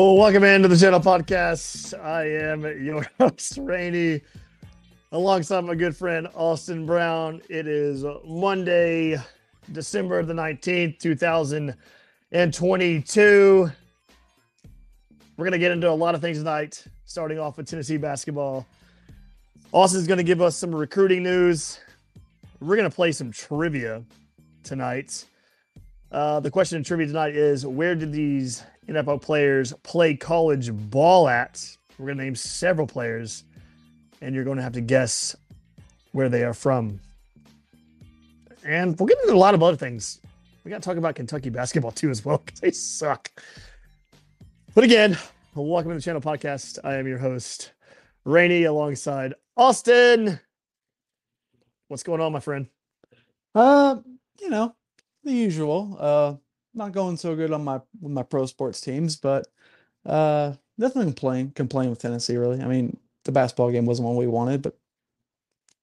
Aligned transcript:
Well, 0.00 0.16
welcome 0.16 0.44
into 0.44 0.66
the 0.66 0.78
channel 0.78 0.98
podcast. 0.98 1.92
I 2.02 2.24
am 2.24 2.62
your 2.82 3.06
host, 3.20 3.58
Rainey, 3.60 4.22
alongside 5.12 5.66
my 5.66 5.74
good 5.74 5.94
friend 5.94 6.26
Austin 6.34 6.86
Brown. 6.86 7.42
It 7.50 7.68
is 7.68 8.02
Monday, 8.24 9.18
December 9.72 10.22
the 10.22 10.32
19th, 10.32 11.00
2022. 11.00 13.70
We're 15.36 15.44
going 15.44 15.52
to 15.52 15.58
get 15.58 15.70
into 15.70 15.90
a 15.90 15.92
lot 15.92 16.14
of 16.14 16.22
things 16.22 16.38
tonight, 16.38 16.82
starting 17.04 17.38
off 17.38 17.58
with 17.58 17.68
Tennessee 17.68 17.98
basketball. 17.98 18.66
Austin's 19.70 20.06
going 20.06 20.16
to 20.16 20.24
give 20.24 20.40
us 20.40 20.56
some 20.56 20.74
recruiting 20.74 21.22
news. 21.22 21.78
We're 22.60 22.76
going 22.76 22.88
to 22.88 22.96
play 22.96 23.12
some 23.12 23.30
trivia 23.30 24.02
tonight. 24.62 25.26
Uh, 26.12 26.40
the 26.40 26.50
question 26.50 26.76
in 26.76 26.82
trivia 26.82 27.06
tonight 27.06 27.36
is 27.36 27.64
where 27.64 27.94
did 27.94 28.12
these 28.12 28.64
NFL 28.88 29.22
players 29.22 29.72
play 29.84 30.16
college 30.16 30.72
ball 30.72 31.28
at? 31.28 31.64
We're 31.98 32.06
going 32.06 32.18
to 32.18 32.24
name 32.24 32.34
several 32.34 32.86
players, 32.86 33.44
and 34.20 34.34
you're 34.34 34.42
going 34.42 34.56
to 34.56 34.62
have 34.62 34.72
to 34.72 34.80
guess 34.80 35.36
where 36.10 36.28
they 36.28 36.42
are 36.42 36.54
from. 36.54 36.98
And 38.64 38.98
we'll 38.98 39.06
get 39.06 39.18
into 39.22 39.34
a 39.34 39.38
lot 39.38 39.54
of 39.54 39.62
other 39.62 39.76
things. 39.76 40.20
We 40.64 40.70
got 40.70 40.82
to 40.82 40.88
talk 40.88 40.96
about 40.96 41.14
Kentucky 41.14 41.48
basketball 41.48 41.92
too, 41.92 42.10
as 42.10 42.24
well, 42.24 42.38
because 42.44 42.58
they 42.58 42.72
suck. 42.72 43.30
But 44.74 44.82
again, 44.82 45.16
welcome 45.54 45.92
to 45.92 45.94
the 45.94 46.02
channel 46.02 46.20
podcast. 46.20 46.78
I 46.82 46.96
am 46.96 47.06
your 47.06 47.18
host, 47.18 47.72
Rainey, 48.24 48.64
alongside 48.64 49.34
Austin. 49.56 50.40
What's 51.86 52.02
going 52.02 52.20
on, 52.20 52.32
my 52.32 52.40
friend? 52.40 52.66
Uh, 53.54 53.96
you 54.40 54.50
know, 54.50 54.74
the 55.24 55.32
usual. 55.32 55.96
Uh, 55.98 56.34
not 56.74 56.92
going 56.92 57.16
so 57.16 57.34
good 57.34 57.52
on 57.52 57.64
my 57.64 57.80
with 58.00 58.12
my 58.12 58.22
pro 58.22 58.46
sports 58.46 58.80
teams, 58.80 59.16
but 59.16 59.46
uh, 60.06 60.52
nothing 60.78 61.00
to 61.02 61.06
complain 61.06 61.50
complain 61.50 61.90
with 61.90 61.98
Tennessee 62.00 62.36
really. 62.36 62.60
I 62.60 62.66
mean, 62.66 62.96
the 63.24 63.32
basketball 63.32 63.70
game 63.70 63.86
wasn't 63.86 64.08
what 64.08 64.16
we 64.16 64.26
wanted, 64.26 64.62
but 64.62 64.76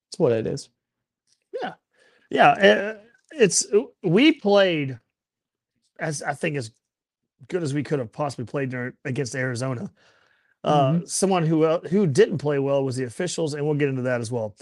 it's 0.10 0.20
what 0.20 0.32
it 0.32 0.48
is. 0.48 0.70
Yeah, 1.62 1.74
yeah. 2.30 2.50
uh, 2.52 2.98
It's 3.32 3.66
we 4.04 4.34
played 4.34 5.00
as 6.00 6.22
I 6.22 6.34
think 6.34 6.58
as 6.58 6.72
good 7.48 7.64
as 7.64 7.74
we 7.74 7.84
could 7.84 8.00
have 8.00 8.12
possibly 8.12 8.46
played 8.46 8.74
against 9.06 9.36
Arizona. 9.36 9.92
Uh, 10.64 11.00
Someone 11.06 11.46
who 11.46 11.66
el- 11.66 11.82
who 11.82 12.08
didn't 12.08 12.40
play 12.40 12.60
well 12.60 12.84
was 12.84 12.96
the 12.96 13.06
officials, 13.06 13.54
and 13.54 13.66
we'll 13.66 13.76
get 13.76 13.90
into 13.90 14.02
that 14.04 14.20
as 14.22 14.32
well. 14.32 14.56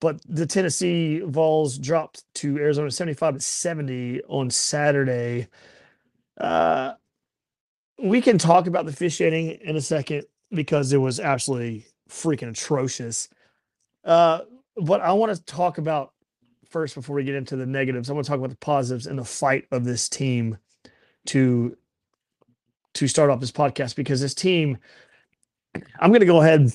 But 0.00 0.20
the 0.26 0.46
Tennessee 0.46 1.20
Vols 1.20 1.78
dropped 1.78 2.24
to 2.36 2.56
Arizona 2.56 2.90
75 2.90 3.34
to 3.34 3.40
70 3.40 4.22
on 4.28 4.50
Saturday. 4.50 5.48
Uh, 6.38 6.94
we 8.02 8.22
can 8.22 8.38
talk 8.38 8.66
about 8.66 8.86
the 8.86 8.92
officiating 8.92 9.50
in 9.62 9.76
a 9.76 9.80
second 9.80 10.24
because 10.50 10.92
it 10.92 10.96
was 10.96 11.20
absolutely 11.20 11.86
freaking 12.08 12.48
atrocious. 12.48 13.28
Uh, 14.04 14.40
but 14.76 15.02
I 15.02 15.12
want 15.12 15.34
to 15.34 15.44
talk 15.44 15.76
about 15.76 16.12
first 16.70 16.94
before 16.94 17.16
we 17.16 17.24
get 17.24 17.34
into 17.34 17.56
the 17.56 17.66
negatives. 17.66 18.08
I 18.08 18.14
want 18.14 18.24
to 18.24 18.30
talk 18.30 18.38
about 18.38 18.50
the 18.50 18.56
positives 18.56 19.06
and 19.06 19.18
the 19.18 19.24
fight 19.24 19.66
of 19.70 19.84
this 19.84 20.08
team 20.08 20.56
to 21.26 21.76
to 22.94 23.06
start 23.06 23.30
off 23.30 23.40
this 23.40 23.52
podcast 23.52 23.94
because 23.94 24.20
this 24.20 24.34
team. 24.34 24.78
I'm 26.00 26.10
going 26.10 26.20
to 26.20 26.26
go 26.26 26.40
ahead 26.40 26.72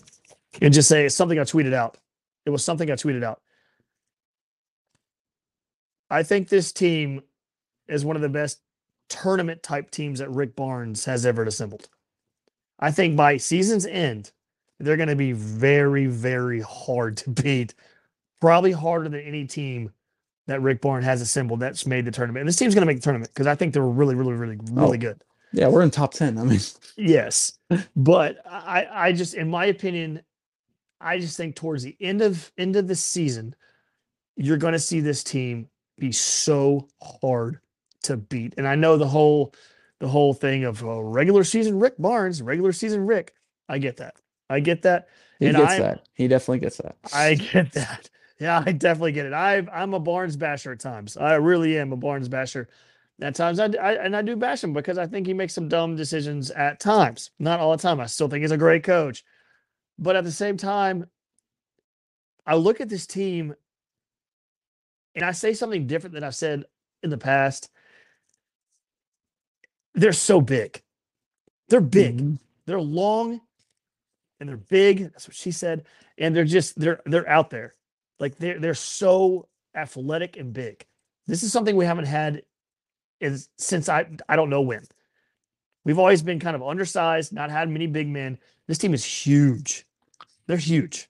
and 0.61 0.73
just 0.73 0.87
say 0.87 1.05
it's 1.05 1.15
something 1.15 1.37
I 1.37 1.43
tweeted 1.43 1.73
out. 1.73 1.97
It 2.45 2.49
was 2.51 2.63
something 2.63 2.89
I 2.91 2.95
tweeted 2.95 3.23
out. 3.23 3.41
I 6.09 6.23
think 6.23 6.49
this 6.49 6.71
team 6.71 7.21
is 7.87 8.05
one 8.05 8.15
of 8.15 8.21
the 8.21 8.29
best 8.29 8.61
tournament 9.09 9.63
type 9.63 9.91
teams 9.91 10.19
that 10.19 10.29
Rick 10.29 10.55
Barnes 10.55 11.05
has 11.05 11.25
ever 11.25 11.43
assembled. 11.43 11.89
I 12.79 12.91
think 12.91 13.15
by 13.15 13.37
season's 13.37 13.85
end, 13.85 14.31
they're 14.79 14.97
going 14.97 15.09
to 15.09 15.15
be 15.15 15.31
very, 15.31 16.05
very 16.05 16.61
hard 16.61 17.17
to 17.17 17.29
beat. 17.29 17.73
Probably 18.41 18.71
harder 18.73 19.09
than 19.09 19.21
any 19.21 19.45
team 19.45 19.91
that 20.47 20.61
Rick 20.61 20.81
Barnes 20.81 21.05
has 21.05 21.21
assembled 21.21 21.59
that's 21.61 21.87
made 21.87 22.05
the 22.05 22.11
tournament. 22.11 22.41
And 22.41 22.49
this 22.49 22.57
team's 22.57 22.75
going 22.75 22.83
to 22.83 22.85
make 22.85 22.97
the 22.97 23.03
tournament 23.03 23.31
because 23.33 23.47
I 23.47 23.55
think 23.55 23.73
they're 23.73 23.81
really, 23.83 24.13
really, 24.13 24.33
really, 24.33 24.57
really 24.71 24.97
Oh. 24.97 25.01
good. 25.01 25.21
Yeah, 25.53 25.69
we're 25.69 25.81
in 25.83 25.89
top 25.89 26.13
ten. 26.13 26.37
I 26.37 26.43
mean, 26.43 26.59
Yes, 26.97 27.57
but 27.95 28.37
I, 28.45 28.87
I 28.91 29.11
just, 29.13 29.33
in 29.35 29.49
my 29.49 29.65
opinion, 29.65 30.21
I 31.05 31.19
just 31.19 31.37
think 31.37 31.55
towards 31.55 31.83
the 31.83 31.95
end 32.01 32.21
of 32.21 32.51
end 32.57 32.75
of 32.75 32.87
the 32.87 32.95
season, 32.95 33.55
you're 34.35 34.57
going 34.57 34.73
to 34.73 34.79
see 34.79 34.99
this 34.99 35.23
team 35.23 35.69
be 35.97 36.11
so 36.11 36.87
hard 37.01 37.59
to 38.03 38.17
beat. 38.17 38.55
And 38.57 38.67
I 38.67 38.75
know 38.75 38.97
the 38.97 39.07
whole, 39.07 39.53
the 39.99 40.07
whole 40.07 40.33
thing 40.33 40.65
of 40.65 40.83
uh, 40.83 41.01
regular 41.01 41.43
season 41.43 41.79
Rick 41.79 41.95
Barnes, 41.97 42.41
regular 42.41 42.73
season 42.73 43.05
Rick. 43.05 43.33
I 43.69 43.77
get 43.77 43.97
that. 43.97 44.15
I 44.49 44.59
get 44.59 44.81
that. 44.83 45.07
he 45.39 45.47
And 45.47 45.57
gets 45.57 45.71
I'm- 45.71 45.81
that. 45.81 46.07
He 46.13 46.27
definitely 46.27 46.59
gets 46.59 46.77
that. 46.77 46.95
I 47.13 47.35
get 47.35 47.71
that. 47.73 48.09
Yeah, 48.39 48.61
I 48.65 48.73
definitely 48.73 49.13
get 49.13 49.25
it. 49.27 49.33
I 49.33 49.65
I'm 49.71 49.93
a 49.93 49.99
Barnes 49.99 50.35
basher 50.35 50.73
at 50.73 50.79
times. 50.81 51.15
I 51.15 51.35
really 51.35 51.77
am 51.79 51.93
a 51.93 51.97
Barnes 51.97 52.27
basher. 52.27 52.67
At 53.21 53.33
times, 53.33 53.61
I, 53.61 53.67
I 53.81 53.93
and 53.93 54.13
I 54.13 54.21
do 54.21 54.35
bash 54.35 54.61
him 54.61 54.73
because 54.73 54.97
I 54.97 55.07
think 55.07 55.25
he 55.25 55.33
makes 55.33 55.53
some 55.53 55.69
dumb 55.69 55.95
decisions 55.95 56.51
at 56.51 56.81
times. 56.81 57.31
Not 57.39 57.61
all 57.61 57.71
the 57.71 57.81
time. 57.81 58.01
I 58.01 58.07
still 58.07 58.27
think 58.27 58.41
he's 58.41 58.51
a 58.51 58.57
great 58.57 58.83
coach, 58.83 59.23
but 59.97 60.15
at 60.15 60.23
the 60.23 60.31
same 60.31 60.57
time, 60.57 61.09
I 62.45 62.55
look 62.55 62.81
at 62.81 62.89
this 62.89 63.07
team 63.07 63.55
and 65.15 65.23
I 65.23 65.31
say 65.31 65.53
something 65.53 65.87
different 65.87 66.13
than 66.13 66.23
I've 66.23 66.35
said 66.35 66.65
in 67.01 67.09
the 67.09 67.17
past. 67.17 67.69
They're 69.93 70.11
so 70.13 70.41
big. 70.41 70.81
They're 71.69 71.81
big. 71.81 72.17
Mhm. 72.19 72.39
they're 72.65 72.81
long 72.81 73.41
and 74.39 74.49
they're 74.49 74.57
big. 74.57 75.11
That's 75.11 75.27
what 75.27 75.35
she 75.35 75.51
said. 75.51 75.85
And 76.17 76.35
they're 76.35 76.43
just 76.43 76.77
they're 76.79 77.01
they're 77.05 77.29
out 77.29 77.49
there. 77.49 77.75
Like 78.19 78.37
they're 78.37 78.59
they're 78.59 78.73
so 78.73 79.47
athletic 79.75 80.37
and 80.37 80.53
big. 80.53 80.85
This 81.27 81.43
is 81.43 81.51
something 81.51 81.75
we 81.75 81.85
haven't 81.85 82.05
had 82.05 82.43
is 83.21 83.49
since 83.57 83.87
i 83.87 84.05
i 84.27 84.35
don't 84.35 84.49
know 84.49 84.61
when. 84.61 84.83
We've 85.85 85.99
always 85.99 86.21
been 86.23 86.39
kind 86.39 86.55
of 86.55 86.63
undersized 86.63 87.31
not 87.33 87.51
had 87.51 87.69
many 87.69 87.87
big 87.87 88.07
men 88.07 88.39
this 88.67 88.77
team 88.77 88.93
is 88.93 89.05
huge 89.05 89.85
they're 90.47 90.57
huge 90.57 91.09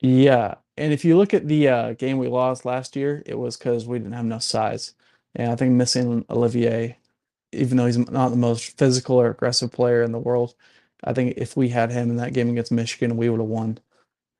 Yeah, 0.00 0.56
and 0.76 0.92
if 0.92 1.04
you 1.04 1.16
look 1.16 1.34
at 1.34 1.48
the 1.48 1.68
uh, 1.68 1.92
game 1.94 2.18
we 2.18 2.28
lost 2.28 2.64
last 2.64 2.96
year, 2.96 3.22
it 3.26 3.38
was 3.38 3.56
because 3.56 3.86
we 3.86 3.98
didn't 3.98 4.12
have 4.14 4.24
enough 4.26 4.42
size. 4.42 4.94
And 5.34 5.50
I 5.50 5.56
think 5.56 5.72
missing 5.72 6.24
Olivier, 6.30 6.98
even 7.52 7.76
though 7.76 7.86
he's 7.86 7.98
not 7.98 8.30
the 8.30 8.36
most 8.36 8.76
physical 8.78 9.16
or 9.20 9.30
aggressive 9.30 9.72
player 9.72 10.02
in 10.02 10.12
the 10.12 10.18
world, 10.18 10.54
I 11.04 11.12
think 11.14 11.34
if 11.38 11.56
we 11.56 11.68
had 11.70 11.90
him 11.92 12.10
in 12.10 12.16
that 12.16 12.32
game 12.34 12.50
against 12.50 12.72
Michigan, 12.72 13.16
we 13.16 13.28
would 13.30 13.40
have 13.40 13.48
won. 13.48 13.78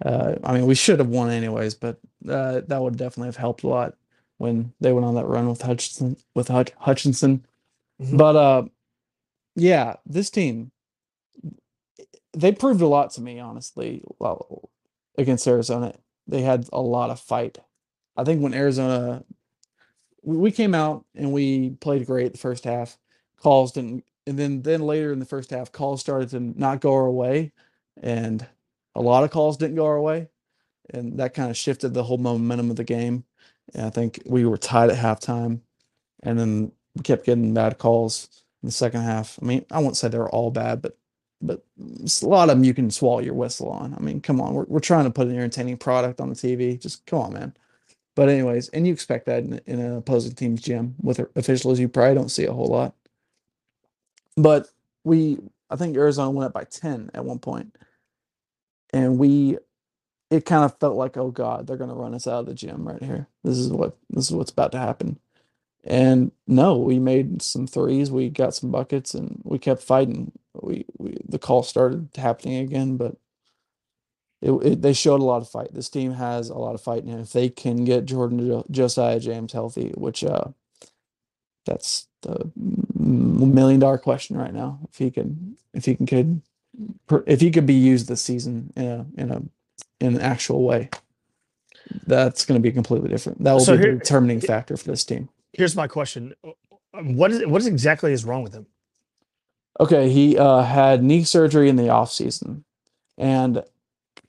Uh, 0.04 0.36
I 0.44 0.54
mean, 0.54 0.66
we 0.66 0.74
should 0.74 0.98
have 1.00 1.08
won 1.08 1.30
anyways, 1.30 1.74
but 1.74 1.98
uh, 2.28 2.62
that 2.68 2.82
would 2.82 2.96
definitely 2.96 3.28
have 3.28 3.36
helped 3.36 3.62
a 3.64 3.68
lot 3.68 3.96
when 4.38 4.72
they 4.80 4.92
went 4.92 5.06
on 5.06 5.14
that 5.16 5.26
run 5.26 5.48
with 5.48 5.62
Hutchinson. 5.62 6.16
With 6.34 6.48
Hutch- 6.48 6.72
Hutchinson, 6.78 7.46
Mhm. 8.02 8.18
but 8.18 8.36
uh, 8.36 8.64
yeah, 9.56 9.96
this 10.06 10.30
team 10.30 10.72
they 12.34 12.52
proved 12.52 12.80
a 12.80 12.86
lot 12.86 13.12
to 13.12 13.20
me, 13.20 13.38
honestly. 13.40 14.02
Well, 14.18 14.70
against 15.16 15.46
Arizona, 15.46 15.94
they 16.26 16.42
had 16.42 16.68
a 16.72 16.80
lot 16.80 17.10
of 17.10 17.20
fight. 17.20 17.58
I 18.16 18.24
think 18.24 18.42
when 18.42 18.54
Arizona, 18.54 19.24
we 20.22 20.50
came 20.50 20.74
out 20.74 21.04
and 21.14 21.32
we 21.32 21.70
played 21.70 22.06
great 22.06 22.32
the 22.32 22.38
first 22.38 22.64
half. 22.64 22.98
Calls 23.36 23.72
didn't, 23.72 24.04
and 24.26 24.38
then 24.38 24.62
then 24.62 24.80
later 24.80 25.12
in 25.12 25.18
the 25.18 25.26
first 25.26 25.50
half, 25.50 25.70
calls 25.70 26.00
started 26.00 26.30
to 26.30 26.40
not 26.40 26.80
go 26.80 26.94
our 26.94 27.10
way, 27.10 27.52
and 28.02 28.46
a 28.94 29.02
lot 29.02 29.24
of 29.24 29.30
calls 29.30 29.56
didn't 29.56 29.76
go 29.76 29.84
our 29.86 30.00
way, 30.00 30.28
and 30.90 31.18
that 31.18 31.34
kind 31.34 31.50
of 31.50 31.56
shifted 31.56 31.92
the 31.92 32.04
whole 32.04 32.18
momentum 32.18 32.70
of 32.70 32.76
the 32.76 32.84
game. 32.84 33.24
And 33.74 33.86
I 33.86 33.90
think 33.90 34.22
we 34.24 34.46
were 34.46 34.56
tied 34.56 34.90
at 34.90 34.96
halftime, 34.96 35.60
and 36.22 36.38
then 36.38 36.72
we 36.94 37.02
kept 37.02 37.26
getting 37.26 37.52
bad 37.52 37.76
calls 37.78 38.28
in 38.62 38.68
the 38.68 38.72
second 38.72 39.02
half. 39.02 39.38
I 39.42 39.44
mean, 39.44 39.66
I 39.70 39.80
won't 39.80 39.96
say 39.96 40.08
they 40.08 40.18
were 40.18 40.30
all 40.30 40.50
bad, 40.50 40.80
but 40.80 40.96
but 41.44 41.62
a 41.78 42.26
lot 42.26 42.48
of 42.48 42.56
them 42.56 42.64
you 42.64 42.74
can 42.74 42.90
swallow 42.90 43.20
your 43.20 43.34
whistle 43.34 43.68
on. 43.68 43.94
I 43.94 44.00
mean, 44.00 44.20
come 44.20 44.40
on, 44.40 44.54
we're 44.54 44.64
we're 44.64 44.80
trying 44.80 45.04
to 45.04 45.10
put 45.10 45.28
an 45.28 45.34
entertaining 45.34 45.76
product 45.76 46.20
on 46.20 46.30
the 46.30 46.34
TV. 46.34 46.80
Just 46.80 47.04
come 47.06 47.20
on, 47.20 47.32
man. 47.34 47.56
But 48.16 48.28
anyways, 48.28 48.68
and 48.70 48.86
you 48.86 48.92
expect 48.92 49.26
that 49.26 49.42
in, 49.44 49.60
in 49.66 49.80
an 49.80 49.96
opposing 49.96 50.34
team's 50.34 50.62
gym 50.62 50.94
with 51.02 51.20
officials 51.36 51.78
you 51.78 51.88
probably 51.88 52.14
don't 52.14 52.30
see 52.30 52.46
a 52.46 52.52
whole 52.52 52.68
lot. 52.68 52.94
But 54.36 54.68
we, 55.04 55.38
I 55.70 55.76
think 55.76 55.96
Arizona 55.96 56.30
went 56.30 56.46
up 56.46 56.52
by 56.54 56.64
ten 56.64 57.10
at 57.14 57.24
one 57.24 57.38
point, 57.38 57.76
and 58.92 59.18
we, 59.18 59.58
it 60.30 60.44
kind 60.46 60.64
of 60.64 60.78
felt 60.78 60.96
like, 60.96 61.16
oh 61.16 61.30
god, 61.30 61.66
they're 61.66 61.76
gonna 61.76 61.94
run 61.94 62.14
us 62.14 62.26
out 62.26 62.40
of 62.40 62.46
the 62.46 62.54
gym 62.54 62.88
right 62.88 63.02
here. 63.02 63.28
This 63.42 63.58
is 63.58 63.68
what 63.70 63.96
this 64.10 64.26
is 64.30 64.32
what's 64.32 64.50
about 64.50 64.72
to 64.72 64.78
happen. 64.78 65.18
And 65.84 66.32
no, 66.46 66.78
we 66.78 66.98
made 66.98 67.42
some 67.42 67.66
threes, 67.66 68.10
we 68.10 68.30
got 68.30 68.54
some 68.54 68.70
buckets, 68.70 69.14
and 69.14 69.40
we 69.44 69.58
kept 69.58 69.82
fighting. 69.82 70.32
We, 70.54 70.86
we 70.98 71.18
the 71.28 71.38
call 71.38 71.62
started 71.62 72.10
happening 72.16 72.56
again, 72.58 72.96
but 72.98 73.16
it, 74.42 74.52
it 74.52 74.82
they 74.82 74.92
showed 74.94 75.20
a 75.20 75.24
lot 75.24 75.42
of 75.42 75.48
fight. 75.50 75.74
This 75.74 75.90
team 75.90 76.12
has 76.14 76.50
a 76.50 76.56
lot 76.58 76.74
of 76.74 76.82
fight, 76.82 77.04
and 77.04 77.20
if 77.20 77.32
they 77.32 77.48
can 77.50 77.84
get 77.84 78.06
Jordan 78.06 78.64
Josiah 78.70 79.20
James 79.20 79.52
healthy, 79.52 79.92
which 79.96 80.24
uh, 80.24 80.44
That's 81.66 82.08
the 82.22 82.50
million 82.96 83.80
dollar 83.80 83.98
question 83.98 84.36
right 84.38 84.54
now. 84.54 84.80
If 84.90 84.98
he 84.98 85.12
can, 85.12 85.58
if 85.74 85.86
he 85.86 85.96
can, 85.96 86.06
could, 86.06 86.42
if 87.26 87.40
he 87.40 87.52
could 87.52 87.66
be 87.66 87.74
used 87.74 88.08
this 88.08 88.22
season 88.22 88.72
in 88.76 88.86
a 88.86 89.06
in 89.16 89.32
a 89.32 89.42
in 90.00 90.16
an 90.16 90.22
actual 90.22 90.64
way, 90.64 90.90
that's 92.06 92.46
going 92.46 92.60
to 92.60 92.62
be 92.62 92.72
completely 92.72 93.08
different. 93.10 93.44
That 93.44 93.54
will 93.54 93.60
So 93.60 93.76
be 93.76 93.84
here- 93.84 93.92
the 93.94 93.98
determining 94.00 94.40
factor 94.40 94.76
for 94.76 94.86
this 94.86 95.04
team. 95.04 95.30
Here's 95.54 95.76
my 95.76 95.86
question: 95.86 96.34
Um, 96.92 97.16
What 97.16 97.30
is 97.30 97.46
what 97.46 97.60
is 97.60 97.66
exactly 97.66 98.12
is 98.12 98.24
wrong 98.24 98.42
with 98.42 98.54
him? 98.54 98.66
Okay, 99.80 100.08
he 100.08 100.38
uh, 100.38 100.62
had 100.62 101.02
knee 101.02 101.24
surgery 101.24 101.68
in 101.68 101.76
the 101.76 101.88
off 101.88 102.12
season, 102.12 102.64
and 103.18 103.64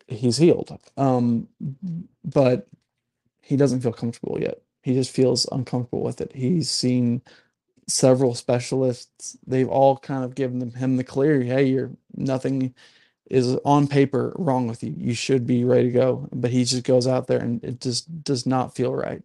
he's 0.08 0.38
healed. 0.38 0.78
Um, 0.98 1.48
but 2.24 2.68
he 3.42 3.56
doesn't 3.56 3.82
feel 3.82 3.94
comfortable 3.94 4.40
yet. 4.40 4.62
He 4.82 4.94
just 4.94 5.12
feels 5.12 5.48
uncomfortable 5.52 6.04
with 6.04 6.22
it. 6.22 6.32
He's 6.34 6.70
seen 6.70 7.22
several 7.88 8.34
specialists. 8.34 9.38
They've 9.46 9.70
all 9.70 9.98
kind 9.98 10.24
of 10.24 10.36
given 10.36 10.72
him 10.72 10.98
the 10.98 11.04
clear. 11.04 11.42
Hey, 11.42 11.66
you're 11.66 11.92
nothing 12.16 12.74
is 13.30 13.56
on 13.66 13.88
paper 13.88 14.34
wrong 14.36 14.68
with 14.68 14.84
you. 14.84 14.94
You 14.98 15.14
should 15.14 15.48
be 15.48 15.64
ready 15.64 15.86
to 15.86 15.92
go. 15.92 16.30
But 16.32 16.52
he 16.52 16.64
just 16.64 16.84
goes 16.84 17.08
out 17.08 17.28
there 17.28 17.40
and 17.40 17.64
it 17.64 17.82
just 17.82 18.24
does 18.24 18.46
not 18.46 18.76
feel 18.76 18.94
right. 18.94 19.24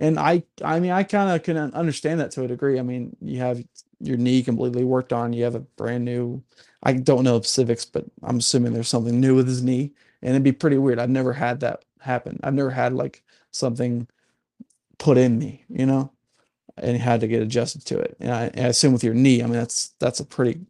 And 0.00 0.18
I, 0.18 0.42
I 0.64 0.80
mean, 0.80 0.92
I 0.92 1.02
kind 1.02 1.30
of 1.30 1.42
can 1.42 1.58
understand 1.58 2.20
that 2.20 2.30
to 2.32 2.44
a 2.44 2.48
degree. 2.48 2.78
I 2.78 2.82
mean, 2.82 3.14
you 3.20 3.38
have 3.38 3.62
your 4.00 4.16
knee 4.16 4.42
completely 4.42 4.82
worked 4.82 5.12
on. 5.12 5.34
You 5.34 5.44
have 5.44 5.54
a 5.54 5.60
brand 5.60 6.06
new. 6.06 6.42
I 6.82 6.94
don't 6.94 7.22
know 7.24 7.38
specifics, 7.38 7.84
but 7.84 8.06
I'm 8.22 8.38
assuming 8.38 8.72
there's 8.72 8.88
something 8.88 9.20
new 9.20 9.36
with 9.36 9.46
his 9.46 9.62
knee, 9.62 9.92
and 10.22 10.30
it'd 10.30 10.42
be 10.42 10.52
pretty 10.52 10.78
weird. 10.78 10.98
I've 10.98 11.10
never 11.10 11.34
had 11.34 11.60
that 11.60 11.84
happen. 12.00 12.40
I've 12.42 12.54
never 12.54 12.70
had 12.70 12.94
like 12.94 13.22
something 13.52 14.08
put 14.98 15.18
in 15.18 15.38
me, 15.38 15.64
you 15.68 15.84
know, 15.84 16.12
and 16.78 16.96
had 16.96 17.20
to 17.20 17.28
get 17.28 17.42
adjusted 17.42 17.84
to 17.86 17.98
it. 17.98 18.16
And 18.20 18.32
I, 18.32 18.44
and 18.54 18.66
I 18.66 18.68
assume 18.68 18.94
with 18.94 19.04
your 19.04 19.14
knee, 19.14 19.42
I 19.42 19.46
mean, 19.46 19.54
that's 19.54 19.90
that's 19.98 20.20
a 20.20 20.24
pretty 20.24 20.60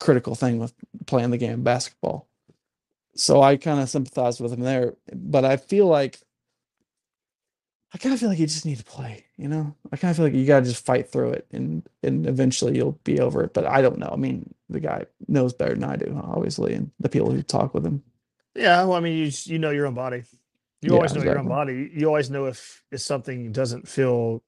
critical 0.00 0.34
thing 0.34 0.58
with 0.58 0.74
playing 1.06 1.30
the 1.30 1.38
game 1.38 1.54
of 1.54 1.64
basketball. 1.64 2.28
So 3.14 3.42
I 3.42 3.56
kind 3.56 3.80
of 3.80 3.88
sympathize 3.88 4.40
with 4.40 4.52
him 4.52 4.60
there, 4.60 4.94
but 5.14 5.44
I 5.44 5.56
feel 5.56 5.86
like 5.86 6.18
I 7.94 7.98
kind 7.98 8.14
of 8.14 8.20
feel 8.20 8.30
like 8.30 8.38
you 8.38 8.46
just 8.46 8.64
need 8.64 8.78
to 8.78 8.84
play, 8.84 9.24
you 9.36 9.48
know. 9.48 9.74
I 9.92 9.96
kind 9.98 10.10
of 10.10 10.16
feel 10.16 10.24
like 10.26 10.34
you 10.34 10.46
gotta 10.46 10.64
just 10.64 10.84
fight 10.84 11.10
through 11.10 11.32
it, 11.32 11.46
and 11.52 11.86
and 12.02 12.26
eventually 12.26 12.76
you'll 12.76 12.98
be 13.04 13.20
over 13.20 13.42
it. 13.44 13.52
But 13.52 13.66
I 13.66 13.82
don't 13.82 13.98
know. 13.98 14.08
I 14.12 14.16
mean, 14.16 14.54
the 14.70 14.80
guy 14.80 15.04
knows 15.28 15.52
better 15.52 15.74
than 15.74 15.84
I 15.84 15.96
do, 15.96 16.18
obviously, 16.24 16.72
and 16.74 16.90
the 17.00 17.08
people 17.10 17.30
who 17.30 17.42
talk 17.42 17.74
with 17.74 17.84
him. 17.84 18.02
Yeah, 18.54 18.84
well, 18.84 18.94
I 18.94 19.00
mean, 19.00 19.16
you 19.18 19.26
just- 19.26 19.46
you 19.46 19.58
know 19.58 19.70
your 19.70 19.86
own 19.86 19.94
body. 19.94 20.24
You 20.80 20.90
Yeah, 20.90 20.96
always 20.96 21.14
know 21.14 21.22
your 21.22 21.38
own 21.38 21.48
body. 21.48 21.90
You 21.94 22.06
always 22.06 22.30
know 22.30 22.46
if 22.46 22.82
if 22.90 23.00
something 23.00 23.52
doesn't 23.52 23.86
feel 23.88 24.42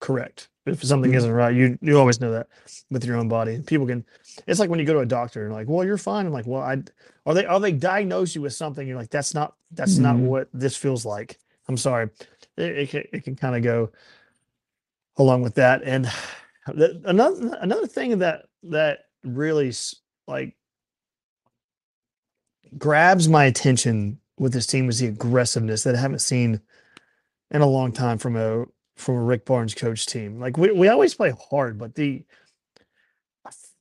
correct. 0.00 0.48
If 0.66 0.82
something 0.84 1.12
Mhm. 1.12 1.16
isn't 1.16 1.32
right, 1.32 1.54
you 1.54 1.78
you 1.80 1.98
always 1.98 2.20
know 2.20 2.32
that 2.32 2.48
with 2.90 3.04
your 3.04 3.16
own 3.16 3.28
body. 3.28 3.60
People 3.66 3.86
can. 3.86 4.04
It's 4.46 4.60
like 4.60 4.68
when 4.68 4.78
you 4.80 4.84
go 4.84 4.94
to 4.94 5.00
a 5.00 5.06
doctor 5.06 5.44
and 5.46 5.54
like, 5.54 5.68
well, 5.68 5.84
you're 5.84 5.96
fine. 5.96 6.26
I'm 6.26 6.32
like, 6.32 6.46
well, 6.46 6.60
I 6.62 6.82
are 7.24 7.34
they 7.34 7.46
are 7.46 7.60
they 7.60 7.72
diagnose 7.72 8.34
you 8.34 8.42
with 8.42 8.52
something? 8.52 8.86
You're 8.86 8.98
like, 8.98 9.10
that's 9.10 9.32
not 9.32 9.54
that's 9.70 9.96
not 9.96 10.16
Mhm. 10.16 10.26
what 10.26 10.48
this 10.52 10.76
feels 10.76 11.04
like. 11.06 11.38
I'm 11.68 11.76
sorry. 11.76 12.10
It, 12.56 12.78
it 12.78 12.90
can, 12.90 13.02
it 13.12 13.24
can 13.24 13.36
kind 13.36 13.56
of 13.56 13.62
go 13.62 13.90
along 15.16 15.42
with 15.42 15.54
that. 15.56 15.82
And 15.82 16.10
the, 16.66 17.00
another 17.04 17.56
another 17.60 17.86
thing 17.86 18.18
that 18.18 18.46
that 18.64 19.00
really 19.24 19.72
like 20.26 20.56
grabs 22.76 23.28
my 23.28 23.44
attention 23.44 24.18
with 24.38 24.52
this 24.52 24.66
team 24.66 24.88
is 24.88 24.98
the 24.98 25.06
aggressiveness 25.06 25.84
that 25.84 25.94
I 25.94 25.98
haven't 25.98 26.18
seen 26.20 26.60
in 27.50 27.62
a 27.62 27.66
long 27.66 27.92
time 27.92 28.18
from 28.18 28.36
a 28.36 28.66
from 28.96 29.16
a 29.16 29.22
Rick 29.22 29.44
Barnes 29.44 29.74
coach 29.74 30.06
team. 30.06 30.40
Like 30.40 30.56
we, 30.56 30.72
we 30.72 30.88
always 30.88 31.14
play 31.14 31.32
hard, 31.50 31.78
but 31.78 31.94
the 31.94 32.24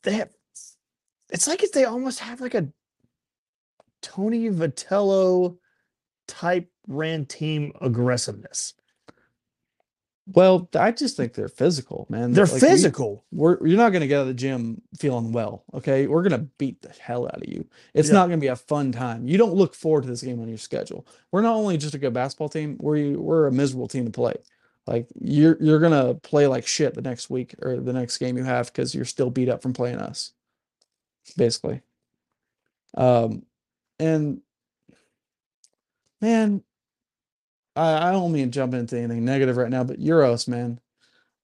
they 0.04 0.13
have 0.13 0.30
it's 1.31 1.48
like 1.48 1.63
if 1.63 1.72
they 1.72 1.86
almost 1.86 2.19
have 2.19 2.42
like 2.42 2.54
a 2.54 2.69
Tony 4.01 4.50
Vitello 4.50 5.57
type 6.27 6.69
ran 6.88 7.26
team 7.26 7.72
aggressiveness. 7.82 8.74
Well, 10.28 10.68
I 10.74 10.92
just 10.92 11.16
think 11.18 11.34
they're 11.36 11.48
physical, 11.48 12.08
man. 12.10 12.32
They're 12.32 12.46
Like, 12.46 12.54
we- 12.56 12.60
physical. 12.60 13.24
we're 13.32 13.64
you're 13.68 13.78
not 13.78 13.92
gonna 13.94 14.08
get 14.08 14.18
out 14.18 14.22
of 14.22 14.28
the 14.28 14.34
gym 14.34 14.82
feeling 14.98 15.32
well. 15.32 15.64
Okay, 15.74 16.08
we're 16.08 16.24
gonna 16.24 16.48
beat 16.58 16.82
the 16.82 16.90
hell 16.90 17.26
out 17.28 17.44
of 17.44 17.48
you. 17.48 17.68
It's 17.94 18.08
Yeah. 18.08 18.16
not 18.16 18.30
gonna 18.30 18.40
be 18.42 18.48
a 18.48 18.56
fun 18.56 18.92
time. 18.92 19.28
You 19.28 19.38
don't 19.38 19.54
look 19.54 19.76
forward 19.76 20.02
to 20.02 20.08
this 20.10 20.24
game 20.24 20.40
on 20.40 20.48
your 20.50 20.58
schedule. 20.58 21.06
We're 21.32 21.44
not 21.44 21.56
only 21.56 21.78
just 21.78 21.94
a 21.94 22.00
good 22.00 22.14
basketball 22.14 22.50
team. 22.50 22.76
We're 22.80 23.20
we're 23.20 23.46
a 23.46 23.52
miserable 23.52 23.88
team 23.88 24.06
to 24.06 24.12
play. 24.12 24.34
Like 24.88 25.08
you're 25.20 25.58
you're 25.62 25.80
gonna 25.80 26.16
play 26.16 26.48
like 26.48 26.66
shit 26.66 26.96
the 26.96 27.02
next 27.04 27.30
week 27.30 27.54
or 27.62 27.80
the 27.80 27.94
next 27.94 28.18
game 28.18 28.36
you 28.36 28.44
have 28.46 28.68
because 28.68 28.96
you're 28.96 29.06
still 29.06 29.30
beat 29.30 29.50
up 29.50 29.62
from 29.62 29.74
playing 29.74 29.98
us. 30.00 30.32
Basically. 31.38 31.82
Um, 32.96 33.46
and 34.00 34.42
man, 36.22 36.64
I 37.75 38.10
I 38.10 38.12
don't 38.12 38.31
mean 38.31 38.45
to 38.45 38.51
jump 38.51 38.74
into 38.74 38.98
anything 38.98 39.25
negative 39.25 39.57
right 39.57 39.69
now, 39.69 39.83
but 39.83 40.00
Uros, 40.00 40.48
man 40.48 40.80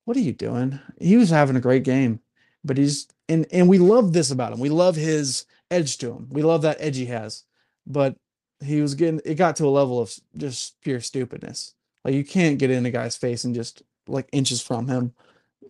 what 0.06 0.18
are 0.18 0.22
you 0.22 0.34
doing? 0.34 0.80
He 1.00 1.18
was 1.18 1.30
having 1.30 1.56
a 1.56 1.62
great 1.62 1.84
game, 1.84 2.20
but 2.64 2.78
he's 2.78 3.08
and 3.30 3.46
and 3.52 3.70
we 3.70 3.78
love 3.78 4.14
this 4.14 4.32
about 4.32 4.54
him. 4.54 4.60
We 4.60 4.70
love 4.70 4.96
his 4.96 5.46
edge 5.70 5.98
to 6.00 6.12
him. 6.14 6.28
We 6.32 6.42
love 6.42 6.64
that 6.64 6.78
edge 6.80 6.98
he 6.98 7.06
has. 7.08 7.44
But 7.88 8.16
he 8.64 8.82
was 8.82 8.96
getting 8.96 9.22
it 9.26 9.36
got 9.36 9.56
to 9.58 9.66
a 9.66 9.70
level 9.70 10.00
of 10.00 10.14
just 10.38 10.82
pure 10.82 11.00
stupidness. 11.00 11.74
Like 12.04 12.16
you 12.16 12.26
can't 12.26 12.60
get 12.60 12.72
in 12.72 12.86
a 12.86 12.92
guy's 12.92 13.16
face 13.16 13.44
and 13.44 13.56
just 13.56 13.84
like 14.08 14.28
inches 14.32 14.62
from 14.62 14.88
him 14.88 15.14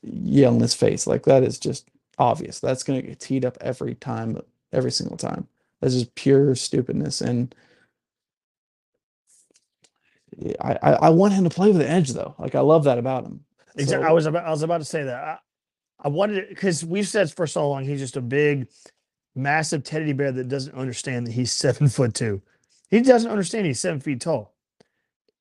yell 0.02 0.56
in 0.56 0.62
his 0.62 0.74
face. 0.74 1.08
Like 1.08 1.24
that 1.26 1.44
is 1.44 1.60
just 1.60 1.90
obvious. 2.18 2.60
That's 2.60 2.84
gonna 2.84 3.02
get 3.02 3.20
teed 3.20 3.46
up 3.46 3.58
every 3.62 3.96
time, 3.96 4.42
every 4.74 4.92
single 4.92 5.18
time. 5.18 5.48
That's 5.82 5.94
just 5.96 6.16
pure 6.16 6.56
stupidness. 6.56 7.22
And 7.22 7.54
I, 10.62 10.78
I 10.82 10.92
I 10.94 11.10
want 11.10 11.34
him 11.34 11.44
to 11.44 11.50
play 11.50 11.68
with 11.68 11.78
the 11.78 11.90
edge 11.90 12.12
though. 12.12 12.36
Like 12.40 12.56
I 12.56 12.62
love 12.62 12.84
that 12.86 12.98
about 12.98 13.26
him. 13.26 13.42
Exactly. 13.76 14.04
So- 14.06 14.10
I 14.10 14.14
was 14.14 14.26
about 14.26 14.46
I 14.46 14.50
was 14.50 14.64
about 14.64 14.80
to 14.80 14.86
say 14.86 15.04
that. 15.04 15.24
I, 15.24 15.38
I 16.04 16.08
wanted 16.08 16.50
because 16.50 16.84
we've 16.84 17.08
said 17.08 17.32
for 17.32 17.46
so 17.48 17.70
long 17.70 17.86
he's 17.86 18.00
just 18.00 18.18
a 18.18 18.22
big, 18.22 18.68
massive 19.36 19.84
teddy 19.84 20.14
bear 20.14 20.32
that 20.32 20.48
doesn't 20.48 20.76
understand 20.76 21.28
that 21.28 21.32
he's 21.34 21.52
seven 21.66 21.88
foot 21.90 22.14
two. 22.14 22.42
He 22.90 23.02
doesn't 23.02 23.30
understand 23.32 23.66
he's 23.66 23.80
seven 23.80 24.00
feet 24.00 24.22
tall. 24.22 24.54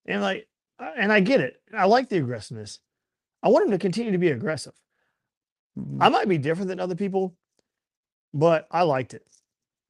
And 0.06 0.22
like 0.22 0.48
and 0.78 1.12
I 1.12 1.20
get 1.20 1.40
it. 1.40 1.60
I 1.72 1.86
like 1.86 2.08
the 2.08 2.18
aggressiveness. 2.18 2.78
I 3.42 3.48
want 3.48 3.64
him 3.66 3.70
to 3.72 3.78
continue 3.78 4.12
to 4.12 4.18
be 4.18 4.28
aggressive. 4.30 4.74
Mhm. 5.78 5.98
I 6.00 6.08
might 6.08 6.28
be 6.28 6.38
different 6.38 6.68
than 6.68 6.80
other 6.80 6.94
people, 6.96 7.36
but 8.34 8.66
I 8.70 8.82
liked 8.82 9.14
it. 9.14 9.26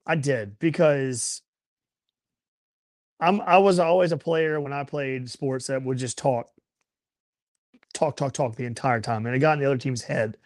I 0.05 0.15
did 0.15 0.57
because 0.59 1.41
I'm 3.21 3.41
I 3.41 3.57
was 3.59 3.79
always 3.79 4.11
a 4.11 4.17
player 4.17 4.59
when 4.59 4.73
I 4.73 4.83
played 4.83 5.29
sports 5.29 5.67
that 5.67 5.83
would 5.83 5.97
just 5.97 6.17
talk, 6.17 6.49
talk, 7.93 8.17
talk, 8.17 8.33
talk 8.33 8.55
the 8.55 8.65
entire 8.65 9.01
time, 9.01 9.25
and 9.25 9.35
it 9.35 9.39
got 9.39 9.53
in 9.53 9.59
the 9.59 9.65
other 9.67 9.77
team's 9.77 10.03
head. 10.03 10.37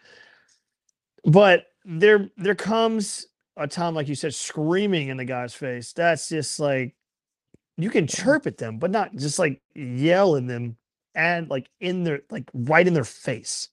But 1.24 1.66
there 1.84 2.30
there 2.36 2.54
comes 2.54 3.26
a 3.56 3.66
time, 3.66 3.94
like 3.94 4.08
you 4.08 4.14
said, 4.14 4.34
screaming 4.34 5.08
in 5.08 5.16
the 5.16 5.24
guy's 5.24 5.54
face. 5.54 5.92
That's 5.92 6.28
just 6.28 6.60
like 6.60 6.94
you 7.78 7.90
can 7.90 8.06
chirp 8.06 8.46
at 8.46 8.58
them, 8.58 8.78
but 8.78 8.90
not 8.90 9.16
just 9.16 9.38
like 9.38 9.62
yell 9.74 10.36
in 10.36 10.46
them 10.46 10.76
and 11.14 11.48
like 11.50 11.68
in 11.80 12.04
their 12.04 12.22
like 12.30 12.50
right 12.54 12.86
in 12.86 12.94
their 12.94 13.04
face 13.04 13.70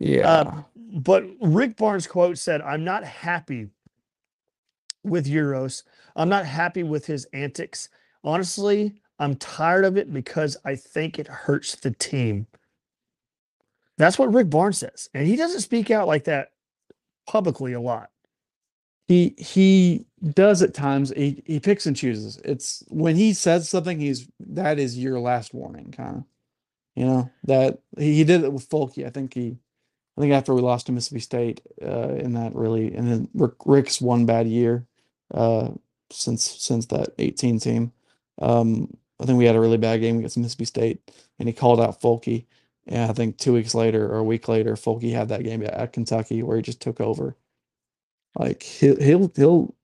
yeah. 0.00 0.62
but 0.76 1.24
Rick 1.40 1.76
Barnes' 1.76 2.06
quote 2.06 2.38
said, 2.38 2.60
I'm 2.62 2.84
not 2.84 3.04
happy 3.04 3.68
with 5.04 5.26
Uros. 5.26 5.84
I'm 6.16 6.28
not 6.28 6.46
happy 6.46 6.82
with 6.82 7.06
his 7.06 7.26
antics. 7.32 7.88
Honestly, 8.24 8.94
I'm 9.20 9.36
tired 9.36 9.84
of 9.86 9.96
it 9.98 10.12
because 10.12 10.56
I 10.64 10.76
think 10.76 11.18
it 11.18 11.28
hurts 11.28 11.76
the 11.76 11.92
team. 11.92 12.48
That's 13.98 14.18
what 14.18 14.32
Rick 14.34 14.50
Barnes 14.50 14.78
says. 14.78 15.10
And 15.14 15.26
he 15.26 15.36
doesn't 15.36 15.60
speak 15.62 15.90
out 15.90 16.08
like 16.08 16.24
that 16.24 16.50
publicly 17.28 17.72
a 17.74 17.80
lot. 17.80 18.10
he 19.08 19.34
he 19.38 20.06
does 20.34 20.62
at 20.62 20.74
times 20.74 21.12
he, 21.16 21.42
he 21.46 21.60
picks 21.60 21.86
and 21.86 21.96
chooses 21.96 22.38
it's 22.44 22.84
when 22.88 23.16
he 23.16 23.34
says 23.34 23.68
something 23.68 24.00
he's 24.00 24.28
that 24.40 24.78
is 24.78 24.98
your 24.98 25.20
last 25.20 25.54
warning 25.54 25.92
kind 25.92 26.18
of 26.18 26.24
you 26.96 27.06
know 27.06 27.30
that 27.44 27.80
he, 27.98 28.16
he 28.16 28.24
did 28.24 28.44
it 28.44 28.52
with 28.52 28.68
Folky. 28.70 29.06
i 29.06 29.10
think 29.10 29.34
he 29.34 29.58
i 30.18 30.22
think 30.22 30.32
after 30.34 30.54
we 30.54 30.62
lost 30.62 30.86
to 30.86 30.92
mississippi 30.92 31.20
state 31.20 31.62
uh 31.82 32.10
in 32.16 32.34
that 32.34 32.54
really 32.56 32.94
and 32.94 33.10
then 33.10 33.28
Rick, 33.34 33.54
rick's 33.66 34.00
one 34.00 34.26
bad 34.26 34.48
year 34.48 34.86
uh 35.34 35.70
since 36.12 36.44
since 36.44 36.86
that 36.88 37.10
18 37.18 37.60
team 37.60 37.92
um 38.42 38.88
i 39.20 39.26
think 39.26 39.38
we 39.38 39.46
had 39.46 39.56
a 39.56 39.60
really 39.60 39.78
bad 39.78 40.00
game 40.00 40.18
against 40.18 40.38
mississippi 40.38 40.64
state 40.64 41.10
and 41.38 41.48
he 41.48 41.52
called 41.52 41.80
out 41.80 42.00
Folky. 42.00 42.46
and 42.86 43.10
i 43.10 43.14
think 43.14 43.38
two 43.38 43.52
weeks 43.52 43.74
later 43.74 44.06
or 44.12 44.18
a 44.18 44.24
week 44.24 44.48
later 44.48 44.74
Folky 44.74 45.12
had 45.12 45.28
that 45.28 45.44
game 45.44 45.62
at, 45.64 45.92
kentucky 45.92 46.42
where 46.42 46.56
he 46.56 46.62
just 46.62 46.80
took 46.80 47.00
over 47.00 47.36
like 48.38 48.62
he'll 48.62 49.00
he'll 49.00 49.32
he'll 49.36 49.74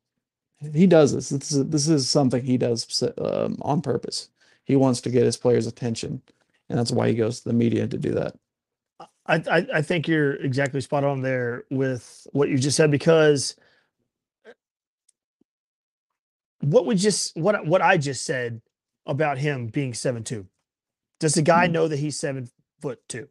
he 0.75 0.87
does 0.87 1.13
this. 1.13 1.31
This 1.31 1.53
is 1.53 1.67
this 1.69 1.89
is 1.89 2.09
something 2.09 2.43
he 2.45 2.59
does 2.59 3.03
um, 3.19 3.57
on 3.63 3.81
purpose. 3.81 4.29
He 4.65 4.77
wants 4.77 5.01
to 5.03 5.11
get 5.11 5.25
his 5.25 5.37
players' 5.37 5.67
attention, 5.67 6.23
and 6.69 6.79
that's 6.79 6.93
why 6.93 7.09
he 7.09 7.15
goes 7.15 7.41
to 7.41 7.49
the 7.49 7.55
media 7.55 7.87
to 7.87 7.99
do 7.99 8.13
that. 8.13 8.37
I, 9.27 9.43
I 9.51 9.67
I 9.77 9.83
think 9.83 10.07
you're 10.07 10.35
exactly 10.35 10.81
spot 10.81 11.05
on 11.05 11.23
there 11.23 11.65
with 11.71 12.27
what 12.33 12.51
you 12.51 12.59
just 12.59 12.77
said 12.77 12.91
because 12.91 13.57
what 16.61 16.87
we 16.87 16.95
just 16.95 17.37
what 17.37 17.67
what 17.67 17.83
I 17.83 17.97
just 17.97 18.25
said 18.25 18.61
about 19.07 19.39
him 19.39 19.67
being 19.69 19.95
seven 19.95 20.25
two. 20.25 20.47
Does 21.19 21.35
the 21.35 21.43
guy 21.43 21.69
Mhm. 21.69 21.73
know 21.73 21.89
that 21.89 21.99
he's 21.99 22.19
seven 22.19 22.49
foot 22.81 23.01
two? 23.09 23.29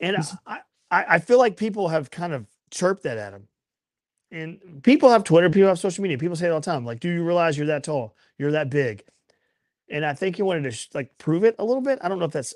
And 0.00 0.16
I, 0.46 0.60
I 0.90 1.04
I 1.14 1.18
feel 1.18 1.38
like 1.38 1.56
people 1.56 1.88
have 1.88 2.10
kind 2.10 2.32
of 2.32 2.46
chirped 2.70 3.02
that 3.04 3.18
at 3.18 3.32
him. 3.32 3.48
And 4.30 4.82
people 4.82 5.08
have 5.08 5.24
Twitter, 5.24 5.48
people 5.48 5.68
have 5.68 5.78
social 5.78 6.02
media, 6.02 6.18
people 6.18 6.36
say 6.36 6.46
it 6.48 6.50
all 6.50 6.60
the 6.60 6.64
time. 6.64 6.84
Like, 6.84 7.00
do 7.00 7.08
you 7.08 7.24
realize 7.24 7.56
you're 7.56 7.68
that 7.68 7.84
tall? 7.84 8.14
You're 8.36 8.52
that 8.52 8.68
big. 8.70 9.02
And 9.90 10.04
I 10.04 10.12
think 10.12 10.36
he 10.36 10.42
wanted 10.42 10.70
to 10.70 10.86
like 10.94 11.16
prove 11.16 11.44
it 11.44 11.56
a 11.58 11.64
little 11.64 11.80
bit. 11.82 11.98
I 12.02 12.08
don't 12.08 12.18
know 12.18 12.26
if 12.26 12.32
that's 12.32 12.54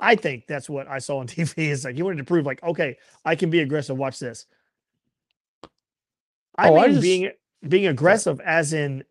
I 0.00 0.14
think 0.14 0.46
that's 0.46 0.68
what 0.70 0.86
I 0.86 0.98
saw 1.00 1.18
on 1.18 1.26
TV 1.28 1.68
is 1.70 1.84
like 1.84 1.96
he 1.96 2.02
wanted 2.02 2.18
to 2.18 2.24
prove 2.24 2.44
like, 2.46 2.62
okay, 2.62 2.98
I 3.24 3.34
can 3.34 3.50
be 3.50 3.60
aggressive. 3.60 3.96
Watch 3.96 4.18
this. 4.18 4.46
I 6.56 6.68
Oh, 6.68 6.76
I 6.76 6.82
mean 6.86 6.90
just- 6.92 7.02
being 7.02 7.30
being 7.66 7.86
aggressive 7.86 8.40
as 8.40 8.72
in 8.72 9.04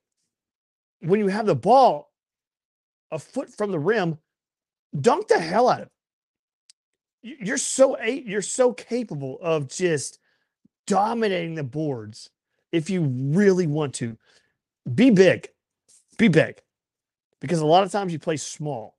when 1.01 1.19
you 1.19 1.27
have 1.27 1.45
the 1.45 1.55
ball 1.55 2.11
a 3.11 3.19
foot 3.19 3.49
from 3.49 3.71
the 3.71 3.79
rim, 3.79 4.17
dunk 4.99 5.27
the 5.27 5.39
hell 5.39 5.69
out 5.69 5.81
of 5.81 5.87
it. 5.87 5.91
You- 7.21 7.37
You're 7.39 7.57
so 7.57 8.01
you're 8.03 8.41
so 8.41 8.73
capable 8.73 9.39
of 9.41 9.67
just 9.69 10.19
dominating 10.85 11.55
the 11.55 11.63
boards 11.63 12.29
if 12.71 12.89
you 12.89 13.01
really 13.03 13.67
want 13.67 13.93
to. 13.95 14.17
Be 14.93 15.09
big. 15.09 15.49
Be 16.17 16.27
big. 16.27 16.61
Because 17.39 17.59
a 17.59 17.65
lot 17.65 17.83
of 17.83 17.91
times 17.91 18.13
you 18.13 18.19
play 18.19 18.37
small. 18.37 18.97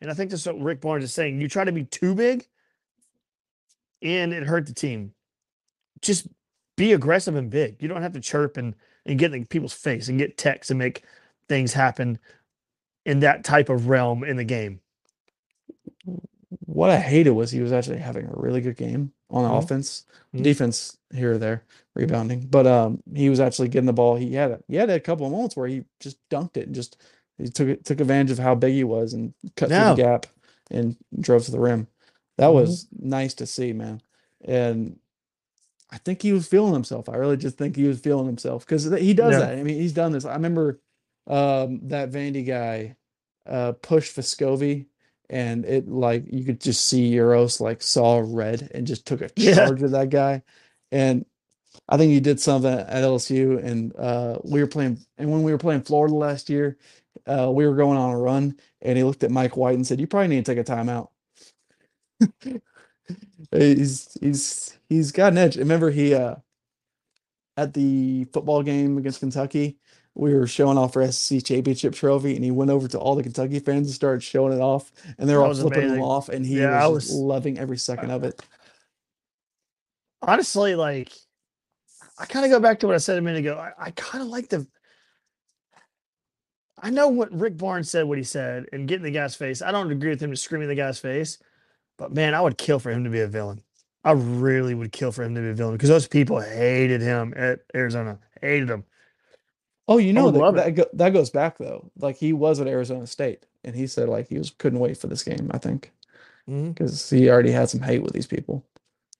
And 0.00 0.10
I 0.10 0.14
think 0.14 0.30
that's 0.30 0.46
what 0.46 0.60
Rick 0.60 0.80
Barnes 0.80 1.04
is 1.04 1.14
saying. 1.14 1.40
You 1.40 1.48
try 1.48 1.64
to 1.64 1.72
be 1.72 1.84
too 1.84 2.14
big 2.14 2.46
and 4.02 4.32
it 4.32 4.44
hurt 4.44 4.66
the 4.66 4.74
team. 4.74 5.14
Just 6.02 6.28
be 6.76 6.92
aggressive 6.92 7.34
and 7.36 7.50
big. 7.50 7.76
You 7.80 7.88
don't 7.88 8.02
have 8.02 8.12
to 8.12 8.20
chirp 8.20 8.56
and, 8.56 8.74
and 9.04 9.18
get 9.18 9.32
in 9.34 9.46
people's 9.46 9.72
face 9.72 10.08
and 10.08 10.18
get 10.18 10.36
texts 10.36 10.70
and 10.70 10.78
make 10.78 11.02
things 11.48 11.72
happen 11.72 12.18
in 13.04 13.20
that 13.20 13.44
type 13.44 13.68
of 13.68 13.88
realm 13.88 14.24
in 14.24 14.36
the 14.36 14.44
game. 14.44 14.80
What 16.64 16.90
I 16.90 16.96
hated 16.98 17.30
was 17.30 17.50
he 17.50 17.60
was 17.60 17.72
actually 17.72 17.98
having 17.98 18.26
a 18.26 18.32
really 18.34 18.60
good 18.60 18.76
game 18.76 19.12
on 19.30 19.44
Mhm. 19.50 19.58
offense, 19.58 20.04
Mhm. 20.34 20.42
defense 20.42 20.96
here 21.12 21.32
or 21.32 21.38
there, 21.38 21.64
rebounding. 21.94 22.46
But 22.46 22.66
um, 22.66 23.02
he 23.14 23.28
was 23.30 23.40
actually 23.40 23.68
getting 23.68 23.86
the 23.86 23.92
ball. 23.92 24.16
He 24.16 24.34
had 24.34 24.50
a, 24.52 24.60
he 24.68 24.76
had 24.76 24.90
a 24.90 25.00
couple 25.00 25.26
of 25.26 25.32
moments 25.32 25.56
where 25.56 25.66
he 25.66 25.84
just 25.98 26.18
dunked 26.30 26.56
it 26.56 26.66
and 26.66 26.74
just 26.74 26.96
he 27.38 27.48
took 27.48 27.68
it 27.68 27.84
took 27.84 28.00
advantage 28.00 28.30
of 28.32 28.38
how 28.38 28.54
big 28.54 28.74
he 28.74 28.84
was 28.84 29.12
and 29.12 29.34
cut 29.56 29.68
through 29.68 29.78
the 29.96 30.02
gap 30.02 30.26
and 30.70 30.96
drove 31.20 31.44
to 31.44 31.50
the 31.50 31.60
rim. 31.60 31.88
That 32.38 32.48
Mhm. 32.48 32.54
was 32.54 32.86
nice 32.98 33.34
to 33.34 33.46
see, 33.46 33.72
man. 33.72 34.00
And 34.44 34.98
I 35.90 35.98
think 35.98 36.22
he 36.22 36.32
was 36.32 36.48
feeling 36.48 36.72
himself. 36.74 37.08
I 37.08 37.16
really 37.16 37.36
just 37.36 37.58
think 37.58 37.76
he 37.76 37.84
was 37.86 38.00
feeling 38.00 38.26
himself 38.26 38.66
because 38.66 38.84
he 38.84 39.14
does 39.14 39.38
Yeah. 39.38 39.46
that. 39.46 39.58
I 39.58 39.62
mean, 39.62 39.80
he's 39.80 39.92
done 39.92 40.12
this. 40.12 40.24
I 40.24 40.34
remember 40.34 40.80
um, 41.28 41.80
that 41.88 42.10
Vandy 42.10 42.44
guy 42.46 42.96
uh, 43.46 43.72
pushed 43.72 44.16
Vescovi, 44.16 44.86
and 45.30 45.64
it 45.64 45.88
like 45.88 46.24
you 46.32 46.44
could 46.44 46.60
just 46.60 46.86
see 46.86 47.12
Uros 47.14 47.60
like 47.60 47.82
saw 47.82 48.22
red 48.24 48.70
and 48.74 48.86
just 48.86 49.06
took 49.06 49.20
a 49.20 49.30
Yeah. 49.36 49.54
charge 49.54 49.82
of 49.82 49.92
that 49.92 50.10
guy. 50.10 50.42
And 50.90 51.24
I 51.88 51.96
think 51.96 52.10
he 52.12 52.20
did 52.20 52.40
something 52.40 52.72
at 52.72 52.88
LSU, 53.04 53.62
and 53.62 53.94
uh, 53.96 54.38
we 54.44 54.60
were 54.60 54.66
playing. 54.66 54.98
And 55.18 55.30
when 55.30 55.42
we 55.42 55.52
were 55.52 55.58
playing 55.58 55.82
Florida 55.82 56.14
last 56.14 56.50
year, 56.50 56.78
uh, 57.26 57.50
we 57.52 57.66
were 57.66 57.76
going 57.76 57.98
on 57.98 58.10
a 58.12 58.18
run, 58.18 58.58
and 58.82 58.98
he 58.98 59.04
looked 59.04 59.24
at 59.24 59.30
Mike 59.30 59.56
White 59.56 59.74
and 59.76 59.86
said, 59.86 60.00
"You 60.00 60.06
probably 60.06 60.28
need 60.28 60.44
to 60.44 60.54
take 60.54 60.68
a 60.68 60.70
timeout." 60.70 61.08
he's 63.52 64.16
he's 64.20 64.78
he's 64.88 65.12
got 65.12 65.32
an 65.32 65.38
edge. 65.38 65.56
Remember 65.56 65.90
he 65.90 66.14
uh 66.14 66.36
at 67.56 67.72
the 67.74 68.24
football 68.32 68.62
game 68.62 68.98
against 68.98 69.20
Kentucky, 69.20 69.78
we 70.14 70.34
were 70.34 70.46
showing 70.46 70.76
off 70.78 70.96
our 70.96 71.10
SEC 71.10 71.42
championship 71.44 71.94
trophy, 71.94 72.34
and 72.36 72.44
he 72.44 72.50
went 72.50 72.70
over 72.70 72.88
to 72.88 72.98
all 72.98 73.14
the 73.14 73.22
Kentucky 73.22 73.58
fans 73.60 73.86
and 73.88 73.94
started 73.94 74.22
showing 74.22 74.52
it 74.52 74.60
off, 74.60 74.92
and 75.18 75.28
they 75.28 75.34
were 75.34 75.40
That 75.40 75.48
all 75.48 75.54
flipping 75.54 75.88
him 75.88 76.02
off, 76.02 76.28
and 76.28 76.44
he 76.44 76.58
Yeah, 76.60 76.86
was, 76.86 77.06
was- 77.08 77.14
loving 77.14 77.58
every 77.58 77.78
second 77.78 78.10
of 78.10 78.24
it. 78.24 78.40
honestly, 80.22 80.74
like 80.74 81.12
I 82.18 82.26
kind 82.26 82.44
of 82.44 82.50
go 82.50 82.60
back 82.60 82.80
to 82.80 82.86
what 82.86 82.94
I 82.94 82.98
said 82.98 83.18
a 83.18 83.22
minute 83.22 83.40
ago. 83.40 83.56
I, 83.58 83.86
I 83.86 83.90
kind 83.92 84.22
of 84.22 84.28
like 84.28 84.48
the. 84.48 84.66
I 86.82 86.90
know 86.90 87.08
what 87.08 87.32
Rick 87.32 87.56
Barnes 87.56 87.90
said, 87.90 88.04
what 88.04 88.18
he 88.18 88.24
said, 88.24 88.66
and 88.72 88.86
getting 88.86 89.02
the 89.04 89.10
guy's 89.10 89.34
face. 89.34 89.62
I 89.62 89.72
don't 89.72 89.90
agree 89.90 90.10
with 90.10 90.20
him 90.20 90.30
to 90.30 90.36
screaming 90.36 90.68
the 90.68 90.74
guy's 90.74 90.98
face, 90.98 91.38
but 91.96 92.12
man, 92.12 92.34
I 92.34 92.40
would 92.40 92.58
kill 92.58 92.78
for 92.78 92.90
him 92.90 93.04
to 93.04 93.10
be 93.10 93.20
a 93.20 93.26
villain. 93.26 93.62
I 94.04 94.12
really 94.12 94.74
would 94.74 94.92
kill 94.92 95.12
for 95.12 95.24
him 95.24 95.34
to 95.34 95.40
be 95.40 95.48
a 95.48 95.54
villain 95.54 95.74
because 95.74 95.88
those 95.88 96.06
people 96.06 96.40
hated 96.40 97.00
him 97.00 97.34
at 97.36 97.60
Arizona, 97.74 98.18
hated 98.40 98.70
him. 98.70 98.84
Oh, 99.88 99.98
you 99.98 100.12
know 100.12 100.30
that 100.30 100.54
that, 100.54 100.74
go, 100.74 100.86
that 100.94 101.12
goes 101.12 101.30
back 101.30 101.58
though. 101.58 101.90
Like 101.98 102.16
he 102.16 102.32
was 102.32 102.60
at 102.60 102.66
Arizona 102.66 103.06
State, 103.06 103.46
and 103.64 103.74
he 103.74 103.86
said 103.86 104.08
like 104.08 104.28
he 104.28 104.38
was 104.38 104.50
couldn't 104.50 104.80
wait 104.80 104.96
for 104.96 105.06
this 105.06 105.22
game. 105.22 105.50
I 105.52 105.58
think 105.58 105.92
mm-hmm. 106.48 106.70
because 106.70 107.08
he 107.08 107.28
already 107.28 107.50
had 107.50 107.68
some 107.68 107.80
hate 107.80 108.02
with 108.02 108.12
these 108.12 108.26
people. 108.26 108.64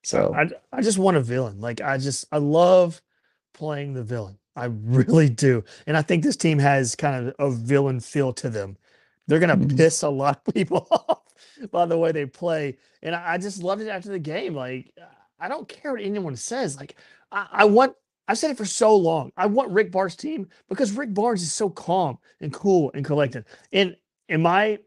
So 0.02 0.34
I 0.34 0.48
I 0.72 0.82
just 0.82 0.98
want 0.98 1.16
a 1.16 1.22
villain. 1.22 1.60
Like 1.60 1.80
I 1.80 1.98
just 1.98 2.26
I 2.32 2.38
love 2.38 3.02
playing 3.54 3.94
the 3.94 4.04
villain. 4.04 4.38
I 4.54 4.64
really 4.84 5.28
do. 5.28 5.64
And 5.86 5.96
I 5.96 6.02
think 6.02 6.22
this 6.22 6.36
team 6.36 6.58
has 6.58 6.94
kind 6.94 7.28
of 7.28 7.34
a 7.38 7.50
villain 7.50 8.00
feel 8.00 8.32
to 8.34 8.48
them. 8.48 8.76
They're 9.26 9.40
gonna 9.40 9.56
Mhm. 9.56 9.76
piss 9.76 10.02
a 10.02 10.08
lot 10.08 10.40
of 10.46 10.54
people 10.54 10.86
off 11.08 11.22
by 11.70 11.86
the 11.86 11.98
way 11.98 12.12
they 12.12 12.26
play. 12.26 12.76
And 13.02 13.14
I, 13.14 13.34
I 13.34 13.38
just 13.38 13.62
loved 13.62 13.82
it 13.82 13.88
after 13.88 14.10
the 14.10 14.18
game. 14.18 14.54
Like 14.54 14.92
I 15.38 15.48
don't 15.48 15.68
care 15.68 15.92
what 15.92 16.00
anyone 16.02 16.36
says. 16.36 16.76
Like 16.76 16.96
I, 17.32 17.46
I 17.50 17.64
want 17.64 17.94
I've 18.28 18.38
said 18.38 18.50
it 18.50 18.56
for 18.56 18.64
so 18.64 18.94
long. 18.96 19.32
I 19.36 19.46
want 19.46 19.70
Rick 19.70 19.92
Barnes' 19.92 20.16
team 20.16 20.48
because 20.68 20.92
Rick 20.92 21.14
Barnes 21.14 21.42
is 21.42 21.52
so 21.52 21.70
calm 21.70 22.18
and 22.40 22.52
cool 22.52 22.90
and 22.94 23.04
collected. 23.04 23.44
And 23.72 23.96
in 24.28 24.42
my 24.42 24.78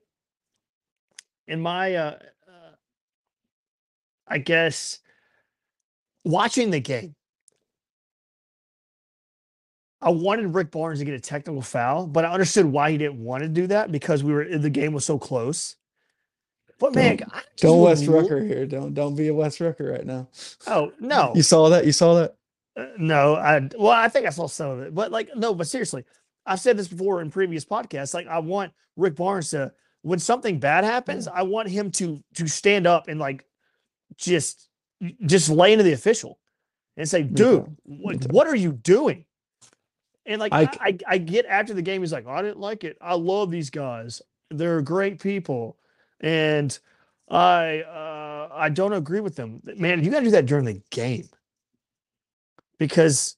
in 1.48 1.62
my 1.62 1.96
uh, 1.96 2.20
uh 2.48 2.72
I 4.28 4.38
guess 4.38 5.00
watching 6.26 6.70
the 6.70 6.80
game, 6.80 7.16
I 10.02 10.10
wanted 10.12 10.54
Rick 10.56 10.72
Barnes 10.72 11.00
to 11.00 11.06
get 11.06 11.14
a 11.14 11.20
technical 11.20 11.62
foul, 11.62 12.08
but 12.08 12.24
I 12.24 12.32
understood 12.32 12.66
why 12.66 12.92
he 12.92 12.98
didn't 12.98 13.22
want 13.24 13.44
to 13.44 13.50
do 13.50 13.68
that 13.68 13.92
because 13.92 14.24
we 14.24 14.32
were 14.32 14.58
the 14.58 14.70
game 14.70 14.94
was 14.94 15.06
so 15.06 15.20
close. 15.20 15.76
But 16.80 16.96
man, 16.96 17.18
Don't- 17.18 17.30
just 17.32 17.44
don't 17.58 17.82
Wes 17.82 18.08
Rucker 18.08 18.42
here. 18.44 18.66
Don't 18.66 18.94
don't 18.94 19.16
be 19.16 19.28
a 19.28 19.34
Wes 19.34 19.60
Rucker 19.60 19.92
right 19.92 20.06
now. 20.06 20.30
Oh 20.68 20.94
no, 21.00 21.34
You 21.36 21.44
saw 21.44 21.70
that? 21.70 21.86
You 21.86 21.92
saw 21.92 22.14
that? 22.16 22.36
Uh, 22.78 22.86
no, 22.98 23.36
I 23.36 23.68
well, 23.78 23.92
I 23.92 24.08
think 24.08 24.26
I 24.26 24.30
saw 24.30 24.48
some 24.48 24.72
of 24.72 24.80
it, 24.80 24.96
but 24.96 25.12
like 25.12 25.30
no, 25.36 25.54
but 25.54 25.68
seriously, 25.68 26.06
I've 26.46 26.62
said 26.62 26.78
this 26.78 26.88
before 26.88 27.22
in 27.22 27.30
previous 27.32 27.66
podcasts. 27.66 28.14
Like 28.14 28.28
I 28.28 28.40
want 28.40 28.72
Rick 28.96 29.16
Barnes 29.18 29.50
to, 29.50 29.74
when 30.04 30.20
something 30.20 30.60
bad 30.60 30.86
happens, 30.86 31.28
I 31.28 31.42
want 31.42 31.68
him 31.68 31.92
to 31.92 32.24
to 32.36 32.48
stand 32.48 32.88
up 32.88 33.10
and 33.10 33.20
like 33.20 33.44
just 34.16 34.70
just 35.26 35.50
lay 35.50 35.74
into 35.74 35.84
the 35.84 35.92
official 35.92 36.40
and 36.96 37.10
say, 37.10 37.24
"Dude, 37.24 37.76
what, 37.84 38.32
what 38.32 38.48
are 38.48 38.56
you 38.56 38.72
doing?" 38.72 39.26
And 40.30 40.40
like 40.40 40.54
I, 40.54 40.98
I 41.08 41.18
get 41.18 41.46
after 41.48 41.74
the 41.74 41.82
game, 41.82 42.02
he's 42.02 42.14
like, 42.14 42.28
"I 42.28 42.42
didn't 42.42 42.60
like 42.60 42.84
it. 42.84 42.98
I 43.02 43.16
love 43.16 43.50
these 43.50 43.72
guys. 43.72 44.22
They're 44.52 44.82
great 44.82 45.20
people, 45.20 45.78
and 46.22 46.78
I 47.30 47.80
uh, 47.82 48.50
I 48.54 48.70
don't 48.70 48.94
agree 48.94 49.22
with 49.22 49.36
them." 49.36 49.62
Man, 49.64 50.04
you 50.04 50.12
got 50.12 50.20
to 50.20 50.26
do 50.26 50.32
that 50.32 50.46
during 50.46 50.66
the 50.66 50.82
game 50.92 51.28
because 52.78 53.38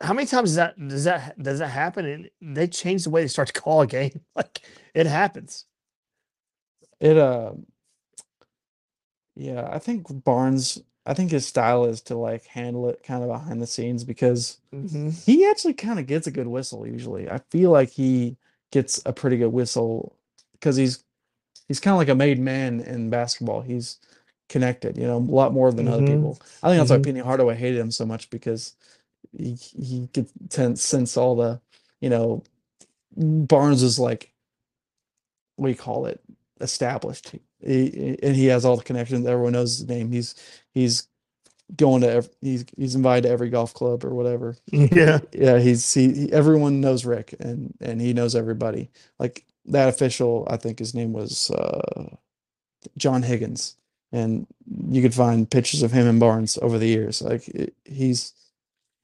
how 0.00 0.12
many 0.12 0.26
times 0.26 0.50
does 0.50 0.56
that 0.56 0.88
does 0.88 1.04
that 1.04 1.40
does 1.42 1.60
that 1.60 1.68
happen 1.68 2.04
and 2.04 2.56
they 2.56 2.66
change 2.66 3.04
the 3.04 3.10
way 3.10 3.22
they 3.22 3.28
start 3.28 3.48
to 3.48 3.60
call 3.60 3.80
a 3.80 3.86
game 3.86 4.20
like 4.36 4.60
it 4.94 5.06
happens 5.06 5.64
It 7.00 7.16
uh 7.16 7.52
yeah, 9.36 9.68
I 9.70 9.78
think 9.78 10.06
Barnes 10.24 10.82
I 11.06 11.14
think 11.14 11.30
his 11.30 11.46
style 11.46 11.86
is 11.86 12.02
to 12.02 12.16
like 12.16 12.46
handle 12.46 12.88
it 12.88 13.02
kind 13.04 13.22
of 13.22 13.30
behind 13.30 13.62
the 13.62 13.66
scenes 13.68 14.04
because 14.04 14.58
he 15.26 15.46
actually 15.46 15.74
kind 15.74 15.98
of 16.00 16.06
gets 16.06 16.26
a 16.26 16.32
good 16.32 16.48
whistle 16.48 16.86
usually. 16.86 17.30
I 17.30 17.40
feel 17.50 17.70
like 17.70 17.90
he 17.90 18.36
gets 18.72 19.00
a 19.06 19.12
pretty 19.12 19.38
good 19.38 19.52
whistle 19.52 20.16
because 20.52 20.76
he's 20.76 21.04
he's 21.68 21.80
kind 21.80 21.92
of 21.94 21.98
like 21.98 22.08
a 22.08 22.14
made 22.14 22.38
man 22.40 22.80
in 22.80 23.10
basketball. 23.10 23.62
He's 23.62 23.98
connected, 24.48 24.96
you 24.98 25.04
know, 25.06 25.18
a 25.18 25.20
lot 25.20 25.52
more 25.52 25.72
than 25.72 25.88
other 25.88 26.02
Mhm. 26.02 26.06
people. 26.06 26.38
I 26.62 26.68
think 26.70 26.80
that's 26.80 26.90
Mhm. 26.90 26.94
why 26.94 27.04
Penny 27.04 27.20
Hardaway 27.20 27.56
hated 27.56 27.78
him 27.80 27.90
so 27.90 28.06
much 28.06 28.30
because 28.30 28.74
he 29.36 29.54
he 29.54 30.08
could 30.14 30.28
sense 30.52 30.82
sense 30.82 31.16
all 31.16 31.36
the, 31.36 31.60
you 32.00 32.10
know, 32.10 32.42
Barnes 33.16 33.82
is 33.82 33.98
like 33.98 34.32
what 35.56 35.66
do 35.68 35.72
you 35.72 35.78
call 35.78 36.06
it 36.06 36.20
established 36.60 37.32
he, 37.60 38.18
and 38.22 38.36
he 38.36 38.46
has 38.46 38.64
all 38.64 38.76
the 38.76 38.84
connections 38.84 39.26
everyone 39.26 39.52
knows 39.52 39.78
his 39.78 39.88
name 39.88 40.10
he's 40.12 40.34
he's 40.76 41.08
going 41.76 42.02
to 42.02 42.10
ev- 42.10 42.30
he's 42.42 42.64
he's 42.76 42.94
invited 42.94 43.24
to 43.24 43.30
every 43.30 43.50
golf 43.50 43.74
club 43.74 44.04
or 44.04 44.14
whatever 44.14 44.56
yeah 44.72 45.18
yeah 45.32 45.58
he's 45.58 45.92
he, 45.94 46.12
he 46.14 46.32
everyone 46.32 46.80
knows 46.80 47.04
rick 47.04 47.34
and 47.40 47.74
and 47.80 48.00
he 48.00 48.14
knows 48.14 48.36
everybody 48.36 48.90
like 49.18 49.44
that 49.64 49.88
official 49.88 50.46
i 50.48 50.56
think 50.56 50.78
his 50.78 50.94
name 50.94 51.12
was 51.12 51.50
uh 51.50 52.08
john 52.96 53.22
higgins 53.24 53.76
and 54.12 54.46
you 54.90 55.02
could 55.02 55.14
find 55.14 55.50
pictures 55.50 55.82
of 55.82 55.92
him 55.92 56.06
and 56.06 56.20
Barnes 56.20 56.58
over 56.62 56.78
the 56.78 56.86
years. 56.86 57.22
Like 57.22 57.48
it, 57.48 57.74
he's, 57.84 58.32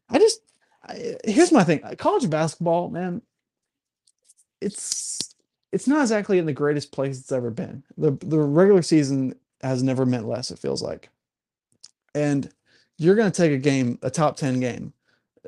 I 0.09 0.19
just 0.19 0.41
I, 0.85 1.17
here's 1.25 1.53
my 1.53 1.65
thing: 1.65 1.81
college 1.99 2.29
basketball, 2.31 2.91
man. 2.91 3.23
It's 4.61 5.35
it's 5.73 5.89
not 5.89 6.03
exactly 6.03 6.39
in 6.39 6.47
the 6.47 6.53
greatest 6.53 6.93
place 6.93 7.19
it's 7.19 7.33
ever 7.33 7.51
been. 7.51 7.83
the 7.97 8.13
The 8.13 8.39
regular 8.39 8.83
season 8.83 9.35
has 9.63 9.83
never 9.83 10.07
meant 10.07 10.29
less. 10.29 10.51
It 10.51 10.59
feels 10.59 10.83
like, 10.83 11.11
and 12.15 12.51
you're 12.99 13.15
going 13.15 13.31
to 13.31 13.37
take 13.37 13.53
a 13.53 13.59
game, 13.59 13.99
a 14.03 14.11
top 14.11 14.37
ten 14.37 14.61
game, 14.61 14.93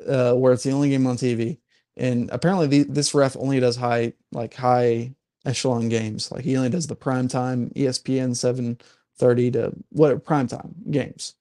uh, 0.07 0.33
where 0.33 0.53
it's 0.53 0.63
the 0.63 0.71
only 0.71 0.89
game 0.89 1.07
on 1.07 1.17
TV, 1.17 1.57
and 1.97 2.29
apparently 2.31 2.67
the, 2.67 2.83
this 2.83 3.13
ref 3.13 3.35
only 3.37 3.59
does 3.59 3.75
high 3.75 4.13
like 4.31 4.53
high 4.53 5.13
echelon 5.45 5.89
games. 5.89 6.31
Like 6.31 6.43
he 6.43 6.57
only 6.57 6.69
does 6.69 6.87
the 6.87 6.95
prime 6.95 7.27
time 7.27 7.69
ESPN 7.75 8.35
seven 8.35 8.77
thirty 9.17 9.51
to 9.51 9.71
whatever 9.89 10.19
prime 10.19 10.47
time 10.47 10.75
games, 10.91 11.35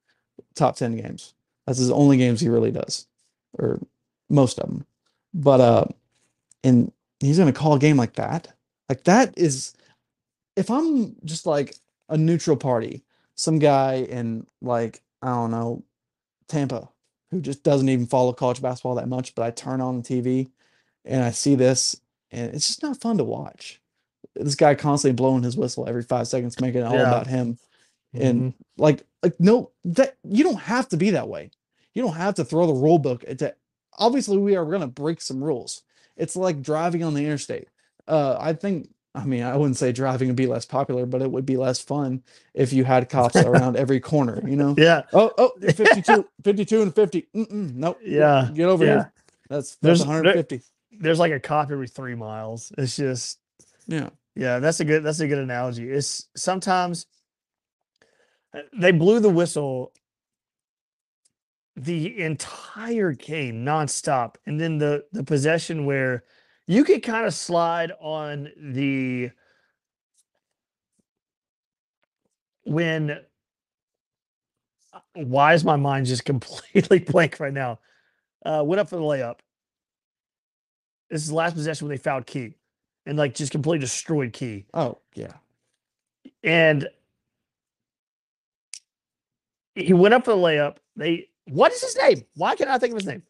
top 0.55 0.77
ten 0.77 0.97
games. 0.97 1.35
That's 1.67 1.79
his 1.79 1.91
only 1.91 2.17
games 2.17 2.41
he 2.41 2.49
really 2.49 2.71
does, 2.71 3.07
or 3.59 3.81
most 4.29 4.59
of 4.59 4.69
them. 4.69 4.87
But 5.33 5.61
uh, 5.61 5.85
and 6.63 6.93
he's 7.21 7.39
gonna 7.39 7.53
call 7.53 7.75
a 7.75 7.79
game 7.79 7.97
like 7.97 8.15
that. 8.15 8.49
Like 8.89 9.05
that 9.05 9.37
is, 9.37 9.75
if 10.57 10.71
I'm 10.71 11.17
just 11.25 11.47
like 11.47 11.75
a 12.09 12.17
neutral 12.17 12.57
party, 12.57 13.03
some 13.35 13.59
guy 13.59 14.07
in 14.09 14.47
like 14.61 15.01
I 15.25 15.29
don't 15.31 15.53
know, 15.53 15.85
Tampa, 16.49 16.89
who 17.31 17.41
just 17.41 17.65
doesn't 17.65 17.89
even 17.89 18.07
follow 18.07 18.33
college 18.33 18.63
basketball 18.63 18.97
that 18.97 19.09
much, 19.09 19.35
but 19.35 19.45
I 19.45 19.51
turn 19.53 19.81
on 19.81 20.03
the 20.03 20.05
TV 20.05 20.51
and 21.05 21.23
I 21.25 21.31
see 21.33 21.55
this, 21.57 22.01
and 22.33 22.55
it's 22.55 22.69
just 22.69 22.83
not 22.83 23.01
fun 23.01 23.19
to 23.19 23.25
watch. 23.25 23.81
This 24.37 24.55
guy 24.57 24.75
constantly 24.75 25.17
blowing 25.17 25.43
his 25.45 25.57
whistle 25.57 25.89
every 25.89 26.03
five 26.03 26.29
seconds, 26.29 26.61
making 26.61 26.83
it 26.83 26.87
all 26.87 26.95
Yeah. 26.97 27.09
about 27.09 27.27
him, 27.29 27.59
and 28.15 28.55
Mhm. 28.55 28.55
like 28.79 29.05
like 29.23 29.41
no 29.41 29.73
that 29.85 30.17
you 30.25 30.45
don't 30.45 30.61
have 30.61 30.89
to 30.91 30.97
be 30.99 31.11
that 31.11 31.29
way. 31.29 31.51
You 31.95 32.03
don't 32.03 32.15
have 32.17 32.37
to 32.37 32.45
throw 32.45 32.67
the 32.67 32.75
rule 32.75 32.99
book. 32.99 33.25
It's 33.27 33.43
obviously 33.99 34.39
we 34.39 34.57
are 34.57 34.65
going 34.67 34.83
to 34.83 34.87
break 34.89 35.21
some 35.23 35.43
rules. 35.45 35.83
It's 36.17 36.37
like 36.37 36.63
driving 36.63 37.05
on 37.05 37.15
the 37.15 37.25
interstate. 37.25 37.69
Uh, 38.09 38.37
I 38.41 38.55
think. 38.55 38.94
I 39.17 39.25
mean, 39.25 39.43
I 39.45 39.57
wouldn't 39.57 39.77
say 39.77 39.93
driving 39.93 40.29
would 40.29 40.37
be 40.37 40.47
less 40.49 40.67
popular, 40.67 41.07
but 41.07 41.23
it 41.23 41.31
would 41.31 41.47
be 41.47 41.57
less 41.57 41.81
fun 41.81 42.23
if 42.53 42.73
you 42.73 42.83
had 42.85 43.09
cops 43.11 43.37
around 43.37 43.77
every 43.77 44.01
corner. 44.01 44.43
You 44.49 44.57
know. 44.57 44.75
yeah, 44.77 45.03
Oh, 45.13 45.33
oh, 45.39 45.53
52, 45.61 46.27
52 46.43 46.83
and 46.83 46.95
50. 46.95 47.29
Mm-mm, 47.35 47.75
nope. 47.75 47.99
Yeah, 48.03 48.51
Get 48.53 48.69
over 48.69 48.85
yeah. 48.85 48.91
here. 48.93 49.13
That's, 49.49 49.77
that's 49.77 49.81
There's- 49.81 49.99
there- 50.01 50.09
150. 50.09 50.63
there's 50.99 51.19
like 51.19 51.33
a 51.33 51.41
cop 51.41 51.71
every 51.71 51.89
three 51.89 52.15
miles. 52.15 52.73
It's 52.79 52.97
just 52.97 53.39
Yeah. 53.87 54.11
Yeah, 54.37 54.59
that's 54.59 54.81
a 54.81 54.85
good 54.85 55.05
that's 55.05 55.21
a 55.21 55.29
good 55.29 55.39
analogy. 55.39 55.89
It's 55.89 56.27
sometimes 56.37 57.07
uh, 58.53 58.63
they 58.77 58.91
blew 58.91 59.21
the 59.21 59.31
whistle 59.31 59.93
the 61.77 62.21
entire 62.21 63.13
game 63.13 63.65
nonstop, 63.65 64.35
and 64.47 64.61
then 64.61 64.79
the 64.79 65.05
the 65.13 65.23
possession 65.25 65.87
where 65.87 66.25
you 66.67 66.85
could 66.85 67.03
kind 67.03 67.27
of 67.27 67.35
slide 67.35 67.93
on 68.01 68.51
the 68.57 69.31
when 72.65 73.11
uh, 74.93 75.01
why 75.15 75.55
is 75.55 75.65
my 75.65 75.77
mind 75.77 76.07
just 76.07 76.25
completely 76.27 76.99
blank 76.99 77.39
right 77.41 77.53
now? 77.53 77.79
Uh, 78.45 78.63
went 78.65 78.81
up 78.81 78.89
for 78.89 78.97
the 78.97 79.03
layup. 79.03 79.39
This 81.11 81.23
is 81.23 81.29
the 81.29 81.35
last 81.35 81.55
possession 81.55 81.87
when 81.87 81.97
they 81.97 82.03
fouled 82.03 82.27
Key 82.27 82.55
and 83.07 83.17
like 83.17 83.35
just 83.35 83.53
completely 83.53 83.79
destroyed 83.79 84.33
Key. 84.33 84.67
Oh, 84.75 84.99
yeah. 85.15 85.33
And 86.43 86.89
he 89.75 89.93
went 89.93 90.15
up 90.15 90.25
for 90.25 90.33
the 90.33 90.37
layup. 90.37 90.77
They 90.97 91.29
what 91.47 91.73
is 91.73 91.83
his 91.83 91.97
name? 91.97 92.25
Why 92.35 92.57
can't 92.57 92.71
I 92.71 92.79
think 92.79 92.93
of 92.93 92.99
his 92.99 93.07
name? 93.07 93.23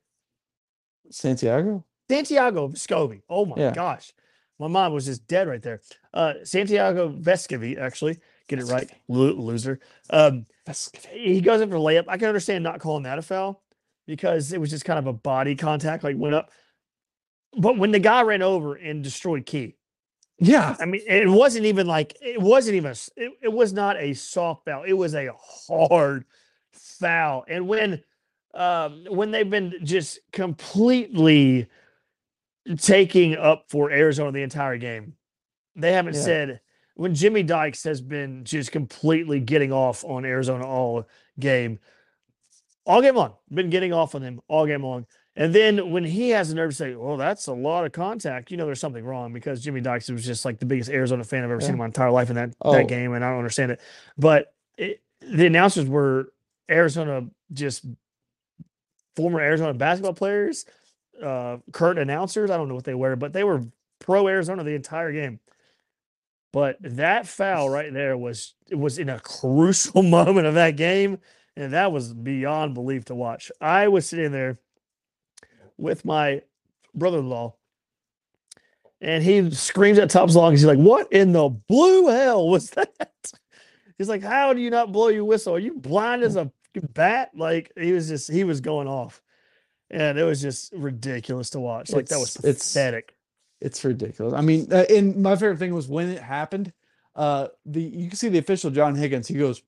Santiago? 1.10 1.84
Santiago 2.10 2.68
Vescovi. 2.68 3.22
Oh 3.28 3.46
my 3.46 3.56
Yeah. 3.56 3.72
gosh. 3.72 4.12
My 4.58 4.68
mom 4.68 4.92
was 4.92 5.06
just 5.06 5.26
dead 5.26 5.48
right 5.48 5.62
there. 5.62 5.80
Uh 6.12 6.34
Santiago 6.44 7.08
Vescovi, 7.10 7.78
actually. 7.78 8.18
Get 8.48 8.58
it 8.58 8.66
right. 8.66 8.90
Lo- 9.08 9.32
loser. 9.34 9.80
Um 10.10 10.46
he 11.10 11.40
goes 11.40 11.60
in 11.60 11.68
for 11.70 11.76
a 11.76 11.80
layup. 11.80 12.04
I 12.08 12.16
can 12.18 12.28
understand 12.28 12.62
not 12.64 12.80
calling 12.80 13.02
that 13.04 13.18
a 13.18 13.22
foul 13.22 13.62
because 14.06 14.52
it 14.52 14.60
was 14.60 14.70
just 14.70 14.84
kind 14.84 14.98
of 14.98 15.06
a 15.06 15.12
body 15.12 15.56
contact, 15.56 16.04
like 16.04 16.16
went 16.16 16.34
up. 16.34 16.50
But 17.56 17.78
when 17.78 17.90
the 17.92 17.98
guy 18.00 18.22
ran 18.22 18.42
over 18.42 18.74
and 18.74 19.02
destroyed 19.02 19.46
Key, 19.46 19.76
Yeah. 20.38 20.76
I 20.78 20.84
mean, 20.86 21.02
it 21.06 21.28
wasn't 21.28 21.66
even 21.66 21.86
like 21.86 22.16
it 22.20 22.40
wasn't 22.40 22.76
even 22.76 22.92
it, 23.16 23.32
it 23.42 23.52
was 23.52 23.72
not 23.72 23.96
a 23.96 24.14
soft 24.14 24.64
foul. 24.66 24.84
It 24.84 24.92
was 24.92 25.14
a 25.14 25.30
hard 25.66 26.24
foul. 26.72 27.44
And 27.48 27.66
when 27.68 28.02
um 28.54 29.04
when 29.08 29.30
they've 29.32 29.48
been 29.50 29.74
just 29.82 30.20
completely 30.32 31.66
taking 32.78 33.36
up 33.36 33.66
for 33.68 33.90
Arizona 33.90 34.32
the 34.32 34.42
entire 34.42 34.78
game, 34.78 35.14
they 35.76 35.92
haven't 35.92 36.14
Yeah. 36.14 36.20
said 36.22 36.60
when 36.94 37.14
Jimmy 37.14 37.42
Dykes 37.42 37.84
has 37.84 38.00
been 38.00 38.44
just 38.44 38.70
completely 38.72 39.40
getting 39.40 39.72
off 39.72 40.04
on 40.04 40.24
Arizona 40.24 40.66
all 40.66 41.06
game, 41.38 41.78
all 42.86 43.02
game 43.02 43.16
long, 43.16 43.34
been 43.50 43.70
getting 43.70 43.92
off 43.92 44.14
on 44.14 44.22
them 44.22 44.40
all 44.48 44.66
game 44.66 44.82
long. 44.84 45.06
And 45.36 45.52
then 45.52 45.90
when 45.90 46.04
he 46.04 46.30
has 46.30 46.50
the 46.50 46.54
nerve 46.54 46.70
to 46.70 46.76
say, 46.76 46.94
"Well, 46.94 47.16
that's 47.16 47.48
a 47.48 47.52
lot 47.52 47.84
of 47.84 47.90
contact," 47.90 48.52
you 48.52 48.56
know, 48.56 48.66
there's 48.66 48.78
something 48.78 49.04
wrong 49.04 49.32
because 49.32 49.64
Jimmy 49.64 49.80
Dykes 49.80 50.08
was 50.08 50.24
just 50.24 50.44
like 50.44 50.60
the 50.60 50.66
biggest 50.66 50.88
Arizona 50.90 51.24
fan 51.24 51.42
I've 51.42 51.50
ever 51.50 51.60
seen 51.60 51.72
in 51.72 51.78
my 51.78 51.86
entire 51.86 52.12
life 52.12 52.30
in 52.30 52.36
that 52.36 52.54
Oh. 52.60 52.72
that 52.72 52.86
game, 52.86 53.14
and 53.14 53.24
I 53.24 53.30
don't 53.30 53.38
understand 53.38 53.72
it. 53.72 53.80
But 54.16 54.54
it, 54.78 55.02
the 55.20 55.46
announcers 55.46 55.88
were 55.88 56.32
Arizona, 56.70 57.28
just 57.52 57.84
former 59.16 59.40
Arizona 59.40 59.74
basketball 59.74 60.14
players, 60.14 60.64
uh, 61.22 61.58
current 61.72 61.98
announcers. 61.98 62.50
I 62.50 62.56
don't 62.56 62.68
know 62.68 62.74
what 62.74 62.84
they 62.84 62.94
were, 62.94 63.16
but 63.16 63.32
they 63.32 63.44
were 63.44 63.62
pro 63.98 64.28
Arizona 64.28 64.64
the 64.64 64.74
entire 64.74 65.12
game. 65.12 65.40
But 66.52 66.76
that 66.80 67.26
foul 67.26 67.68
right 67.68 67.92
there 67.92 68.16
was 68.16 68.54
it 68.70 68.76
was 68.76 68.98
in 68.98 69.08
a 69.08 69.18
crucial 69.18 70.02
moment 70.04 70.46
of 70.46 70.54
that 70.54 70.76
game, 70.76 71.18
and 71.56 71.72
that 71.72 71.90
was 71.90 72.12
beyond 72.12 72.74
belief 72.74 73.06
to 73.06 73.14
watch. 73.14 73.50
I 73.60 73.88
was 73.88 74.06
sitting 74.06 74.30
there 74.30 74.56
with 75.76 76.04
my 76.04 76.42
brother-in-law, 76.94 77.54
and 79.00 79.24
he 79.24 79.50
screams 79.50 79.98
at 79.98 80.10
top 80.10 80.32
long. 80.32 80.52
He's 80.52 80.64
like, 80.64 80.78
"What 80.78 81.12
in 81.12 81.32
the 81.32 81.48
blue 81.48 82.06
hell 82.06 82.48
was 82.48 82.70
that?" 82.76 83.32
He's 83.98 84.08
like, 84.08 84.22
"How 84.22 84.52
do 84.52 84.60
you 84.60 84.70
not 84.70 84.92
blow 84.92 85.08
your 85.08 85.24
whistle? 85.24 85.56
Are 85.56 85.58
you 85.58 85.74
blind 85.74 86.22
as 86.22 86.36
a 86.36 86.52
bat?" 86.92 87.32
Like 87.34 87.72
he 87.76 87.90
was 87.90 88.08
just 88.08 88.30
he 88.30 88.44
was 88.44 88.60
going 88.60 88.86
off, 88.86 89.20
and 89.90 90.18
it 90.18 90.24
was 90.24 90.40
just 90.42 90.72
ridiculous 90.72 91.50
to 91.50 91.60
watch. 91.60 91.90
Like 91.92 92.06
that 92.06 92.18
was 92.18 92.36
It's- 92.36 92.44
it's- 92.50 92.72
pathetic. 92.72 93.14
It's 93.60 93.82
ridiculous. 93.84 94.34
I 94.34 94.40
mean, 94.42 94.70
uh, 94.72 94.84
and 94.90 95.16
my 95.22 95.36
favorite 95.36 95.58
thing 95.58 95.74
was 95.74 95.88
when 95.88 96.10
it 96.10 96.20
happened. 96.22 96.72
Uh, 97.16 97.48
the 97.64 97.80
you 97.80 98.08
can 98.08 98.16
see 98.16 98.28
the 98.28 98.38
official 98.38 98.70
John 98.70 98.94
Higgins. 98.94 99.28
He 99.28 99.34
goes, 99.34 99.62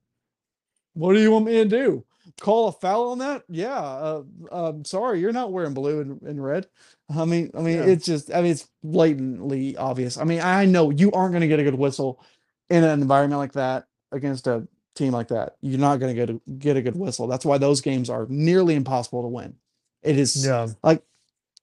"What 0.94 1.14
do 1.14 1.20
you 1.20 1.30
want 1.30 1.46
me 1.46 1.52
to 1.54 1.64
do? 1.64 2.04
Call 2.40 2.68
a 2.68 2.72
foul 2.72 3.10
on 3.10 3.18
that? 3.18 3.44
Yeah. 3.48 3.78
Uh, 3.78 4.22
um, 4.50 4.84
sorry, 4.84 5.20
you're 5.20 5.32
not 5.32 5.52
wearing 5.52 5.72
blue 5.74 6.00
and, 6.00 6.20
and 6.22 6.44
red. 6.44 6.66
I 7.08 7.24
mean, 7.24 7.52
I 7.56 7.60
mean, 7.62 7.76
Yeah. 7.76 7.84
it's 7.84 8.04
just, 8.04 8.34
I 8.34 8.42
mean, 8.42 8.50
it's 8.50 8.68
blatantly 8.82 9.76
obvious. 9.76 10.18
I 10.18 10.24
mean, 10.24 10.40
I 10.40 10.66
know 10.66 10.90
you 10.90 11.12
aren't 11.12 11.32
going 11.32 11.42
to 11.42 11.48
get 11.48 11.60
a 11.60 11.64
good 11.64 11.76
whistle 11.76 12.20
in 12.68 12.82
an 12.82 13.00
environment 13.00 13.38
like 13.38 13.52
that 13.52 13.86
against 14.10 14.48
a 14.48 14.66
team 14.96 15.12
like 15.12 15.28
that. 15.28 15.54
You're 15.60 15.78
not 15.78 16.00
going 16.00 16.14
to 16.14 16.26
get 16.26 16.30
a, 16.30 16.40
get 16.58 16.76
a 16.76 16.82
good 16.82 16.96
whistle. 16.96 17.28
That's 17.28 17.44
why 17.44 17.58
those 17.58 17.80
games 17.80 18.10
are 18.10 18.26
nearly 18.28 18.74
impossible 18.74 19.22
to 19.22 19.28
win. 19.28 19.54
It 20.06 20.18
is 20.18 20.46
Yeah, 20.46 20.68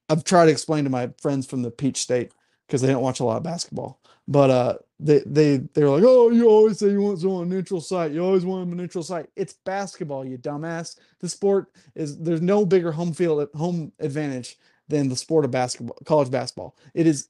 I've 0.10 0.24
tried 0.24 0.46
to 0.46 0.52
explain 0.52 0.84
to 0.84 0.90
my 0.90 1.12
friends 1.22 1.46
from 1.46 1.62
the 1.62 1.72
Peach 1.72 1.98
State 1.98 2.32
because 2.68 2.82
they 2.82 2.88
don't 2.88 3.02
watch 3.02 3.20
a 3.20 3.24
lot 3.24 3.38
of 3.38 3.44
basketball. 3.44 4.00
But 4.28 4.50
uh, 4.50 4.78
they 5.00 5.20
they 5.26 5.58
they 5.74 5.84
were 5.84 5.90
like, 5.90 6.04
"Oh, 6.06 6.30
you 6.30 6.48
always 6.48 6.80
say 6.80 6.90
you 6.90 7.02
want 7.02 7.20
someone 7.20 7.50
neutral 7.50 7.82
site. 7.82 8.12
You 8.12 8.24
always 8.24 8.46
want 8.46 8.62
them 8.70 8.78
a 8.78 8.82
neutral 8.82 9.04
site. 9.04 9.28
It's 9.36 9.54
basketball, 9.54 10.26
you 10.26 10.38
dumbass. 10.38 10.98
The 11.20 11.28
sport 11.30 11.68
is 11.96 12.18
there's 12.20 12.42
no 12.42 12.66
bigger 12.66 12.92
home 12.92 13.14
field 13.14 13.50
home 13.56 13.92
advantage 14.00 14.58
than 14.88 15.10
the 15.10 15.16
sport 15.16 15.46
of 15.46 15.52
basketball, 15.52 15.98
college 16.06 16.32
basketball. 16.32 16.76
It 16.94 17.08
is 17.08 17.28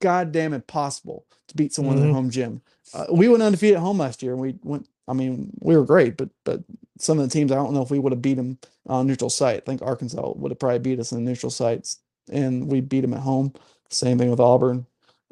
goddamn 0.00 0.52
impossible 0.52 1.26
to 1.48 1.56
beat 1.56 1.72
someone 1.72 1.96
in 1.96 2.02
Mhm. 2.02 2.06
their 2.06 2.14
home 2.14 2.30
gym. 2.30 2.62
Uh, 2.92 3.06
we 3.10 3.28
went 3.28 3.42
undefeated 3.42 3.76
at 3.76 3.82
home 3.82 3.98
last 3.98 4.22
year, 4.22 4.32
and 4.32 4.40
we 4.40 4.58
went. 4.62 4.86
I 5.08 5.12
mean, 5.12 5.50
we 5.60 5.76
were 5.76 5.84
great, 5.84 6.16
but 6.16 6.30
but 6.44 6.62
some 6.98 7.18
of 7.18 7.24
the 7.28 7.32
teams, 7.32 7.50
I 7.52 7.56
don't 7.56 7.74
know 7.74 7.82
if 7.82 7.90
we 7.90 7.98
would 7.98 8.12
have 8.12 8.22
beat 8.22 8.34
them 8.34 8.58
on 8.86 9.06
neutral 9.06 9.30
site. 9.30 9.56
I 9.56 9.60
think 9.60 9.82
Arkansas 9.82 10.32
would 10.36 10.50
have 10.50 10.58
probably 10.58 10.78
beat 10.78 11.00
us 11.00 11.12
in 11.12 11.24
neutral 11.24 11.50
sites, 11.50 11.98
and 12.30 12.70
we 12.70 12.80
beat 12.80 13.00
them 13.00 13.14
at 13.14 13.20
home. 13.20 13.52
Same 13.90 14.18
thing 14.18 14.30
with 14.30 14.40
Auburn. 14.40 14.86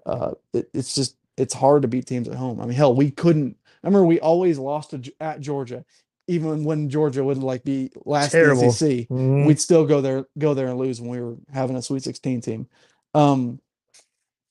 Uh, 0.05 0.33
it, 0.53 0.69
it's 0.75 0.95
just 0.95 1.17
it's 1.37 1.55
hard 1.55 1.83
to 1.83 1.89
beat 1.89 2.07
teams 2.07 2.29
at 2.29 2.35
home. 2.35 2.61
I 2.61 2.65
mean, 2.67 2.77
hell, 2.77 2.95
we 2.95 3.11
couldn't. 3.11 3.57
I 3.83 3.87
remember 3.87 4.07
we 4.07 4.21
always 4.21 4.59
lost 4.59 4.91
to, 4.91 5.13
at 5.21 5.41
Georgia, 5.41 5.85
even 6.29 6.65
when 6.65 6.89
Georgia 6.91 7.25
would 7.25 7.39
like 7.39 7.65
be 7.65 7.91
last 8.05 8.33
Terrible. 8.33 8.71
SEC 8.73 9.09
Mhm. 9.09 9.47
we'd 9.47 9.61
still 9.61 9.85
go 9.87 10.01
there 10.01 10.27
go 10.39 10.55
there 10.55 10.69
and 10.69 10.79
lose 10.79 11.01
when 11.01 11.11
we 11.11 11.21
were 11.21 11.37
having 11.53 11.77
a 11.77 11.83
Sweet 11.83 12.03
16 12.05 12.41
team. 12.41 12.69
Um 13.15 13.61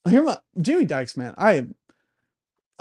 here 0.08 0.22
my 0.22 0.38
Jimmy 0.60 0.84
Dykes, 0.84 1.16
man. 1.16 1.34
I 1.38 1.66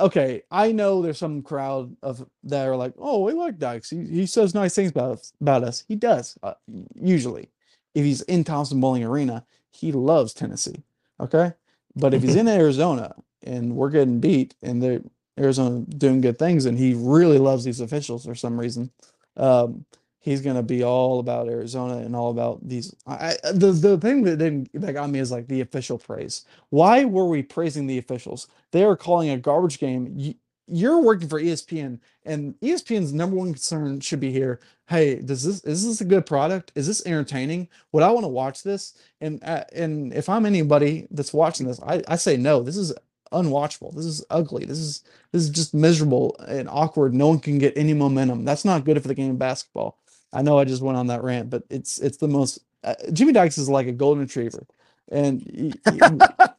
okay, 0.02 0.44
I 0.52 0.72
know 0.72 1.02
there's 1.02 1.18
some 1.18 1.42
crowd 1.42 1.96
of 2.02 2.28
that 2.44 2.68
are 2.68 2.76
like, 2.76 2.94
oh, 2.98 3.24
we 3.24 3.34
like 3.34 3.58
Dykes. 3.58 3.90
He, 3.90 4.06
he 4.06 4.26
says 4.26 4.54
nice 4.54 4.76
things 4.76 4.92
about 4.92 5.12
us, 5.12 5.34
about 5.40 5.64
us. 5.64 5.84
He 5.88 5.96
does 5.96 6.38
uh, 6.44 6.54
usually. 6.96 7.50
If 7.94 8.06
he's 8.06 8.22
in 8.24 8.44
Thompson-Boling 8.44 9.04
Arena, 9.04 9.46
he 9.72 9.92
loves 9.92 10.34
Tennessee. 10.34 10.84
Okay, 11.20 11.54
but 11.96 12.14
if 12.14 12.24
he's 12.24 12.36
in 12.38 12.48
Arizona 12.48 13.16
and 13.44 13.76
we're 13.76 13.90
getting 13.90 14.20
beat 14.20 14.56
and 14.62 14.82
the 14.82 15.04
Arizona 15.40 15.86
doing 15.86 16.22
good 16.22 16.38
things 16.38 16.66
and 16.66 16.78
he 16.78 16.94
really 16.96 17.38
loves 17.38 17.64
these 17.64 17.80
officials 17.80 18.26
for 18.26 18.36
some 18.36 18.60
reason, 18.60 18.92
um, 19.38 19.86
he's 20.22 20.42
gonna 20.42 20.64
be 20.64 20.84
all 20.84 21.20
about 21.20 21.50
Arizona 21.50 21.98
and 21.98 22.16
all 22.16 22.32
about 22.32 22.66
these. 22.68 22.96
I, 23.06 23.36
the 23.54 23.72
the 23.74 23.98
thing 23.98 24.24
that 24.24 24.38
didn't 24.38 24.70
that 24.74 24.94
got 24.94 25.10
me 25.10 25.20
is 25.20 25.32
like 25.32 25.48
the 25.48 25.62
official 25.62 25.98
praise. 25.98 26.46
Why 26.70 27.04
were 27.04 27.28
we 27.28 27.44
praising 27.44 27.88
the 27.88 27.98
officials? 27.98 28.48
They 28.72 28.84
are 28.84 28.96
calling 28.96 29.32
a 29.32 29.38
garbage 29.38 29.80
game. 29.80 30.14
You, 30.16 30.36
you're 30.68 31.02
working 31.02 31.28
for 31.28 31.42
ESPN, 31.42 32.00
and 32.24 32.56
ESPN's 32.62 33.12
number 33.12 33.36
one 33.36 33.52
concern 33.52 34.00
should 34.00 34.22
be 34.22 34.32
here. 34.32 34.62
Hey, 34.88 35.16
does 35.16 35.44
this 35.44 35.62
is 35.66 35.86
this 35.86 36.02
a 36.02 36.06
good 36.06 36.26
product? 36.26 36.72
Is 36.76 36.88
this 36.88 37.06
entertaining? 37.06 37.68
Would 37.92 38.04
I 38.04 38.12
want 38.12 38.24
to 38.24 38.30
watch 38.30 38.64
this? 38.64 38.94
And 39.20 39.44
uh, 39.44 39.66
and 39.74 40.14
if 40.14 40.30
I'm 40.30 40.46
anybody 40.46 41.08
that's 41.12 41.34
watching 41.34 41.68
this, 41.68 41.82
I, 41.82 42.02
I 42.08 42.16
say 42.16 42.38
no. 42.38 42.64
This 42.64 42.78
is 42.78 42.94
unwatchable. 43.34 43.94
This 43.96 44.06
is 44.06 44.24
ugly. 44.30 44.66
This 44.66 44.78
is 44.78 45.04
this 45.32 45.44
is 45.44 45.50
just 45.50 45.74
miserable 45.74 46.38
and 46.48 46.70
awkward. 46.70 47.14
No 47.14 47.28
one 47.30 47.40
can 47.40 47.58
get 47.58 47.78
any 47.78 47.94
momentum. 47.94 48.46
That's 48.46 48.66
not 48.66 48.86
good 48.86 49.02
for 49.02 49.08
the 49.08 49.16
game 49.16 49.32
of 49.32 49.40
basketball. 49.40 49.98
I 50.34 50.42
know 50.42 50.58
I 50.58 50.66
just 50.66 50.82
went 50.82 50.98
on 50.98 51.08
that 51.08 51.24
rant, 51.24 51.50
but 51.50 51.64
it's 51.70 52.00
it's 52.00 52.18
the 52.18 52.28
most. 52.28 52.60
Uh, 52.84 52.96
Jimmy 53.14 53.34
Dykes 53.34 53.58
is 53.58 53.70
like 53.70 53.88
a 53.88 53.92
golden 53.92 54.24
retriever, 54.24 54.66
and 55.12 55.42
he, 55.42 55.74
he, 55.92 56.00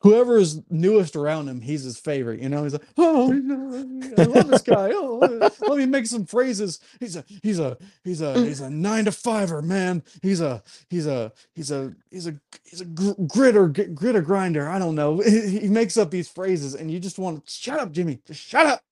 whoever 0.00 0.38
is 0.38 0.60
newest 0.70 1.14
around 1.14 1.48
him, 1.48 1.60
he's 1.60 1.84
his 1.84 1.98
favorite. 1.98 2.40
You 2.40 2.48
know, 2.48 2.64
he's 2.64 2.72
like, 2.72 2.86
oh, 2.98 3.30
I 3.30 4.24
love 4.24 4.48
this 4.48 4.62
guy. 4.62 4.90
Oh, 4.92 5.50
let 5.60 5.78
me 5.78 5.86
make 5.86 6.06
some 6.06 6.26
phrases. 6.26 6.80
He's 6.98 7.16
a 7.16 7.24
he's 7.42 7.58
a 7.58 7.78
he's 8.04 8.20
a 8.20 8.34
he's 8.44 8.60
a 8.60 8.70
nine 8.70 9.04
to 9.04 9.12
fiver 9.12 9.62
man. 9.62 10.02
He's 10.22 10.40
a 10.40 10.62
he's 10.88 11.06
a 11.06 11.32
he's 11.54 11.70
a 11.70 11.94
he's 12.10 12.26
a 12.26 12.34
he's 12.64 12.80
a 12.80 12.84
gritter 12.84 13.72
gritter 13.94 14.24
grinder. 14.24 14.68
I 14.68 14.78
don't 14.78 14.94
know. 14.94 15.22
He, 15.30 15.60
he 15.60 15.68
makes 15.68 15.96
up 15.96 16.10
these 16.10 16.28
phrases, 16.28 16.74
and 16.74 16.90
you 16.90 16.98
just 16.98 17.18
want 17.18 17.46
to 17.46 17.50
shut 17.50 17.78
up, 17.78 17.92
Jimmy. 17.92 18.18
Just 18.26 18.40
shut 18.40 18.66
up 18.66 18.82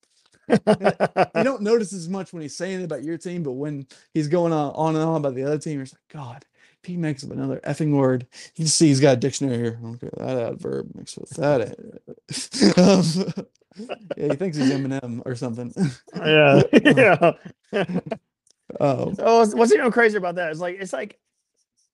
you 1.35 1.43
don't 1.43 1.61
notice 1.61 1.93
as 1.93 2.09
much 2.09 2.33
when 2.33 2.41
he's 2.41 2.55
saying 2.55 2.81
it 2.81 2.85
about 2.85 3.03
your 3.03 3.17
team, 3.17 3.43
but 3.43 3.53
when 3.53 3.87
he's 4.13 4.27
going 4.27 4.53
on, 4.53 4.71
on 4.73 4.95
and 4.95 5.03
on 5.03 5.17
about 5.17 5.35
the 5.35 5.43
other 5.43 5.57
team, 5.57 5.75
you're 5.75 5.85
like, 5.85 5.93
God, 6.11 6.45
if 6.81 6.87
he 6.87 6.97
makes 6.97 7.23
up 7.23 7.31
another 7.31 7.59
effing 7.65 7.95
word, 7.95 8.27
you 8.55 8.67
see 8.67 8.87
he's 8.87 8.99
got 8.99 9.13
a 9.13 9.17
dictionary 9.17 9.57
here. 9.57 9.79
Okay, 9.83 10.09
that 10.17 10.51
adverb 10.53 10.91
mixed 10.95 11.17
with 11.17 11.29
that. 11.31 11.75
um, 12.77 13.45
yeah, 14.17 14.27
he 14.27 14.35
thinks 14.35 14.57
he's 14.57 14.71
Eminem 14.71 15.21
or 15.25 15.35
something. 15.35 15.73
yeah, 16.15 16.61
yeah. 16.73 17.33
Oh, 18.79 19.13
oh, 19.17 19.47
what's 19.55 19.73
even 19.73 19.91
crazy 19.91 20.17
about 20.17 20.35
that 20.35 20.51
is 20.51 20.59
like 20.59 20.77
it's 20.79 20.93
like 20.93 21.19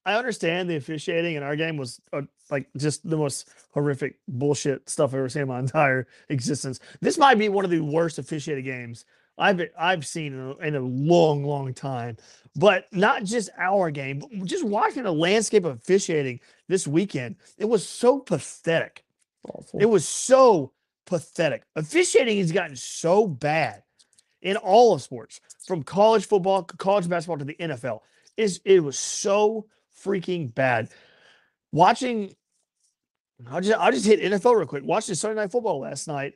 I 0.06 0.15
understand 0.15 0.70
the 0.70 0.76
officiating 0.76 1.36
in 1.36 1.44
our 1.44 1.56
game 1.56 1.78
was 1.78 2.00
uh, 2.13 2.22
like 2.52 2.68
just 2.78 3.08
the 3.10 3.18
most 3.18 3.50
horrific 3.72 4.20
bullshit 4.28 4.88
stuff 4.89 5.12
I've 5.12 5.20
ever 5.20 5.30
seen 5.30 5.44
in 5.44 5.48
my 5.48 5.60
entire 5.68 6.08
existence. 6.30 6.80
This 7.02 7.18
might 7.18 7.39
be 7.39 7.50
one 7.50 7.65
of 7.65 7.72
the 7.72 7.82
worst 7.82 8.20
officiated 8.20 8.65
games 8.65 9.06
I've 9.38 9.62
I've 9.78 10.06
seen 10.06 10.34
in 10.34 10.39
a, 10.39 10.58
in 10.58 10.76
a 10.76 10.80
long, 10.80 11.44
long 11.44 11.74
time. 11.74 12.18
But 12.56 12.86
not 12.94 13.26
just 13.26 13.50
our 13.58 13.91
game, 13.91 14.20
but 14.20 14.46
just 14.46 14.63
watching 14.63 15.04
the 15.04 15.12
landscape 15.12 15.65
of 15.65 15.76
officiating 15.76 16.39
this 16.70 16.88
weekend, 16.88 17.36
it 17.58 17.65
was 17.65 17.88
so 17.88 18.20
pathetic. 18.20 19.04
Awful. 19.44 19.80
It 19.80 19.86
was 19.86 20.08
so 20.08 20.72
pathetic. 21.06 21.63
Officiating 21.76 22.38
has 22.38 22.54
gotten 22.54 22.78
so 22.78 23.28
bad 23.28 23.84
in 24.41 24.56
all 24.58 24.94
of 24.94 25.02
sports, 25.02 25.41
from 25.65 25.84
college 25.84 26.28
football, 26.28 26.63
college 26.63 27.10
basketball 27.10 27.39
to 27.39 27.46
the 27.46 27.56
NFL. 27.60 28.02
Is 28.38 28.62
it 28.63 28.82
was 28.82 28.98
so 28.98 29.65
freaking 30.06 30.54
bad. 30.54 30.89
Watching, 31.72 32.34
I'll 33.50 33.62
just 33.62 33.80
I'll 33.80 33.91
just 33.91 34.06
hit 34.06 34.22
NFL 34.22 34.56
real 34.56 34.68
quick. 34.68 34.84
Watching 34.86 35.15
Sunday 35.15 35.41
Night 35.41 35.52
Football 35.52 35.80
last 35.80 36.08
night. 36.08 36.34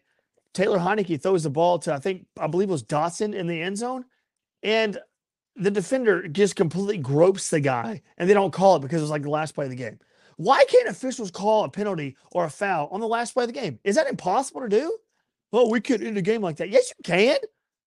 Taylor 0.54 0.80
Heinicke 0.80 1.22
throws 1.22 1.44
the 1.44 1.50
ball 1.50 1.78
to 1.80 1.94
I 1.94 2.00
think 2.00 2.26
I 2.40 2.48
believe 2.48 2.70
it 2.70 2.72
was 2.72 2.84
Dotson 2.84 3.36
in 3.36 3.48
the 3.48 3.62
end 3.62 3.78
zone, 3.78 4.06
and 4.64 4.98
the 5.56 5.72
defender 5.72 6.28
just 6.28 6.56
completely 6.56 6.98
gropes 6.98 7.50
the 7.50 7.60
guy, 7.60 8.02
and 8.18 8.30
they 8.30 8.34
don't 8.34 8.52
call 8.52 8.78
it 8.78 8.82
because 8.82 9.00
it 9.00 9.04
was 9.04 9.12
like 9.12 9.24
the 9.24 9.30
last 9.30 9.54
play 9.54 9.66
of 9.66 9.72
the 9.72 9.76
game. 9.76 10.00
Why 10.38 10.64
can't 10.66 10.88
officials 10.88 11.32
call 11.32 11.66
a 11.66 11.70
penalty 11.70 12.16
or 12.32 12.46
a 12.46 12.50
foul 12.50 12.88
on 12.92 13.02
the 13.02 13.08
last 13.08 13.34
play 13.34 13.44
of 13.44 13.50
the 13.50 13.60
game? 13.60 13.78
Is 13.84 13.96
that 13.96 14.08
impossible 14.08 14.62
to 14.62 14.70
do? 14.70 14.98
Well, 15.52 15.70
we 15.70 15.82
could 15.82 16.02
end 16.02 16.18
a 16.18 16.22
game 16.22 16.42
like 16.42 16.58
that. 16.58 16.70
Yes, 16.70 16.94
you 16.98 17.04
can. 17.04 17.38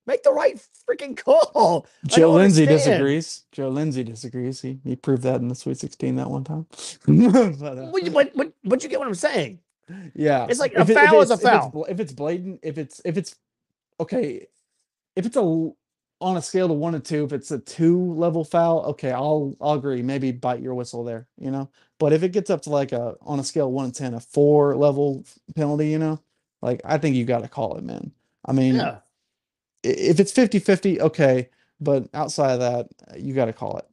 Make 0.06 0.24
the 0.24 0.32
right 0.32 0.60
freaking 0.88 1.16
call. 1.16 1.86
Joe 2.06 2.32
Lindsay 2.32 2.62
understand. 2.62 2.92
disagrees. 2.98 3.44
Joe 3.52 3.68
Lindsay 3.68 4.02
disagrees. 4.02 4.60
He 4.60 4.78
he 4.84 4.96
proved 4.96 5.22
that 5.22 5.40
in 5.40 5.48
the 5.48 5.54
Sweet 5.54 5.78
16 5.78 6.16
that 6.16 6.28
one 6.28 6.44
time. 6.44 6.66
but, 7.06 7.78
uh, 7.78 7.92
but, 8.10 8.32
but, 8.34 8.52
but 8.64 8.82
you 8.82 8.88
get 8.88 8.98
what 8.98 9.06
I'm 9.06 9.14
saying. 9.14 9.60
Yeah. 10.14 10.46
It's 10.48 10.58
like 10.58 10.74
a 10.74 10.80
if 10.80 10.92
foul 10.92 11.20
it, 11.20 11.22
is 11.22 11.30
a 11.30 11.36
foul. 11.36 11.84
If 11.84 11.90
it's, 11.90 11.90
if 11.90 12.00
it's 12.00 12.12
blatant, 12.12 12.60
if 12.62 12.78
it's 12.78 13.00
if 13.04 13.16
it's 13.16 13.36
okay, 14.00 14.48
if 15.14 15.24
it's 15.24 15.36
a 15.36 15.40
on 16.20 16.36
a 16.36 16.42
scale 16.42 16.68
to 16.68 16.74
one 16.74 16.94
to 16.94 17.00
two, 17.00 17.24
if 17.24 17.32
it's 17.32 17.52
a 17.52 17.58
two 17.58 18.14
level 18.14 18.44
foul, 18.44 18.84
okay, 18.86 19.12
I'll 19.12 19.56
I'll 19.60 19.74
agree. 19.74 20.02
Maybe 20.02 20.32
bite 20.32 20.62
your 20.62 20.74
whistle 20.74 21.04
there, 21.04 21.28
you 21.38 21.52
know. 21.52 21.70
But 22.00 22.12
if 22.12 22.24
it 22.24 22.30
gets 22.32 22.50
up 22.50 22.62
to 22.62 22.70
like 22.70 22.90
a 22.90 23.14
on 23.22 23.38
a 23.38 23.44
scale 23.44 23.70
one 23.70 23.92
to 23.92 23.96
ten, 23.96 24.14
a 24.14 24.20
four 24.20 24.76
level 24.76 25.24
penalty, 25.54 25.90
you 25.90 26.00
know, 26.00 26.20
like 26.60 26.80
I 26.84 26.98
think 26.98 27.14
you 27.14 27.24
got 27.24 27.42
to 27.42 27.48
call 27.48 27.76
it, 27.76 27.84
man. 27.84 28.10
I 28.44 28.52
mean, 28.52 28.74
yeah 28.76 28.98
if 29.82 30.20
it's 30.20 30.32
50 30.32 30.58
50, 30.58 31.00
okay. 31.00 31.48
But 31.80 32.08
outside 32.14 32.52
of 32.52 32.60
that, 32.60 33.20
you 33.20 33.34
got 33.34 33.46
to 33.46 33.52
call 33.52 33.78
it. 33.78 33.86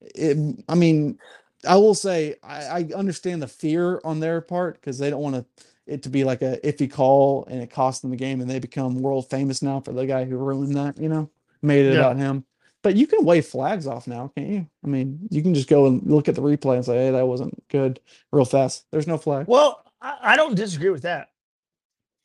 it. 0.00 0.64
I 0.68 0.74
mean, 0.74 1.18
I 1.66 1.76
will 1.76 1.94
say 1.94 2.36
I, 2.42 2.64
I 2.64 2.88
understand 2.94 3.42
the 3.42 3.48
fear 3.48 4.00
on 4.04 4.20
their 4.20 4.40
part 4.40 4.80
because 4.80 4.98
they 4.98 5.10
don't 5.10 5.22
want 5.22 5.36
to 5.36 5.44
it 5.86 6.02
to 6.04 6.08
be 6.08 6.24
like 6.24 6.40
a 6.42 6.58
iffy 6.62 6.90
call 6.90 7.46
and 7.50 7.60
it 7.60 7.70
cost 7.70 8.02
them 8.02 8.10
the 8.10 8.16
game 8.16 8.40
and 8.40 8.48
they 8.48 8.60
become 8.60 9.02
world 9.02 9.28
famous 9.28 9.60
now 9.60 9.80
for 9.80 9.92
the 9.92 10.06
guy 10.06 10.24
who 10.24 10.36
ruined 10.36 10.76
that, 10.76 10.96
you 10.98 11.08
know, 11.08 11.28
made 11.62 11.84
it 11.84 11.94
yeah. 11.94 12.00
about 12.00 12.16
him. 12.16 12.44
But 12.82 12.96
you 12.96 13.06
can 13.06 13.24
wave 13.24 13.46
flags 13.46 13.86
off 13.86 14.06
now, 14.06 14.32
can't 14.36 14.48
you? 14.48 14.66
I 14.84 14.86
mean, 14.86 15.28
you 15.30 15.42
can 15.42 15.52
just 15.52 15.68
go 15.68 15.86
and 15.86 16.02
look 16.06 16.28
at 16.28 16.34
the 16.34 16.42
replay 16.42 16.76
and 16.76 16.84
say, 16.84 16.96
hey, 16.96 17.10
that 17.10 17.26
wasn't 17.26 17.68
good 17.68 18.00
real 18.32 18.44
fast. 18.44 18.86
There's 18.90 19.06
no 19.06 19.18
flag. 19.18 19.46
Well, 19.48 19.84
I, 20.00 20.18
I 20.22 20.36
don't 20.36 20.54
disagree 20.54 20.90
with 20.90 21.02
that 21.02 21.28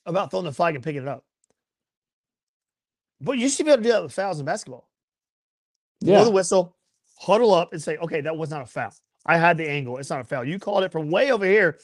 about 0.06 0.32
throwing 0.32 0.46
the 0.46 0.54
flag 0.54 0.76
and 0.76 0.84
picking 0.84 1.02
it 1.02 1.08
up. 1.08 1.26
But 3.26 3.40
you 3.40 3.50
should 3.50 3.66
be 3.66 3.72
able 3.72 3.82
to 3.82 3.90
do 3.90 3.92
that 3.92 4.04
with 4.04 4.14
fouls 4.14 4.40
in 4.40 4.46
basketball. 4.46 4.88
Yeah. 6.00 6.18
Blow 6.18 6.26
the 6.26 6.32
whistle, 6.32 6.76
huddle 7.18 7.56
up, 7.56 7.74
and 7.74 7.82
say, 7.82 7.98
okay, 7.98 8.22
that 8.22 8.38
was 8.38 8.52
not 8.52 8.62
a 8.62 8.68
foul. 8.68 8.94
I 9.26 9.38
had 9.38 9.58
the 9.58 9.68
angle. 9.68 9.98
It's 9.98 10.12
not 10.12 10.22
a 10.22 10.24
foul. 10.24 10.46
You 10.46 10.60
called 10.60 10.84
it 10.84 10.92
from 10.92 11.10
way 11.10 11.32
over 11.32 11.44
here, 11.44 11.80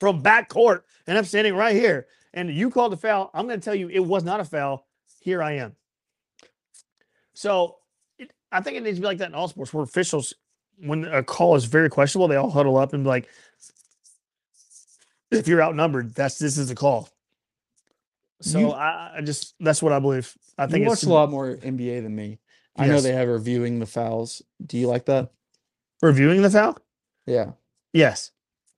from 0.00 0.20
back 0.20 0.48
court, 0.48 0.84
and 1.06 1.16
I'm 1.16 1.24
standing 1.24 1.54
right 1.54 1.76
here. 1.76 2.08
And 2.34 2.50
you 2.50 2.70
called 2.70 2.90
the 2.90 2.96
foul. 2.96 3.30
I'm 3.32 3.46
going 3.46 3.60
to 3.60 3.64
tell 3.64 3.74
you 3.74 3.88
it 3.88 4.00
was 4.00 4.24
not 4.24 4.40
a 4.40 4.44
foul. 4.44 4.84
Here 5.20 5.40
I 5.40 5.52
am. 5.52 5.76
So 7.34 7.76
it, 8.18 8.32
I 8.50 8.60
think 8.60 8.76
it 8.76 8.82
needs 8.82 8.96
to 8.96 9.00
be 9.00 9.06
like 9.06 9.18
that 9.18 9.28
in 9.28 9.34
all 9.34 9.46
sports 9.46 9.72
where 9.72 9.84
officials, 9.84 10.34
when 10.80 11.04
a 11.04 11.22
call 11.22 11.54
is 11.54 11.66
very 11.66 11.88
questionable, 11.88 12.26
they 12.26 12.34
all 12.34 12.50
huddle 12.50 12.76
up 12.76 12.94
and 12.94 13.04
be 13.04 13.08
like, 13.08 13.28
if 15.30 15.46
you're 15.46 15.62
outnumbered, 15.62 16.16
that's 16.16 16.40
this 16.40 16.58
is 16.58 16.68
the 16.68 16.74
call. 16.74 17.08
So 18.40 18.58
you, 18.58 18.70
I, 18.70 19.16
I, 19.16 19.20
just 19.22 19.54
that's 19.58 19.82
what 19.82 19.92
I 19.92 19.98
believe. 19.98 20.32
I 20.56 20.66
think 20.66 20.82
you 20.82 20.88
watch 20.88 21.02
a 21.02 21.08
lot 21.08 21.30
more 21.30 21.56
NBA 21.56 22.02
than 22.02 22.14
me. 22.14 22.38
I 22.76 22.86
know 22.86 23.00
they 23.00 23.12
have 23.12 23.28
reviewing 23.28 23.80
the 23.80 23.86
fouls. 23.86 24.42
Do 24.64 24.78
you 24.78 24.86
like 24.86 25.06
that? 25.06 25.32
Reviewing 26.00 26.42
the 26.42 26.50
foul? 26.50 26.78
Yeah. 27.26 27.52
Yes. 27.92 28.30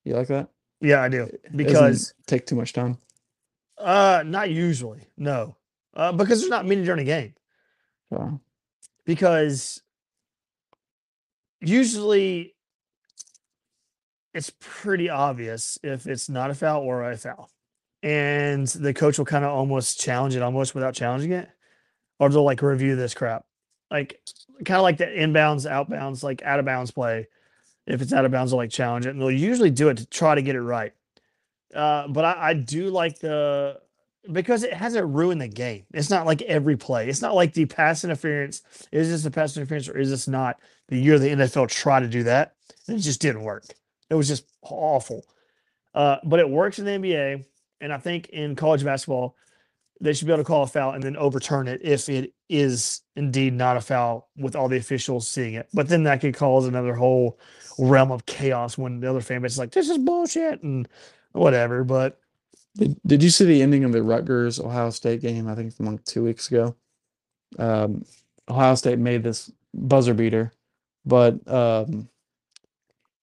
You 0.04 0.14
like 0.14 0.28
that? 0.28 0.48
Yeah, 0.80 1.02
I 1.02 1.10
do. 1.10 1.30
Because 1.54 2.14
take 2.26 2.46
too 2.46 2.56
much 2.56 2.72
time. 2.72 2.96
Uh, 3.76 4.22
not 4.24 4.50
usually. 4.50 5.06
No. 5.18 5.56
Uh, 5.92 6.12
because 6.12 6.40
there's 6.40 6.50
not 6.50 6.66
many 6.66 6.82
during 6.82 7.00
a 7.00 7.04
game. 7.04 7.34
Wow. 8.08 8.40
Because 9.04 9.82
usually 11.60 12.54
it's 14.32 14.52
pretty 14.60 15.10
obvious 15.10 15.78
if 15.82 16.06
it's 16.06 16.30
not 16.30 16.50
a 16.50 16.54
foul 16.54 16.82
or 16.82 17.10
a 17.10 17.16
foul 17.18 17.50
and 18.02 18.66
the 18.68 18.94
coach 18.94 19.18
will 19.18 19.26
kind 19.26 19.44
of 19.44 19.52
almost 19.52 20.00
challenge 20.00 20.34
it 20.34 20.42
almost 20.42 20.74
without 20.74 20.94
challenging 20.94 21.32
it 21.32 21.48
or 22.18 22.28
they'll 22.28 22.44
like 22.44 22.62
review 22.62 22.96
this 22.96 23.14
crap 23.14 23.44
like 23.90 24.20
kind 24.64 24.78
of 24.78 24.82
like 24.82 24.96
the 24.96 25.06
inbounds 25.06 25.70
outbounds 25.70 26.22
like 26.22 26.42
out 26.42 26.58
of 26.58 26.64
bounds 26.64 26.90
play 26.90 27.26
if 27.86 28.00
it's 28.00 28.12
out 28.12 28.24
of 28.24 28.30
bounds 28.30 28.50
they'll 28.50 28.58
like 28.58 28.70
challenge 28.70 29.06
it 29.06 29.10
and 29.10 29.20
they'll 29.20 29.30
usually 29.30 29.70
do 29.70 29.88
it 29.88 29.98
to 29.98 30.06
try 30.06 30.34
to 30.34 30.42
get 30.42 30.56
it 30.56 30.62
right 30.62 30.92
uh, 31.74 32.08
but 32.08 32.24
I, 32.24 32.50
I 32.50 32.54
do 32.54 32.90
like 32.90 33.18
the 33.18 33.78
because 34.30 34.64
it 34.64 34.72
hasn't 34.72 35.14
ruined 35.14 35.40
the 35.40 35.48
game. 35.48 35.84
It's 35.92 36.10
not 36.10 36.26
like 36.26 36.42
every 36.42 36.76
play. 36.76 37.08
It's 37.08 37.22
not 37.22 37.34
like 37.34 37.54
the 37.54 37.66
pass 37.66 38.04
interference. 38.04 38.62
Is 38.92 39.08
this 39.08 39.24
a 39.24 39.30
pass 39.30 39.56
interference 39.56 39.88
or 39.88 39.98
is 39.98 40.10
this 40.10 40.28
not? 40.28 40.58
The 40.88 40.98
year 40.98 41.18
the 41.18 41.28
NFL 41.28 41.68
tried 41.68 42.00
to 42.00 42.08
do 42.08 42.24
that, 42.24 42.54
and 42.86 42.98
it 42.98 43.00
just 43.00 43.20
didn't 43.20 43.42
work. 43.42 43.64
It 44.10 44.14
was 44.14 44.28
just 44.28 44.44
awful. 44.62 45.24
Uh, 45.94 46.16
but 46.24 46.40
it 46.40 46.48
works 46.48 46.78
in 46.78 46.84
the 46.84 46.90
NBA. 46.90 47.44
And 47.80 47.92
I 47.92 47.98
think 47.98 48.28
in 48.28 48.56
college 48.56 48.84
basketball, 48.84 49.36
they 50.00 50.12
should 50.14 50.26
be 50.26 50.32
able 50.32 50.42
to 50.42 50.46
call 50.46 50.62
a 50.62 50.66
foul 50.66 50.92
and 50.92 51.02
then 51.02 51.16
overturn 51.16 51.68
it 51.68 51.80
if 51.84 52.08
it 52.08 52.32
is 52.48 53.02
indeed 53.16 53.52
not 53.52 53.76
a 53.76 53.80
foul 53.80 54.30
with 54.36 54.56
all 54.56 54.68
the 54.68 54.78
officials 54.78 55.28
seeing 55.28 55.54
it. 55.54 55.68
But 55.74 55.88
then 55.88 56.04
that 56.04 56.20
could 56.20 56.34
cause 56.34 56.66
another 56.66 56.94
whole 56.94 57.38
realm 57.78 58.10
of 58.10 58.24
chaos 58.26 58.78
when 58.78 59.00
the 59.00 59.10
other 59.10 59.20
fan 59.20 59.42
base 59.42 59.52
is 59.52 59.58
like, 59.58 59.72
"This 59.72 59.90
is 59.90 59.98
bullshit" 59.98 60.62
and 60.62 60.88
whatever. 61.32 61.84
But 61.84 62.18
Did, 62.76 63.00
did 63.06 63.22
you 63.22 63.30
see 63.30 63.44
the 63.44 63.62
ending 63.62 63.84
of 63.84 63.92
the 63.92 64.02
Rutgers 64.02 64.58
Ohio 64.60 64.90
State 64.90 65.20
game? 65.20 65.48
I 65.48 65.54
think 65.54 65.74
from 65.74 65.86
like 65.86 66.04
two 66.04 66.24
weeks 66.24 66.48
ago. 66.48 66.76
Um, 67.58 68.04
Ohio 68.48 68.74
State 68.76 68.98
made 68.98 69.22
this 69.22 69.50
buzzer 69.74 70.14
beater, 70.14 70.52
but 71.04 71.34
um, 71.46 72.08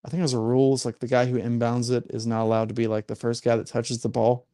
I 0.06 0.10
think 0.10 0.22
there's 0.22 0.34
a 0.34 0.40
rules 0.40 0.86
like 0.86 1.00
the 1.00 1.08
guy 1.08 1.26
who 1.26 1.40
inbounds 1.40 1.92
it 1.92 2.06
is 2.10 2.26
not 2.26 2.44
allowed 2.44 2.70
to 2.70 2.74
be 2.74 2.88
like 2.88 3.08
the 3.08 3.16
first 3.16 3.44
guy 3.44 3.56
that 3.56 3.68
touches 3.68 4.02
the 4.02 4.10
ball, 4.10 4.46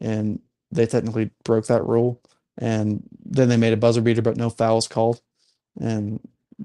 and 0.00 0.40
they 0.70 0.86
technically 0.86 1.30
broke 1.44 1.66
that 1.66 1.86
rule. 1.86 2.20
And 2.60 3.08
then 3.24 3.48
they 3.48 3.56
made 3.56 3.72
a 3.72 3.76
buzzer 3.76 4.00
beater, 4.00 4.22
but 4.22 4.36
no 4.36 4.50
fouls 4.50 4.88
called, 4.88 5.20
and 5.80 6.20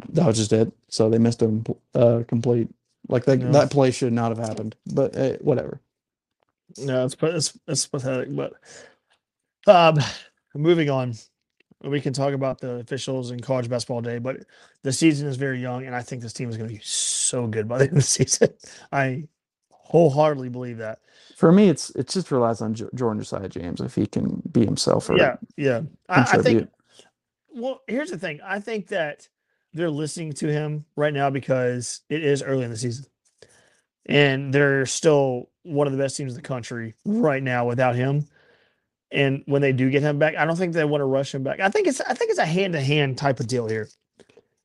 that 0.10 0.26
was 0.26 0.38
just 0.38 0.52
it. 0.54 0.72
So 0.90 1.10
they 1.10 1.20
missed 1.20 1.44
a 1.44 1.62
uh, 1.94 2.24
complete 2.28 2.70
like 3.10 3.26
that. 3.26 3.40
Yeah. 3.40 3.52
That 3.52 3.72
play 3.72 3.92
should 3.92 4.14
not 4.14 4.36
have 4.36 4.40
happened, 4.48 4.76
but 4.88 5.16
uh, 5.16 5.34
whatever. 5.42 5.82
no, 6.80 7.06
it's 7.06 7.16
it's, 7.22 7.60
it's 7.68 7.86
pathetic. 7.86 8.36
But 8.36 8.54
um, 9.68 10.00
moving 10.56 10.90
on, 10.90 11.14
we 11.84 12.02
can 12.02 12.14
talk 12.14 12.34
about 12.34 12.60
the 12.60 12.76
officials 12.76 13.32
and 13.32 13.42
college 13.42 13.70
basketball 13.70 14.02
day. 14.02 14.20
But 14.20 14.46
the 14.84 14.94
season 14.94 15.28
is 15.28 15.38
very 15.38 15.60
young, 15.60 15.86
and 15.86 15.96
I 15.96 16.02
think 16.02 16.22
this 16.22 16.34
team 16.34 16.50
is 16.50 16.58
going 16.58 16.70
to 16.70 16.76
be 16.76 16.82
so 16.84 17.48
good 17.48 17.68
by 17.68 17.78
the 17.78 17.84
end 17.86 17.94
of 17.94 17.98
the 17.98 18.02
season. 18.04 18.50
I 18.92 19.28
wholeheartedly 19.70 20.50
believe 20.50 20.78
that. 20.78 21.00
For 21.36 21.52
me, 21.52 21.70
it's 21.70 21.90
it 21.92 22.08
just 22.08 22.32
relies 22.32 22.62
on 22.62 22.74
Jo- 22.74 22.90
Jordan 22.96 23.22
Josiah 23.22 23.50
James 23.50 23.82
if 23.82 23.96
he 23.96 24.06
can 24.06 24.42
be 24.52 24.66
himself. 24.66 25.10
Or 25.10 25.18
yeah, 25.18 25.38
yeah. 25.58 25.82
I, 26.10 26.22
I 26.22 26.38
think. 26.42 26.70
Well, 27.56 27.82
here's 27.88 28.10
the 28.10 28.18
thing. 28.18 28.40
I 28.44 28.60
think 28.60 28.88
that 28.88 29.28
they're 29.74 29.90
listening 29.90 30.34
to 30.34 30.52
him 30.52 30.86
right 30.96 31.14
now 31.14 31.30
because 31.30 32.02
it 32.10 32.24
is 32.24 32.42
early 32.44 32.64
in 32.64 32.72
the 32.72 32.78
season. 32.78 33.06
And 34.06 34.54
they're 34.54 34.86
still 34.86 35.50
one 35.64 35.88
of 35.88 35.94
the 35.94 36.00
best 36.00 36.18
teams 36.18 36.34
in 36.34 36.36
the 36.36 36.48
country 36.48 36.96
right 37.06 37.42
now 37.42 37.66
without 37.66 37.96
him. 37.96 38.28
And 39.14 39.44
when 39.46 39.62
they 39.62 39.72
do 39.72 39.92
get 39.92 40.02
him 40.02 40.18
back, 40.18 40.36
I 40.36 40.44
don't 40.44 40.56
think 40.56 40.74
they 40.74 40.84
want 40.84 41.02
to 41.02 41.06
rush 41.06 41.36
him 41.36 41.44
back. 41.44 41.60
I 41.60 41.70
think 41.70 41.88
it's 41.88 42.02
I 42.02 42.16
think 42.16 42.32
it's 42.32 42.40
a 42.40 42.46
hand 42.46 42.74
to 42.74 42.82
hand 42.82 43.18
type 43.18 43.40
of 43.40 43.48
deal 43.48 43.68
here. 43.68 43.88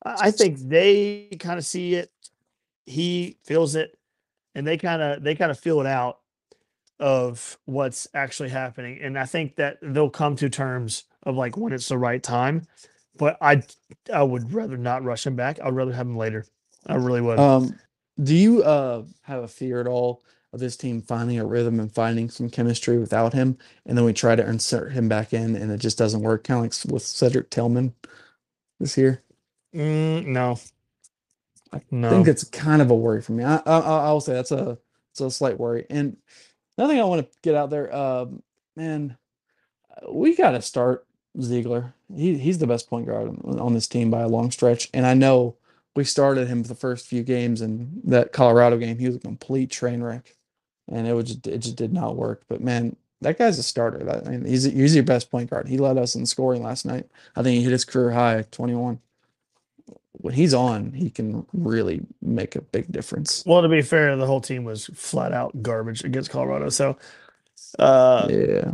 I 0.02 0.30
think 0.30 0.58
they 0.58 1.28
kind 1.38 1.58
of 1.58 1.66
see 1.66 1.94
it, 1.94 2.10
he 2.86 3.36
feels 3.44 3.74
it, 3.74 3.98
and 4.54 4.66
they 4.66 4.78
kind 4.78 5.02
of 5.02 5.22
they 5.22 5.34
kind 5.34 5.50
of 5.50 5.60
feel 5.60 5.80
it 5.80 5.86
out 5.86 6.20
of 6.98 7.58
what's 7.66 8.08
actually 8.14 8.48
happening. 8.48 9.00
And 9.02 9.18
I 9.18 9.26
think 9.26 9.56
that 9.56 9.78
they'll 9.82 10.08
come 10.08 10.34
to 10.36 10.48
terms 10.48 11.04
of 11.24 11.36
like 11.36 11.58
when 11.58 11.74
it's 11.74 11.88
the 11.88 11.98
right 11.98 12.22
time. 12.22 12.66
But 13.18 13.36
I 13.42 13.62
I 14.12 14.22
would 14.22 14.54
rather 14.54 14.78
not 14.78 15.04
rush 15.04 15.26
him 15.26 15.36
back. 15.36 15.58
I'd 15.62 15.74
rather 15.74 15.92
have 15.92 16.06
him 16.06 16.16
later. 16.16 16.46
I 16.86 16.94
really 16.94 17.20
would. 17.20 17.38
Um, 17.38 17.78
do 18.22 18.34
you 18.34 18.62
uh 18.62 19.04
have 19.22 19.42
a 19.42 19.48
fear 19.48 19.78
at 19.80 19.86
all 19.86 20.22
of 20.52 20.60
this 20.60 20.76
team 20.76 21.02
finding 21.02 21.38
a 21.38 21.44
rhythm 21.46 21.80
and 21.80 21.92
finding 21.94 22.30
some 22.30 22.48
chemistry 22.50 22.98
without 22.98 23.32
him, 23.34 23.58
and 23.86 23.96
then 23.98 24.04
we 24.04 24.12
try 24.12 24.34
to 24.36 24.48
insert 24.48 24.92
him 24.92 25.08
back 25.08 25.32
in, 25.32 25.56
and 25.56 25.70
it 25.70 25.78
just 25.78 25.98
doesn't 25.98 26.22
work? 26.22 26.44
Kind 26.44 26.58
of 26.58 26.64
like 26.86 26.92
with 26.92 27.02
Cedric 27.02 27.50
Tillman 27.50 27.94
this 28.80 28.96
year. 28.96 29.22
Mm, 29.74 30.26
no. 30.26 30.58
I 31.72 31.80
No. 31.90 32.08
I 32.08 32.10
think 32.10 32.28
it's 32.28 32.44
kind 32.44 32.80
of 32.82 32.90
a 32.90 32.94
worry 32.96 33.20
for 33.22 33.32
me. 33.32 33.44
I, 33.44 33.56
I 33.56 33.78
I- 33.78 34.04
I'll 34.06 34.20
say 34.20 34.34
that's 34.34 34.52
a 34.52 34.78
it's 35.12 35.20
a 35.20 35.30
slight 35.30 35.58
worry. 35.58 35.86
And 35.90 36.16
another 36.76 36.92
thing 36.94 37.00
I 37.00 37.04
want 37.04 37.22
to 37.30 37.38
get 37.42 37.54
out 37.54 37.70
there, 37.70 37.94
um, 37.94 38.42
man, 38.76 39.16
uh, 39.90 40.12
we 40.12 40.34
got 40.36 40.52
to 40.52 40.62
start 40.62 41.06
Zeigler. 41.38 41.92
He 42.14 42.38
he's 42.38 42.58
the 42.58 42.66
best 42.66 42.88
point 42.88 43.06
guard 43.06 43.28
on, 43.28 43.58
on 43.60 43.74
this 43.74 43.88
team 43.88 44.10
by 44.10 44.22
a 44.22 44.28
long 44.28 44.50
stretch. 44.50 44.88
And 44.94 45.06
I 45.06 45.14
know 45.14 45.56
we 45.96 46.04
started 46.04 46.48
him 46.48 46.62
for 46.62 46.68
the 46.68 46.74
first 46.74 47.06
few 47.06 47.22
games, 47.22 47.60
and 47.60 48.00
that 48.04 48.32
Colorado 48.32 48.78
game, 48.78 48.98
he 48.98 49.06
was 49.06 49.16
a 49.16 49.20
complete 49.20 49.70
train 49.70 50.02
wreck, 50.02 50.36
and 50.92 51.06
it 51.06 51.14
was 51.14 51.26
just, 51.26 51.46
it 51.46 51.58
just 51.58 51.76
did 51.76 51.92
not 51.92 52.16
work. 52.16 52.42
But 52.48 52.60
man, 52.60 52.96
that 53.20 53.38
guy's 53.38 53.58
a 53.58 53.62
starter. 53.62 53.98
That 54.04 54.26
I 54.26 54.30
mean, 54.30 54.44
he's 54.44 54.64
he's 54.64 54.94
your 54.94 55.04
best 55.04 55.30
point 55.30 55.50
guard. 55.50 55.68
He 55.68 55.78
led 55.78 55.98
us 55.98 56.14
in 56.14 56.26
scoring 56.26 56.62
last 56.62 56.86
night. 56.86 57.06
I 57.36 57.42
think 57.42 57.56
he 57.56 57.62
hit 57.62 57.72
his 57.72 57.84
career 57.84 58.10
high, 58.12 58.44
twenty 58.50 58.74
one 58.74 59.00
when 60.20 60.34
he's 60.34 60.54
on, 60.54 60.92
he 60.92 61.10
can 61.10 61.46
really 61.52 62.00
make 62.20 62.56
a 62.56 62.60
big 62.60 62.90
difference. 62.90 63.44
well, 63.46 63.62
to 63.62 63.68
be 63.68 63.82
fair, 63.82 64.16
the 64.16 64.26
whole 64.26 64.40
team 64.40 64.64
was 64.64 64.86
flat 64.86 65.32
out 65.32 65.62
garbage 65.62 66.04
against 66.04 66.30
Colorado. 66.30 66.68
So 66.70 66.96
uh 67.78 68.26
yeah. 68.30 68.72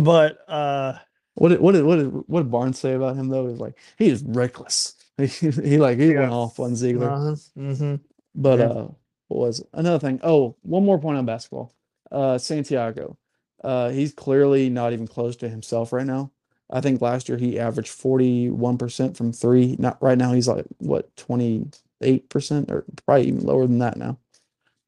but 0.00 0.48
uh 0.48 0.98
What 1.34 1.50
did 1.50 1.60
what 1.60 1.72
did 1.72 1.84
what 1.84 1.96
did 1.96 2.06
what 2.26 2.40
did 2.40 2.50
Barnes 2.50 2.78
say 2.78 2.94
about 2.94 3.16
him 3.16 3.28
though? 3.28 3.46
Is 3.46 3.60
like 3.60 3.74
he 3.98 4.08
is 4.08 4.22
reckless. 4.24 4.94
He, 5.18 5.26
he 5.26 5.78
like 5.78 5.98
he 5.98 6.14
went 6.14 6.30
off 6.30 6.60
on 6.60 6.72
Zeigler. 6.72 7.10
uh 7.10 7.74
hmm 7.74 7.96
But 8.36 8.58
yeah. 8.60 8.64
uh 8.66 8.88
what 9.28 9.40
was 9.40 9.60
it? 9.60 9.68
another 9.72 9.98
thing? 9.98 10.20
Oh, 10.22 10.56
one 10.62 10.84
more 10.84 10.98
point 10.98 11.18
on 11.18 11.26
basketball. 11.26 11.72
Uh 12.10 12.38
Santiago. 12.38 13.16
Uh 13.62 13.90
he's 13.90 14.12
clearly 14.12 14.70
not 14.70 14.92
even 14.92 15.06
close 15.08 15.36
to 15.36 15.48
himself 15.48 15.92
right 15.92 16.06
now. 16.06 16.32
I 16.70 16.80
think 16.80 17.00
last 17.00 17.28
year 17.28 17.38
he 17.38 17.58
averaged 17.58 17.90
41% 17.90 19.16
from 19.16 19.32
3. 19.32 19.76
Not 19.78 20.02
right 20.02 20.18
now 20.18 20.32
he's 20.32 20.48
like 20.48 20.66
what 20.78 21.14
28% 21.16 22.70
or 22.70 22.84
probably 23.06 23.28
even 23.28 23.40
lower 23.40 23.66
than 23.66 23.78
that 23.78 23.96
now. 23.96 24.18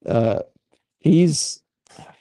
Uh 0.07 0.41
he's 0.99 1.63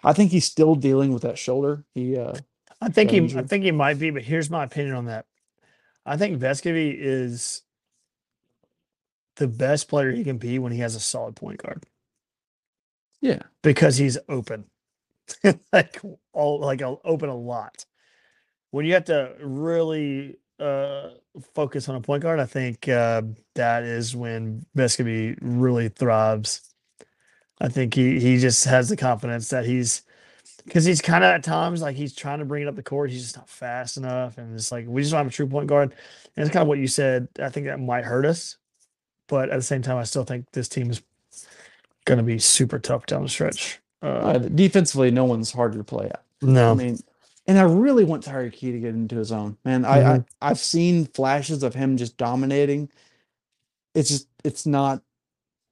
I 0.03 0.13
think 0.13 0.32
he's 0.32 0.45
still 0.45 0.75
dealing 0.75 1.13
with 1.13 1.23
that 1.23 1.38
shoulder. 1.38 1.84
He 1.93 2.17
uh 2.17 2.36
I 2.82 2.89
think 2.89 3.12
he 3.12 3.19
I 3.38 3.43
think 3.43 3.63
he 3.63 3.71
might 3.71 3.99
be, 3.99 4.10
but 4.10 4.23
here's 4.23 4.49
my 4.49 4.63
opinion 4.63 4.95
on 4.95 5.05
that. 5.05 5.25
I 6.05 6.17
think 6.17 6.39
Vescovi 6.39 6.95
is 6.97 7.62
the 9.36 9.47
best 9.47 9.88
player 9.88 10.12
he 10.12 10.23
can 10.23 10.38
be 10.38 10.60
when 10.60 10.71
he 10.71 10.79
has 10.79 10.95
a 10.95 10.99
solid 10.99 11.36
point 11.36 11.62
guard 11.62 11.84
yeah. 13.21 13.41
because 13.62 13.97
he's 13.97 14.17
open. 14.27 14.65
like 15.73 16.01
all 16.34 16.60
like 16.60 16.82
open 16.82 17.29
a 17.29 17.36
lot. 17.36 17.86
When 18.71 18.86
you 18.86 18.93
have 18.93 19.05
to 19.05 19.36
really 19.41 20.38
uh 20.60 21.12
focus 21.53 21.88
on 21.88 21.95
a 21.95 22.01
point 22.01 22.23
guard, 22.23 22.39
I 22.39 22.45
think 22.45 22.88
uh 22.88 23.21
that 23.55 23.84
is 23.84 24.15
when 24.15 24.65
Vescovi 24.75 25.38
really 25.41 25.89
thrives. 25.89 26.62
I 27.62 27.67
think 27.67 27.93
he 27.93 28.19
he 28.19 28.38
just 28.38 28.65
has 28.65 28.89
the 28.89 28.97
confidence 28.97 29.49
that 29.49 29.65
he's 29.65 30.03
because 30.65 30.86
he's 30.86 31.01
kind 31.01 31.23
of 31.23 31.32
at 31.32 31.43
times 31.43 31.82
like 31.82 31.95
he's 31.95 32.15
trying 32.15 32.39
to 32.39 32.45
bring 32.45 32.63
it 32.63 32.67
up 32.67 32.75
the 32.75 32.84
court. 32.84 33.12
He's 33.12 33.23
just 33.23 33.38
not 33.38 33.49
fast 33.49 33.97
enough, 33.97 34.38
and 34.38 34.55
it's 34.55 34.71
like 34.71 34.86
we 34.88 35.01
just 35.01 35.12
don't 35.12 35.19
have 35.19 35.27
a 35.27 35.32
true 35.32 35.47
point 35.47 35.67
guard. 35.67 35.93
And 36.36 36.45
it's 36.45 36.53
kind 36.53 36.62
of 36.62 36.67
what 36.67 36.79
you 36.79 36.88
said. 36.88 37.27
I 37.39 37.49
think 37.49 37.65
that 37.65 37.79
might 37.79 38.05
hurt 38.05 38.25
us, 38.25 38.58
but 39.27 39.49
at 39.49 39.55
the 39.55 39.62
same 39.63 39.82
time, 39.82 39.97
I 39.97 40.03
still 40.03 40.23
think 40.23 40.45
this 40.51 40.69
team 40.69 40.89
is 40.89 41.01
going 42.10 42.17
to 42.17 42.24
be 42.24 42.39
super 42.39 42.80
tough 42.80 43.06
down 43.06 43.24
the 43.24 43.30
stretch. 43.30 43.80
Uh, 44.02 44.08
Uh, 44.08 44.38
defensively, 44.39 45.12
no 45.12 45.26
one's 45.26 45.52
harder 45.52 45.78
to 45.78 45.84
play 45.84 46.08
at. 46.08 46.24
no, 46.41 46.72
I 46.72 46.74
mean, 46.74 46.98
and 47.48 47.58
I 47.60 47.63
really 47.63 48.04
want 48.04 48.26
Tyreke 48.26 48.54
Key 48.54 48.72
to 48.72 48.80
get 48.80 48.93
into 48.95 49.15
his 49.15 49.32
own. 49.32 49.58
Man, 49.65 49.86
I, 49.86 50.15
I 50.15 50.24
I've 50.41 50.60
seen 50.60 51.06
flashes 51.06 51.63
of 51.63 51.74
him 51.76 51.98
just 51.98 52.17
dominating. 52.17 52.89
It's 53.95 54.10
just 54.10 54.28
it's 54.43 54.65
not 54.65 55.02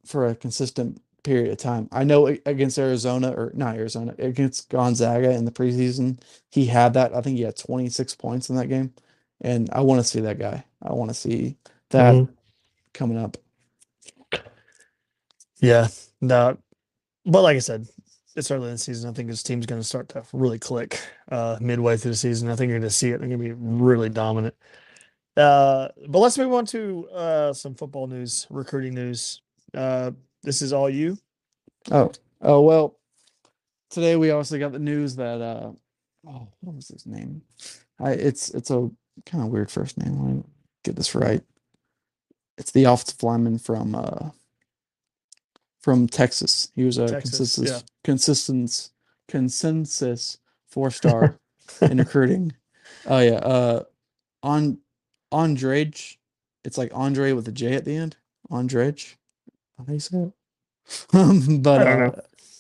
for 0.05 0.27
a 0.27 0.35
consistent 0.35 1.01
period 1.23 1.51
of 1.51 1.57
time. 1.57 1.87
I 1.91 2.03
know 2.03 2.27
against 2.27 2.77
Arizona 2.79 3.31
or 3.31 3.51
not 3.53 3.75
Arizona 3.75 4.15
against 4.19 4.69
Gonzaga 4.69 5.31
in 5.31 5.45
the 5.45 5.51
preseason, 5.51 6.19
he 6.51 6.65
had 6.65 6.93
that. 6.95 7.13
I 7.15 7.21
think 7.21 7.37
he 7.37 7.43
had 7.43 7.57
26 7.57 8.15
points 8.15 8.49
in 8.49 8.55
that 8.57 8.67
game, 8.67 8.93
and 9.41 9.69
I 9.71 9.81
want 9.81 9.99
to 10.01 10.07
see 10.07 10.21
that 10.21 10.39
guy. 10.39 10.63
I 10.81 10.93
want 10.93 11.09
to 11.09 11.15
see 11.15 11.57
that 11.91 12.13
Mhm. 12.15 12.29
coming 12.93 13.17
up. 13.17 13.37
Yeah, 15.59 15.87
no. 16.21 16.57
But 17.25 17.41
like 17.41 17.55
I 17.55 17.59
said, 17.59 17.87
it's 18.35 18.51
early 18.51 18.67
in 18.67 18.73
the 18.73 18.77
season. 18.77 19.09
I 19.09 19.13
think 19.13 19.29
this 19.29 19.43
team's 19.43 19.65
going 19.65 19.81
to 19.81 19.87
start 19.87 20.09
to 20.09 20.23
really 20.31 20.59
click 20.59 20.99
uh, 21.31 21.57
midway 21.59 21.97
through 21.97 22.11
the 22.11 22.17
season. 22.17 22.49
I 22.49 22.55
think 22.55 22.69
you're 22.69 22.79
going 22.79 22.89
to 22.89 22.95
see 22.95 23.09
it. 23.09 23.19
They're 23.19 23.27
going 23.27 23.41
to 23.41 23.45
be 23.45 23.53
really 23.53 24.09
dominant. 24.09 24.55
Uh, 25.35 25.89
but 26.07 26.19
let's 26.19 26.37
move 26.37 26.53
on 26.53 26.65
to 26.67 27.07
uh, 27.09 27.53
some 27.53 27.75
football 27.75 28.07
news, 28.07 28.47
recruiting 28.49 28.95
news. 28.95 29.41
Uh, 29.73 30.11
this 30.43 30.61
is 30.61 30.73
all 30.73 30.89
you. 30.89 31.17
Oh, 31.91 32.11
oh 32.41 32.61
well. 32.61 32.97
Today 33.89 34.15
we 34.15 34.31
also 34.31 34.59
got 34.59 34.71
the 34.71 34.79
news 34.79 35.15
that 35.15 35.41
uh 35.41 35.71
oh, 36.27 36.47
what 36.59 36.75
was 36.75 36.89
his 36.89 37.05
name? 37.05 37.41
I 37.99 38.11
it's 38.11 38.49
it's 38.49 38.69
a 38.69 38.89
kind 39.25 39.43
of 39.43 39.49
weird 39.49 39.71
first 39.71 39.97
name. 39.97 40.19
Let 40.19 40.35
me 40.35 40.43
get 40.83 40.95
this 40.95 41.15
right. 41.15 41.41
It's 42.57 42.71
the 42.71 42.85
offensive 42.85 43.23
lineman 43.23 43.59
from 43.59 43.95
uh 43.95 44.29
from 45.87 46.05
Texas. 46.05 46.69
He 46.75 46.83
was 46.83 46.97
a 46.97 47.07
Texas, 47.07 47.37
consensus 47.37 47.71
yeah. 47.71 47.79
consistency 48.03 48.89
consensus 49.29 50.37
four 50.67 50.91
star 50.91 51.39
in 51.81 51.99
recruiting. 51.99 52.51
Oh 53.05 53.19
yeah, 53.19 53.35
uh 53.35 53.83
on 54.43 54.79
Andrej. 55.31 56.17
It's 56.65 56.77
like 56.77 56.91
Andre 56.93 57.31
with 57.31 57.47
a 57.47 57.53
J 57.53 57.75
at 57.75 57.85
the 57.85 57.95
end. 57.95 58.17
Andrej. 58.51 59.15
How 59.77 59.85
do 59.85 59.93
you 59.93 59.99
say 60.01 60.17
it? 60.17 60.33
Um, 61.13 61.59
but 61.61 61.87
uh. 61.87 62.11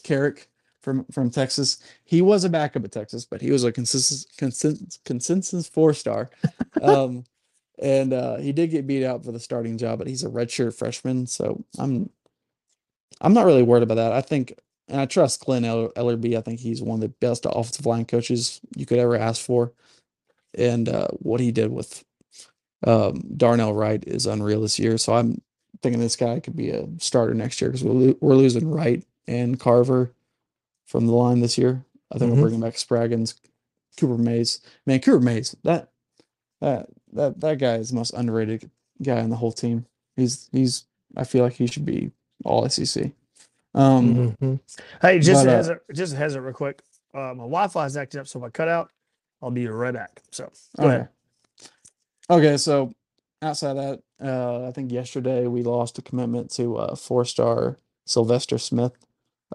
Karic 0.05 0.45
from 0.79 1.03
from 1.11 1.29
Texas. 1.29 1.79
He 2.05 2.21
was 2.21 2.45
a 2.45 2.49
backup 2.49 2.85
at 2.85 2.93
Texas, 2.93 3.25
but 3.25 3.41
he 3.41 3.51
was 3.51 3.65
a 3.65 3.73
consensus 3.73 4.25
consensus, 4.37 4.99
consensus 5.03 5.67
four 5.67 5.93
star. 5.93 6.29
Um, 6.81 7.25
and 7.79 8.13
uh, 8.13 8.37
he 8.37 8.53
did 8.53 8.71
get 8.71 8.87
beat 8.87 9.05
out 9.05 9.25
for 9.25 9.33
the 9.33 9.39
starting 9.39 9.77
job, 9.77 9.99
but 9.99 10.07
he's 10.07 10.23
a 10.23 10.29
redshirt 10.29 10.77
freshman, 10.77 11.27
so 11.27 11.63
I'm 11.77 12.09
I'm 13.21 13.33
not 13.33 13.45
really 13.45 13.63
worried 13.63 13.83
about 13.83 13.95
that. 13.95 14.11
I 14.11 14.21
think, 14.21 14.53
and 14.87 14.99
I 15.01 15.05
trust 15.05 15.43
Glenn 15.45 15.65
Eller- 15.65 15.89
Elarbee. 15.89 16.37
I 16.37 16.41
think 16.41 16.59
he's 16.59 16.81
one 16.81 16.95
of 16.97 17.01
the 17.01 17.09
best 17.19 17.45
offensive 17.45 17.85
line 17.85 18.05
coaches 18.05 18.59
you 18.75 18.85
could 18.85 18.99
ever 18.99 19.15
ask 19.17 19.43
for, 19.43 19.71
and 20.55 20.87
uh, 20.87 21.07
what 21.19 21.39
he 21.39 21.51
did 21.51 21.71
with 21.71 22.03
um, 22.85 23.23
Darnell 23.35 23.73
Wright 23.73 24.03
is 24.05 24.25
unreal 24.25 24.61
this 24.61 24.77
year. 24.79 24.97
So 24.97 25.13
I'm 25.13 25.41
thinking 25.81 25.99
this 25.99 26.15
guy 26.15 26.39
could 26.39 26.55
be 26.55 26.69
a 26.69 26.87
starter 26.99 27.33
next 27.33 27.59
year 27.61 27.69
because 27.69 27.83
we're, 27.83 27.93
lo- 27.93 28.17
we're 28.21 28.35
losing 28.35 28.69
Wright 28.69 29.03
and 29.27 29.59
Carver 29.59 30.11
from 30.85 31.07
the 31.07 31.13
line 31.13 31.41
this 31.41 31.57
year. 31.57 31.83
I 32.11 32.17
think 32.17 32.31
Mhm. 32.31 32.35
we're 32.35 32.41
bringing 32.43 32.61
back 32.61 32.75
Spraggins, 32.75 33.33
Cooper 33.97 34.17
Mays. 34.17 34.61
Man, 34.85 34.99
Cooper 35.01 35.19
Mays, 35.19 35.55
that 35.63 35.89
that 36.61 36.87
that 37.13 37.39
that 37.41 37.57
guy 37.59 37.75
is 37.75 37.89
the 37.89 37.95
most 37.95 38.11
underrated 38.13 38.69
guy 39.01 39.21
on 39.21 39.29
the 39.29 39.35
whole 39.35 39.51
team. 39.51 39.85
He's 40.15 40.47
he's 40.51 40.85
I 41.15 41.23
feel 41.25 41.43
like 41.43 41.53
he 41.53 41.67
should 41.67 41.85
be 41.85 42.11
all 42.43 42.67
SEC. 42.69 43.11
Um, 43.73 44.35
Mhm. 44.41 44.59
Hey, 45.01 45.19
just 45.19 45.45
but, 45.45 45.53
uh, 45.53 45.57
as 45.57 45.69
a, 45.69 45.79
just 45.93 46.15
as 46.15 46.35
a 46.35 46.41
real 46.41 46.53
quick, 46.53 46.81
uh, 47.13 47.33
my 47.33 47.43
Wi-Fi 47.43 47.85
is 47.85 47.97
acting 47.97 48.21
up, 48.21 48.27
so 48.27 48.39
if 48.39 48.45
I 48.45 48.49
cut 48.49 48.67
out, 48.67 48.91
I'll 49.41 49.51
be 49.51 49.67
right 49.67 49.93
back. 49.93 50.21
So 50.31 50.51
okay. 50.79 50.87
ahead. 50.87 51.09
Okay, 52.29 52.57
so 52.57 52.93
outside 53.41 53.73
that, 53.73 54.01
uh, 54.21 54.67
I 54.67 54.71
think 54.71 54.91
yesterday 54.91 55.47
we 55.47 55.63
lost 55.63 55.97
a 55.99 56.01
commitment 56.01 56.49
to 56.51 56.77
uh, 56.77 56.95
four-star 56.95 57.77
Sylvester 58.05 58.57
Smith. 58.57 58.93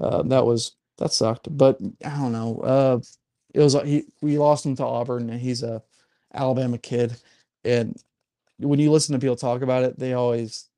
Uh, 0.00 0.22
that 0.22 0.46
was 0.46 0.76
that 0.98 1.12
sucked, 1.12 1.54
but 1.56 1.78
I 2.04 2.16
don't 2.16 2.32
know. 2.32 2.60
Uh, 2.60 3.00
it 3.52 3.60
was 3.60 3.74
he 3.82 4.04
we 4.20 4.38
lost 4.38 4.64
him 4.64 4.76
to 4.76 4.84
Auburn, 4.84 5.28
and 5.28 5.40
he's 5.40 5.62
a 5.62 5.82
Alabama 6.32 6.78
kid. 6.78 7.14
And 7.64 8.00
when 8.58 8.78
you 8.78 8.90
listen 8.90 9.12
to 9.12 9.18
people 9.18 9.36
talk 9.36 9.62
about 9.62 9.84
it, 9.84 9.98
they 9.98 10.14
always 10.14 10.68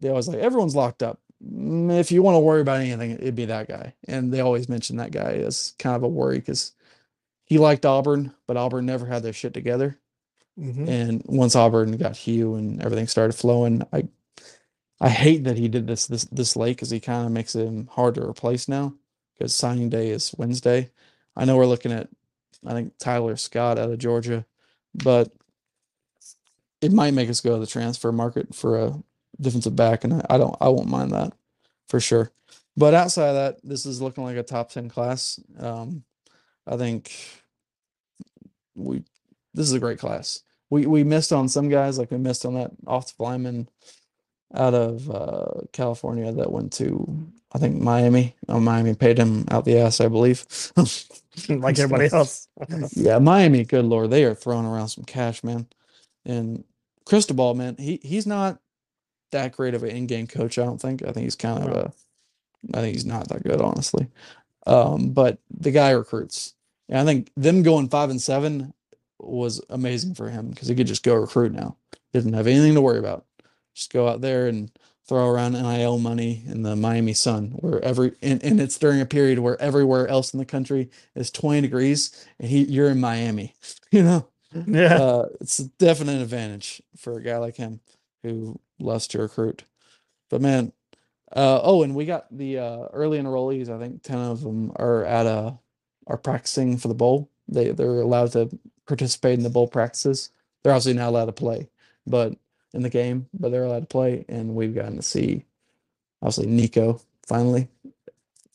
they 0.00 0.08
always 0.10 0.28
like 0.28 0.38
everyone's 0.38 0.76
locked 0.76 1.02
up. 1.02 1.20
Mm, 1.44 1.98
If 1.98 2.10
you 2.12 2.22
want 2.22 2.36
to 2.36 2.40
worry 2.40 2.60
about 2.60 2.80
anything, 2.80 3.12
it'd 3.12 3.34
be 3.34 3.46
that 3.46 3.68
guy. 3.68 3.94
And 4.08 4.32
they 4.32 4.40
always 4.40 4.68
mention 4.68 4.96
that 4.96 5.12
guy 5.12 5.32
as 5.34 5.74
kind 5.78 5.96
of 5.96 6.02
a 6.02 6.08
worry 6.08 6.38
because 6.38 6.72
he 7.44 7.58
liked 7.58 7.86
Auburn, 7.86 8.34
but 8.46 8.56
Auburn 8.56 8.86
never 8.86 9.06
had 9.06 9.22
their 9.22 9.32
shit 9.32 9.54
together. 9.54 9.98
Mhm. 10.58 10.88
And 10.88 11.22
once 11.26 11.56
Auburn 11.56 11.96
got 11.98 12.16
Hugh 12.16 12.54
and 12.54 12.82
everything 12.82 13.06
started 13.08 13.34
flowing, 13.34 13.82
I 13.92 14.08
I 15.00 15.10
hate 15.10 15.44
that 15.44 15.58
he 15.58 15.68
did 15.68 15.86
this 15.86 16.06
this 16.06 16.24
this 16.26 16.56
late 16.56 16.76
because 16.76 16.90
he 16.90 17.00
kind 17.00 17.26
of 17.26 17.32
makes 17.32 17.54
him 17.54 17.88
hard 17.88 18.14
to 18.16 18.22
replace 18.28 18.68
now 18.68 18.94
because 19.34 19.54
signing 19.54 19.90
day 19.90 20.10
is 20.10 20.34
Wednesday. 20.38 20.90
I 21.36 21.44
know 21.44 21.56
we're 21.56 21.66
looking 21.66 21.92
at 21.92 22.08
I 22.66 22.72
think 22.72 22.94
Tyler 22.98 23.36
Scott 23.36 23.78
out 23.78 23.90
of 23.90 23.98
Georgia, 23.98 24.46
but 24.94 25.32
it 26.80 26.92
might 26.92 27.14
make 27.14 27.28
us 27.30 27.40
go 27.40 27.54
to 27.54 27.60
the 27.60 27.66
transfer 27.66 28.12
market 28.12 28.54
for 28.54 28.78
a 28.78 29.02
defensive 29.40 29.76
back, 29.76 30.04
and 30.04 30.14
I, 30.14 30.26
I 30.30 30.38
don't 30.38 30.56
I 30.60 30.68
won't 30.68 30.88
mind 30.88 31.12
that 31.12 31.32
for 31.88 32.00
sure. 32.00 32.30
But 32.76 32.94
outside 32.94 33.28
of 33.28 33.34
that, 33.34 33.56
this 33.62 33.86
is 33.86 34.02
looking 34.02 34.24
like 34.24 34.36
a 34.36 34.42
top 34.42 34.70
ten 34.70 34.88
class. 34.88 35.40
Um, 35.58 36.04
I 36.66 36.76
think 36.76 37.12
we 38.74 39.02
this 39.54 39.66
is 39.66 39.72
a 39.72 39.80
great 39.80 39.98
class. 39.98 40.42
We 40.70 40.86
we 40.86 41.04
missed 41.04 41.32
on 41.32 41.48
some 41.48 41.68
guys, 41.68 41.98
like 41.98 42.10
we 42.10 42.18
missed 42.18 42.44
on 42.44 42.54
that 42.54 42.72
offensive 42.86 43.20
lineman 43.20 43.68
out 44.54 44.74
of 44.74 45.10
uh, 45.10 45.62
California 45.72 46.30
that 46.32 46.52
went 46.52 46.72
to 46.74 47.28
I 47.52 47.58
think 47.58 47.80
Miami. 47.80 48.34
Oh, 48.48 48.60
Miami 48.60 48.94
paid 48.94 49.18
him 49.18 49.46
out 49.50 49.64
the 49.64 49.78
ass, 49.78 50.00
I 50.00 50.08
believe. 50.08 50.44
like 51.48 51.78
everybody 51.78 52.10
else. 52.12 52.48
yeah, 52.92 53.18
Miami, 53.18 53.64
good 53.64 53.86
lord, 53.86 54.10
they 54.10 54.24
are 54.24 54.34
throwing 54.34 54.66
around 54.66 54.88
some 54.88 55.04
cash, 55.04 55.42
man. 55.42 55.66
And 56.26 56.64
Cristobal, 57.06 57.54
man, 57.54 57.76
he 57.78 58.00
he's 58.02 58.26
not 58.26 58.58
that 59.36 59.56
great 59.56 59.74
of 59.74 59.82
an 59.82 59.90
in-game 59.90 60.26
coach. 60.26 60.58
I 60.58 60.64
don't 60.64 60.80
think. 60.80 61.02
I 61.02 61.12
think 61.12 61.24
he's 61.24 61.36
kind 61.36 61.62
of 61.62 61.76
a. 61.76 61.92
I 62.74 62.80
think 62.80 62.94
he's 62.94 63.06
not 63.06 63.28
that 63.28 63.44
good, 63.44 63.60
honestly. 63.60 64.08
Um, 64.66 65.10
but 65.10 65.38
the 65.50 65.70
guy 65.70 65.90
recruits. 65.90 66.54
And 66.88 66.98
I 66.98 67.04
think 67.04 67.30
them 67.36 67.62
going 67.62 67.88
five 67.88 68.10
and 68.10 68.20
seven 68.20 68.72
was 69.18 69.60
amazing 69.70 70.14
for 70.14 70.28
him 70.28 70.50
because 70.50 70.68
he 70.68 70.74
could 70.74 70.86
just 70.86 71.02
go 71.02 71.14
recruit 71.14 71.52
now. 71.52 71.76
Didn't 72.12 72.32
have 72.32 72.46
anything 72.46 72.74
to 72.74 72.80
worry 72.80 72.98
about. 72.98 73.24
Just 73.74 73.92
go 73.92 74.08
out 74.08 74.20
there 74.20 74.46
and 74.48 74.70
throw 75.06 75.28
around 75.28 75.52
NIL 75.52 75.98
money 75.98 76.42
in 76.46 76.62
the 76.62 76.74
Miami 76.74 77.12
sun, 77.12 77.50
where 77.60 77.82
every 77.84 78.12
and, 78.22 78.42
and 78.42 78.60
it's 78.60 78.78
during 78.78 79.00
a 79.00 79.06
period 79.06 79.38
where 79.38 79.60
everywhere 79.60 80.08
else 80.08 80.34
in 80.34 80.38
the 80.38 80.44
country 80.44 80.90
is 81.14 81.30
20 81.30 81.60
degrees 81.60 82.26
and 82.40 82.48
he 82.48 82.64
you're 82.64 82.90
in 82.90 83.00
Miami. 83.00 83.54
You 83.92 84.02
know? 84.02 84.28
yeah. 84.66 84.96
uh, 84.96 85.26
it's 85.40 85.60
a 85.60 85.68
definite 85.78 86.20
advantage 86.20 86.82
for 86.96 87.16
a 87.16 87.22
guy 87.22 87.38
like 87.38 87.56
him 87.56 87.80
who 88.22 88.58
loves 88.78 89.06
to 89.08 89.18
recruit. 89.18 89.64
But 90.30 90.40
man, 90.40 90.72
uh, 91.32 91.60
oh, 91.62 91.82
and 91.82 91.94
we 91.94 92.04
got 92.04 92.26
the 92.36 92.58
uh, 92.58 92.86
early 92.92 93.18
enrollees. 93.18 93.68
I 93.68 93.78
think 93.78 94.02
ten 94.02 94.18
of 94.18 94.42
them 94.42 94.72
are 94.76 95.04
at 95.04 95.26
uh 95.26 95.52
are 96.06 96.18
practicing 96.18 96.76
for 96.78 96.88
the 96.88 96.94
bowl. 96.94 97.30
They 97.48 97.70
they're 97.70 98.00
allowed 98.00 98.32
to 98.32 98.50
participate 98.86 99.38
in 99.38 99.44
the 99.44 99.50
bowl 99.50 99.68
practices. 99.68 100.30
They're 100.62 100.72
obviously 100.72 100.94
not 100.94 101.08
allowed 101.08 101.26
to 101.26 101.32
play, 101.32 101.68
but 102.06 102.34
in 102.72 102.82
the 102.82 102.90
game, 102.90 103.28
but 103.34 103.50
they're 103.50 103.64
allowed 103.64 103.80
to 103.80 103.86
play. 103.86 104.24
And 104.28 104.54
we've 104.54 104.74
gotten 104.74 104.96
to 104.96 105.02
see 105.02 105.44
obviously 106.22 106.46
Nico 106.46 107.00
finally 107.26 107.68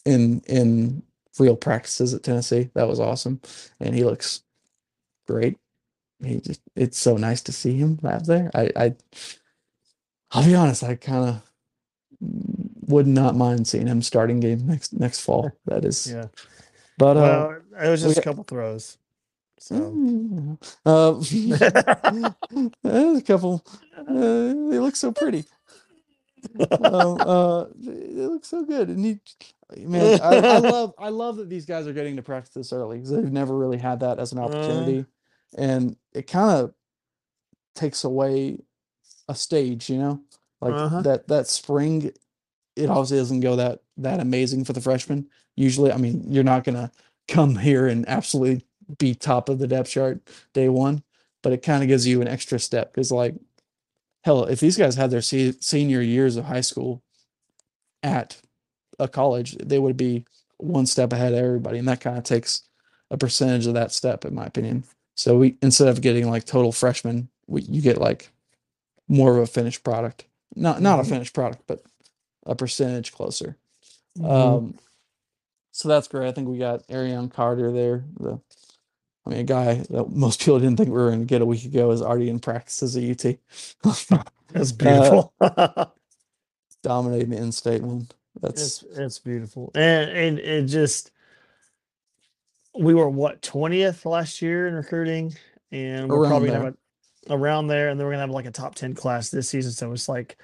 in 0.05 0.41
in 0.47 1.03
real 1.39 1.55
practices 1.55 2.13
at 2.13 2.23
Tennessee. 2.23 2.69
That 2.73 2.87
was 2.87 2.99
awesome, 2.99 3.41
and 3.79 3.95
he 3.95 4.03
looks 4.03 4.43
great 5.27 5.57
he 6.23 6.39
just 6.39 6.61
it's 6.75 6.97
so 6.97 7.17
nice 7.17 7.41
to 7.41 7.51
see 7.51 7.77
him 7.77 7.99
out 8.05 8.25
there. 8.25 8.51
I, 8.53 8.71
I 8.75 8.95
I'll 10.31 10.45
be 10.45 10.55
honest, 10.55 10.83
I 10.83 10.95
kind 10.95 11.29
of 11.29 11.41
would 12.87 13.07
not 13.07 13.35
mind 13.35 13.67
seeing 13.67 13.87
him 13.87 14.01
starting 14.01 14.39
game 14.39 14.65
next 14.67 14.93
next 14.93 15.21
fall. 15.21 15.51
That 15.65 15.85
is, 15.85 16.11
yeah. 16.11 16.27
but 16.97 17.17
uh, 17.17 17.21
Well, 17.21 17.61
it 17.85 17.89
was 17.89 18.01
just 18.01 18.17
a 18.17 18.21
got- 18.21 18.23
couple 18.23 18.43
throws. 18.43 18.97
So 19.59 19.75
mm, 19.75 20.57
uh, 20.87 22.29
a 22.89 23.21
couple. 23.21 23.63
Uh, 23.95 24.07
they 24.69 24.79
look 24.79 24.95
so 24.95 25.11
pretty. 25.11 25.45
um, 26.81 27.17
uh, 27.21 27.65
they 27.75 28.25
look 28.25 28.43
so 28.45 28.63
good, 28.65 28.89
and 28.89 29.05
he, 29.05 29.19
man, 29.85 30.19
I, 30.21 30.37
I 30.37 30.57
love, 30.57 30.93
I 30.97 31.09
love 31.09 31.37
that 31.37 31.49
these 31.49 31.67
guys 31.67 31.85
are 31.87 31.93
getting 31.93 32.15
to 32.15 32.23
practice 32.23 32.53
this 32.55 32.73
early 32.73 32.97
because 32.97 33.11
they've 33.11 33.31
never 33.31 33.55
really 33.55 33.77
had 33.77 33.99
that 33.99 34.17
as 34.17 34.31
an 34.31 34.39
Uh. 34.39 34.43
opportunity, 34.45 35.05
and 35.57 35.95
it 36.13 36.25
kind 36.25 36.59
of 36.59 36.73
takes 37.75 38.03
away 38.03 38.57
a 39.31 39.35
stage, 39.35 39.89
you 39.89 39.97
know, 39.97 40.21
like 40.61 40.73
Uh-huh. 40.75 41.01
that 41.01 41.27
that 41.27 41.47
spring. 41.47 42.11
It 42.75 42.89
obviously 42.89 43.17
doesn't 43.17 43.41
go 43.41 43.55
that 43.57 43.81
that 43.97 44.19
amazing 44.19 44.63
for 44.65 44.73
the 44.73 44.81
freshmen. 44.81 45.27
Usually, 45.55 45.91
I 45.91 45.97
mean, 45.97 46.23
you're 46.27 46.43
not 46.43 46.63
gonna 46.63 46.91
come 47.27 47.55
here 47.55 47.87
and 47.87 48.07
absolutely 48.07 48.65
be 48.97 49.15
top 49.15 49.49
of 49.49 49.59
the 49.59 49.67
depth 49.67 49.89
chart 49.89 50.21
day 50.53 50.69
one, 50.69 51.03
but 51.43 51.53
it 51.53 51.63
kind 51.63 51.83
of 51.83 51.87
gives 51.89 52.07
you 52.07 52.21
an 52.21 52.27
extra 52.27 52.59
step 52.59 52.91
because, 52.93 53.11
like, 53.11 53.35
hell, 54.23 54.45
if 54.45 54.59
these 54.59 54.77
guys 54.77 54.95
had 54.95 55.11
their 55.11 55.21
se- 55.21 55.57
senior 55.59 56.01
years 56.01 56.35
of 56.37 56.45
high 56.45 56.61
school 56.61 57.01
at 58.03 58.37
a 58.99 59.07
college, 59.07 59.55
they 59.57 59.79
would 59.79 59.97
be 59.97 60.25
one 60.57 60.85
step 60.85 61.13
ahead 61.13 61.33
of 61.33 61.39
everybody, 61.39 61.79
and 61.79 61.87
that 61.87 62.01
kind 62.01 62.17
of 62.17 62.23
takes 62.23 62.63
a 63.09 63.17
percentage 63.17 63.67
of 63.67 63.73
that 63.73 63.91
step, 63.91 64.25
in 64.25 64.33
my 64.35 64.45
opinion. 64.45 64.83
So 65.15 65.37
we 65.37 65.57
instead 65.61 65.87
of 65.89 66.01
getting 66.01 66.29
like 66.29 66.45
total 66.45 66.71
freshmen, 66.71 67.29
we 67.47 67.61
you 67.63 67.81
get 67.81 67.97
like 67.97 68.31
more 69.11 69.35
of 69.37 69.43
a 69.43 69.47
finished 69.47 69.83
product. 69.83 70.25
Not 70.55 70.81
not 70.81 70.99
a 70.99 71.03
Mhm. 71.03 71.09
finished 71.09 71.33
product, 71.33 71.63
but 71.67 71.83
a 72.45 72.55
percentage 72.55 73.11
closer. 73.11 73.57
Mhm. 74.17 74.29
Um, 74.29 74.77
so 75.71 75.87
that's 75.87 76.07
great. 76.07 76.27
I 76.27 76.31
think 76.31 76.47
we 76.49 76.57
got 76.57 76.83
Arion 76.89 77.29
Carter 77.29 77.71
there. 77.71 78.03
The, 78.19 78.39
I 79.25 79.29
mean, 79.29 79.39
a 79.39 79.43
guy 79.43 79.75
that 79.89 80.09
most 80.09 80.39
people 80.39 80.59
didn't 80.59 80.77
think 80.77 80.89
we 80.89 80.95
were 80.95 81.09
going 81.09 81.19
to 81.21 81.25
get 81.25 81.41
a 81.41 81.45
week 81.45 81.63
ago 81.65 81.91
is 81.91 82.01
already 82.01 82.29
in 82.29 82.39
practice 82.39 82.81
as 82.83 82.95
a 82.95 83.01
UT, 83.01 83.37
that's 84.51 84.71
beautiful. 84.77 85.33
dominating 86.83 87.29
the 87.29 87.37
in-state 87.37 87.81
one. 87.83 88.07
That's 88.41 88.81
it's 88.81 88.97
it's 88.97 89.19
beautiful, 89.19 89.71
and 89.75 90.09
and 90.09 90.39
it 90.39 90.65
just 90.65 91.11
we 92.77 92.93
were 92.93 93.09
what 93.09 93.41
twentieth 93.41 94.05
last 94.05 94.41
year 94.41 94.67
in 94.67 94.73
recruiting, 94.73 95.35
and 95.71 96.09
we're 96.09 96.27
probably 96.27 96.47
gonna 96.49 96.63
have 96.65 96.77
around 97.31 97.67
there, 97.67 97.89
and 97.89 97.99
then 97.99 98.05
we're 98.05 98.13
gonna 98.13 98.21
have 98.21 98.29
like 98.29 98.45
a 98.45 98.51
top 98.51 98.75
ten 98.75 98.93
class 98.93 99.29
this 99.29 99.49
season. 99.49 99.71
So 99.71 99.91
it's 99.93 100.07
like 100.09 100.37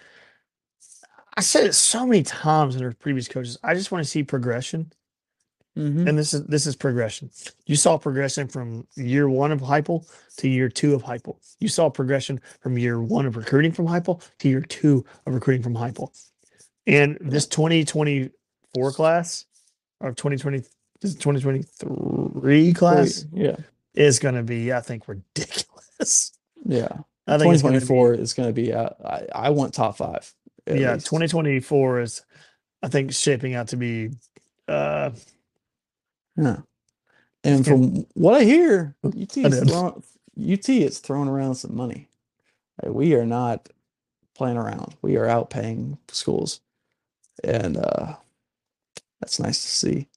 I 1.36 1.42
said 1.42 1.66
it 1.68 1.74
so 1.74 2.06
many 2.06 2.24
times 2.24 2.76
under 2.76 2.92
previous 2.94 3.28
coaches. 3.28 3.58
I 3.64 3.74
just 3.76 3.92
want 3.92 4.04
to 4.04 4.10
see 4.10 4.24
progression, 4.24 4.92
Mhm. 5.78 6.08
and 6.10 6.18
this 6.18 6.34
is 6.34 6.44
this 6.46 6.66
is 6.66 6.76
progression. 6.76 7.30
You 7.68 7.76
saw 7.76 7.98
progression 7.98 8.48
from 8.48 8.88
year 8.96 9.30
one 9.30 9.52
of 9.52 9.62
Heupel 9.62 10.08
to 10.38 10.50
year 10.50 10.70
two 10.70 10.96
of 10.96 11.04
Heupel. 11.04 11.38
You 11.60 11.68
saw 11.68 11.90
progression 11.90 12.42
from 12.62 12.78
year 12.78 13.00
one 13.02 13.26
of 13.28 13.36
recruiting 13.38 13.72
from 13.72 13.86
Heupel 13.88 14.22
to 14.40 14.50
year 14.50 14.62
two 14.62 15.06
of 15.28 15.34
recruiting 15.36 15.62
from 15.62 15.76
Heupel. 15.76 16.10
And 16.88 17.18
this 17.22 17.46
2024 17.48 18.92
class, 18.94 19.46
our 20.02 20.14
2020 20.14 20.64
this 21.02 21.14
2023 21.14 22.74
class 22.74 23.26
Yeah. 23.32 23.58
is 23.94 24.18
going 24.18 24.34
to 24.34 24.42
be, 24.42 24.74
I 24.74 24.80
think, 24.82 25.08
ridiculous. 25.08 26.32
Yeah. 26.66 26.88
I 27.28 27.38
think 27.38 27.54
it's 27.54 27.62
gonna 27.62 27.80
be- 27.80 27.86
2024 27.86 28.14
is 28.16 28.34
going 28.34 28.50
to 28.50 28.54
be, 28.54 28.72
uh, 28.74 28.90
I, 29.06 29.28
I 29.34 29.50
want 29.50 29.74
top 29.74 29.98
five. 29.98 30.34
yeah, 30.66 30.94
least. 30.94 31.08
2024 31.08 32.02
is, 32.02 32.22
I 32.82 32.88
think, 32.88 33.12
shaping 33.14 33.54
out 33.56 33.68
to 33.70 33.78
be. 33.78 34.12
uh 34.68 35.12
Yeah. 36.38 36.58
And 37.44 37.66
Yeah. 37.66 37.72
from 37.72 38.06
what 38.14 38.34
I 38.36 38.44
hear, 38.44 38.96
UT 39.04 39.38
I 39.38 39.48
is 39.48 39.60
did. 39.62 39.72
UT 39.72 40.70
is 40.70 41.00
throwing 41.00 41.28
around 41.30 41.56
some 41.56 41.76
money. 41.76 42.10
Like, 42.84 42.94
we 42.94 43.14
are 43.16 43.26
not 43.26 43.70
playing 44.36 44.58
around. 44.58 44.96
We 45.02 45.18
are 45.18 45.26
outpaying 45.26 45.98
schools, 46.10 46.62
and 47.44 47.76
uh, 47.78 48.16
that's 49.20 49.40
nice 49.40 49.62
to 49.64 49.68
see. 49.70 50.08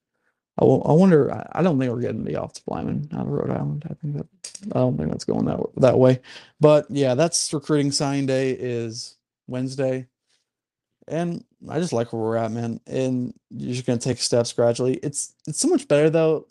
I, 0.61 0.65
wo- 0.65 0.83
I 0.83 0.93
wonder. 0.93 1.33
I, 1.33 1.47
I 1.53 1.63
don't 1.63 1.79
think 1.79 1.91
we're 1.93 2.01
getting 2.01 2.25
the 2.25 2.41
offensive 2.41 2.65
lineman 2.67 3.09
out 3.15 3.23
of 3.23 3.29
Rhode 3.29 3.51
Island. 3.51 3.85
I 3.91 3.95
think 3.95 4.17
that 4.17 4.27
I 4.75 4.81
don't 4.81 4.97
think 4.97 5.11
that's 5.11 5.25
going 5.25 5.47
that 5.47 5.61
that 5.79 5.99
way. 5.99 6.21
But 6.61 6.87
yeah, 6.91 7.15
that's 7.15 7.53
recruiting 7.53 7.93
sign 7.93 8.27
day 8.27 8.51
is 8.51 9.17
Wednesday, 9.47 10.07
and 11.09 11.45
I 11.69 11.81
just 11.81 11.93
like 11.93 12.13
where 12.13 12.23
we're 12.23 12.37
at, 12.37 12.53
man. 12.53 12.81
And 12.87 13.33
you're 13.51 13.75
just 13.75 13.87
gonna 13.87 13.99
take 13.99 14.19
steps 14.19 14.53
gradually. 14.53 14.95
It's 14.97 15.35
it's 15.47 15.61
so 15.61 15.69
much 15.69 15.89
better 15.89 16.11
though. 16.11 16.47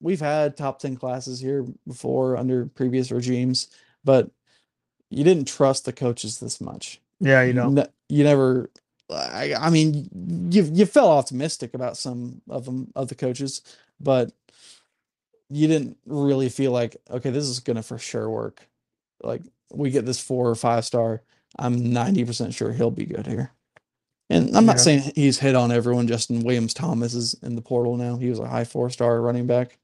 We've 0.00 0.20
had 0.20 0.56
top 0.56 0.80
ten 0.80 0.96
classes 0.96 1.40
here 1.40 1.64
before 1.86 2.36
under 2.36 2.66
previous 2.66 3.10
regimes, 3.12 3.68
but 4.04 4.30
you 5.08 5.24
didn't 5.24 5.46
trust 5.46 5.84
the 5.84 5.92
coaches 5.92 6.40
this 6.40 6.60
much. 6.60 7.00
Yeah, 7.20 7.42
you 7.42 7.52
know. 7.52 7.68
Ne- 7.70 7.86
you 8.08 8.24
never. 8.24 8.70
I, 9.10 9.54
I 9.58 9.70
mean, 9.70 10.08
you 10.52 10.64
you 10.72 10.86
felt 10.86 11.10
optimistic 11.10 11.74
about 11.74 11.96
some 11.96 12.42
of 12.48 12.64
them 12.64 12.92
of 12.96 13.08
the 13.08 13.14
coaches, 13.14 13.62
but 14.00 14.32
you 15.50 15.68
didn't 15.68 15.98
really 16.06 16.48
feel 16.48 16.72
like 16.72 16.96
okay, 17.10 17.30
this 17.30 17.44
is 17.46 17.60
gonna 17.60 17.82
for 17.82 17.98
sure 17.98 18.30
work. 18.30 18.66
Like 19.22 19.42
we 19.72 19.90
get 19.90 20.06
this 20.06 20.20
four 20.20 20.48
or 20.50 20.54
five 20.54 20.84
star, 20.84 21.22
I'm 21.58 21.92
ninety 21.92 22.24
percent 22.24 22.54
sure 22.54 22.72
he'll 22.72 22.90
be 22.90 23.06
good 23.06 23.26
here. 23.26 23.52
And 24.30 24.56
I'm 24.56 24.66
not 24.66 24.76
Yeah. 24.78 24.82
saying 24.82 25.12
he's 25.14 25.38
hit 25.40 25.54
on 25.54 25.72
everyone. 25.72 26.08
Justin 26.08 26.42
Williams 26.42 26.74
Thomas 26.74 27.14
is 27.14 27.34
in 27.42 27.56
the 27.56 27.62
portal 27.62 27.96
now. 27.96 28.16
He 28.16 28.30
was 28.30 28.38
a 28.40 28.48
high 28.48 28.64
four 28.64 28.90
star 28.90 29.20
running 29.22 29.46
back, 29.46 29.78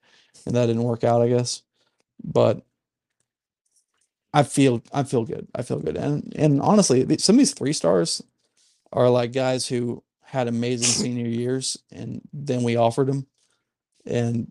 and 0.46 0.56
that 0.56 0.66
didn't 0.66 0.82
work 0.84 1.04
out, 1.04 1.22
I 1.22 1.28
guess. 1.28 1.62
But 2.24 2.62
I 4.32 4.42
feel 4.44 4.82
I 4.92 5.02
feel 5.04 5.24
good. 5.24 5.48
I 5.54 5.62
feel 5.62 5.80
good. 5.80 5.96
And 5.96 6.32
and 6.36 6.60
honestly, 6.62 7.06
some 7.18 7.36
of 7.36 7.38
these 7.38 7.54
three 7.54 7.72
stars 7.72 8.22
are 8.92 9.10
like 9.10 9.32
guys 9.32 9.66
who 9.66 10.02
had 10.22 10.48
amazing 10.48 10.86
senior 11.04 11.28
years, 11.28 11.78
and 11.90 12.20
then 12.32 12.62
we 12.62 12.76
offered 12.76 13.08
them, 13.08 13.26
and 14.06 14.50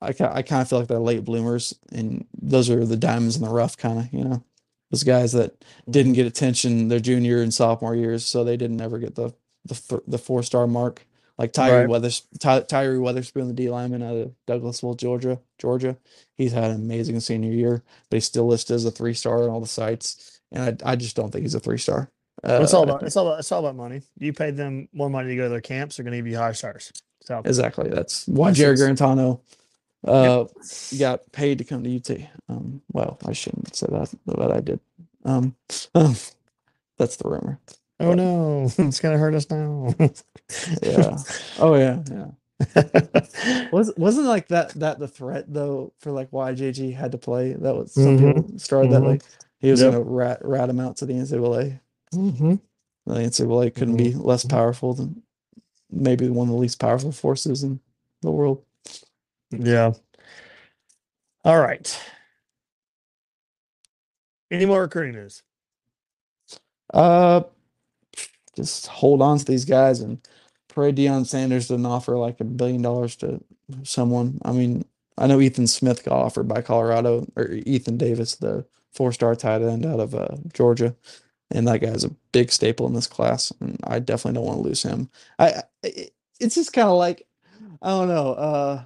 I 0.00 0.12
ki- 0.12 0.24
I 0.24 0.42
kind 0.42 0.62
of 0.62 0.68
feel 0.68 0.80
like 0.80 0.88
they're 0.88 0.98
late 0.98 1.24
bloomers, 1.24 1.74
and 1.92 2.26
those 2.40 2.70
are 2.70 2.84
the 2.84 2.96
diamonds 2.96 3.36
in 3.36 3.42
the 3.42 3.48
rough, 3.48 3.76
kind 3.76 3.98
of 3.98 4.12
you 4.12 4.24
know, 4.24 4.44
those 4.90 5.02
guys 5.04 5.32
that 5.32 5.64
didn't 5.88 6.12
mm-hmm. 6.12 6.16
get 6.16 6.26
attention 6.26 6.88
their 6.88 7.00
junior 7.00 7.42
and 7.42 7.52
sophomore 7.52 7.96
years, 7.96 8.24
so 8.24 8.44
they 8.44 8.56
didn't 8.56 8.80
ever 8.80 8.98
get 8.98 9.14
the 9.14 9.34
the 9.64 9.74
th- 9.74 10.02
the 10.06 10.18
four 10.18 10.42
star 10.42 10.66
mark. 10.66 11.06
Like 11.36 11.52
Tyree 11.52 11.80
Right. 11.80 11.88
Weathers, 11.88 12.28
Ty- 12.38 12.60
Tyree 12.60 12.98
Weatherspoon, 12.98 13.48
the 13.48 13.54
D 13.54 13.68
lineman 13.68 14.04
out 14.04 14.14
of 14.14 14.34
Douglasville, 14.46 14.96
Georgia. 14.96 15.40
Georgia, 15.58 15.96
he's 16.36 16.52
had 16.52 16.70
an 16.70 16.76
amazing 16.76 17.18
senior 17.18 17.50
year, 17.50 17.82
but 18.08 18.18
he's 18.18 18.24
still 18.24 18.46
listed 18.46 18.76
as 18.76 18.84
a 18.84 18.92
three 18.92 19.14
star 19.14 19.42
on 19.42 19.50
all 19.50 19.60
the 19.60 19.66
sites, 19.66 20.40
and 20.52 20.80
I, 20.84 20.92
I 20.92 20.96
just 20.96 21.16
don't 21.16 21.32
think 21.32 21.42
he's 21.42 21.56
a 21.56 21.60
three 21.60 21.78
star. 21.78 22.10
Uh, 22.42 22.60
it's 22.62 22.74
all 22.74 22.82
about 22.82 23.02
it's 23.02 23.16
all 23.16 23.26
about 23.28 23.38
it's 23.38 23.52
all 23.52 23.60
about 23.60 23.76
money. 23.76 24.02
You 24.18 24.32
paid 24.32 24.56
them 24.56 24.88
more 24.92 25.08
money 25.08 25.28
to 25.30 25.36
go 25.36 25.44
to 25.44 25.48
their 25.48 25.60
camps, 25.60 25.96
they're 25.96 26.04
going 26.04 26.12
to 26.12 26.18
give 26.18 26.26
you 26.26 26.36
higher 26.36 26.52
stars. 26.54 26.92
So 27.22 27.40
Exactly. 27.44 27.88
That's 27.90 28.26
why 28.26 28.48
That's 28.48 28.58
Jerry 28.58 28.72
ex- 28.72 28.80
Guarantano 28.82 29.40
uh, 30.06 30.44
got 30.98 31.30
paid 31.32 31.58
to 31.58 31.64
come 31.64 31.84
to 31.84 31.96
UT. 31.96 32.20
Um, 32.48 32.82
well, 32.92 33.18
I 33.26 33.32
shouldn't 33.32 33.74
say 33.74 33.86
that, 33.90 34.12
but 34.26 34.52
I 34.52 34.60
did. 34.60 34.80
Um, 35.24 35.54
that's 35.94 37.16
the 37.16 37.28
rumor. 37.28 37.60
oh 38.00 38.12
no, 38.14 38.64
it's 38.78 39.00
going 39.00 39.14
to 39.14 39.18
hurt 39.18 39.34
us 39.34 39.48
now. 39.50 39.94
Yeah. 40.82 41.16
Oh 41.58 41.74
yeah, 41.76 42.02
yeah. 42.10 42.26
Was 43.72 43.92
wasn't 43.96 44.26
like 44.26 44.48
that 44.48 44.70
that 44.74 44.98
the 44.98 45.08
threat 45.08 45.46
though 45.52 45.92
for 46.00 46.12
like 46.12 46.28
why 46.30 46.52
JG 46.54 46.94
had 46.94 47.12
to 47.12 47.18
play? 47.18 47.54
That 47.54 47.74
was 47.74 47.92
some 47.94 48.16
Mhm, 48.16 48.18
people 48.18 48.58
started 48.58 48.90
that 48.92 49.02
mhm. 49.02 49.06
like 49.06 49.22
he 49.58 49.70
was 49.70 49.80
Yep. 49.80 49.92
gonna 49.92 50.02
rat 50.04 50.38
rat 50.42 50.68
him 50.70 50.80
out 50.80 50.98
to 50.98 51.06
the 51.06 51.14
NCAA. 51.14 51.80
Mhm. 52.14 52.60
The 53.06 53.14
NCAA 53.14 53.70
couldn't 53.70 53.96
be 53.96 54.14
less 54.14 54.44
powerful 54.44 54.94
than 54.94 55.22
maybe 55.90 56.28
one 56.28 56.48
of 56.48 56.54
the 56.54 56.60
least 56.60 56.78
powerful 56.78 57.12
forces 57.12 57.62
in 57.62 57.80
the 58.22 58.30
world. 58.30 58.64
Yeah. 59.50 59.92
All 61.44 61.60
right. 61.60 62.00
Any 64.50 64.66
more 64.66 64.82
recruiting 64.82 65.14
news? 65.14 65.42
Uh, 66.92 67.42
just 68.56 68.86
hold 68.86 69.20
on 69.20 69.38
to 69.38 69.44
these 69.44 69.64
guys 69.64 70.00
and 70.00 70.26
pray 70.68 70.92
Deion 70.92 71.26
Sanders 71.26 71.68
didn't 71.68 71.86
offer 71.86 72.16
like 72.16 72.40
a 72.40 72.44
billion 72.44 72.82
dollars 72.82 73.16
to 73.16 73.42
someone. 73.82 74.38
I 74.44 74.52
mean, 74.52 74.84
I 75.18 75.26
know 75.26 75.40
Ethan 75.40 75.66
Smith 75.66 76.04
got 76.04 76.14
offered 76.18 76.48
by 76.48 76.62
Colorado 76.62 77.26
or 77.36 77.50
Ethan 77.50 77.96
Davis, 77.96 78.36
the 78.36 78.64
four-star 78.92 79.34
tight 79.34 79.62
end 79.62 79.84
out 79.86 80.00
of 80.00 80.14
uh, 80.14 80.36
Georgia, 80.52 80.94
and 81.54 81.66
that 81.68 81.80
guy's 81.80 82.04
a 82.04 82.10
big 82.32 82.52
staple 82.52 82.86
in 82.86 82.94
this 82.94 83.06
class, 83.06 83.52
and 83.60 83.78
I 83.84 84.00
definitely 84.00 84.38
don't 84.38 84.46
want 84.46 84.58
to 84.58 84.68
lose 84.68 84.82
him. 84.82 85.08
I, 85.38 85.62
I 85.84 86.08
it's 86.40 86.56
just 86.56 86.72
kind 86.72 86.88
of 86.88 86.98
like 86.98 87.26
I 87.80 87.90
don't 87.90 88.08
know. 88.08 88.32
Uh, 88.34 88.84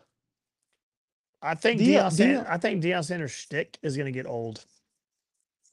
I 1.42 1.54
think 1.54 1.80
Deion- 1.80 2.10
Deion, 2.10 2.12
Sanders, 2.12 2.46
I 2.48 2.58
think 2.58 2.82
Deion 2.82 3.04
Sanders' 3.04 3.32
shtick 3.32 3.78
is 3.82 3.96
going 3.96 4.06
to 4.06 4.12
get 4.12 4.26
old. 4.26 4.64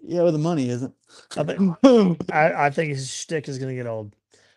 yeah, 0.02 0.24
well, 0.24 0.32
the 0.32 0.38
money 0.38 0.70
isn't. 0.70 0.94
I 1.38 1.44
think 1.44 1.78
I, 2.32 2.68
I 2.68 2.70
think 2.72 2.94
his 2.94 3.12
shtick 3.12 3.50
is 3.50 3.60
going 3.60 3.70
to 3.70 3.76
get 3.76 3.88
old 3.88 4.16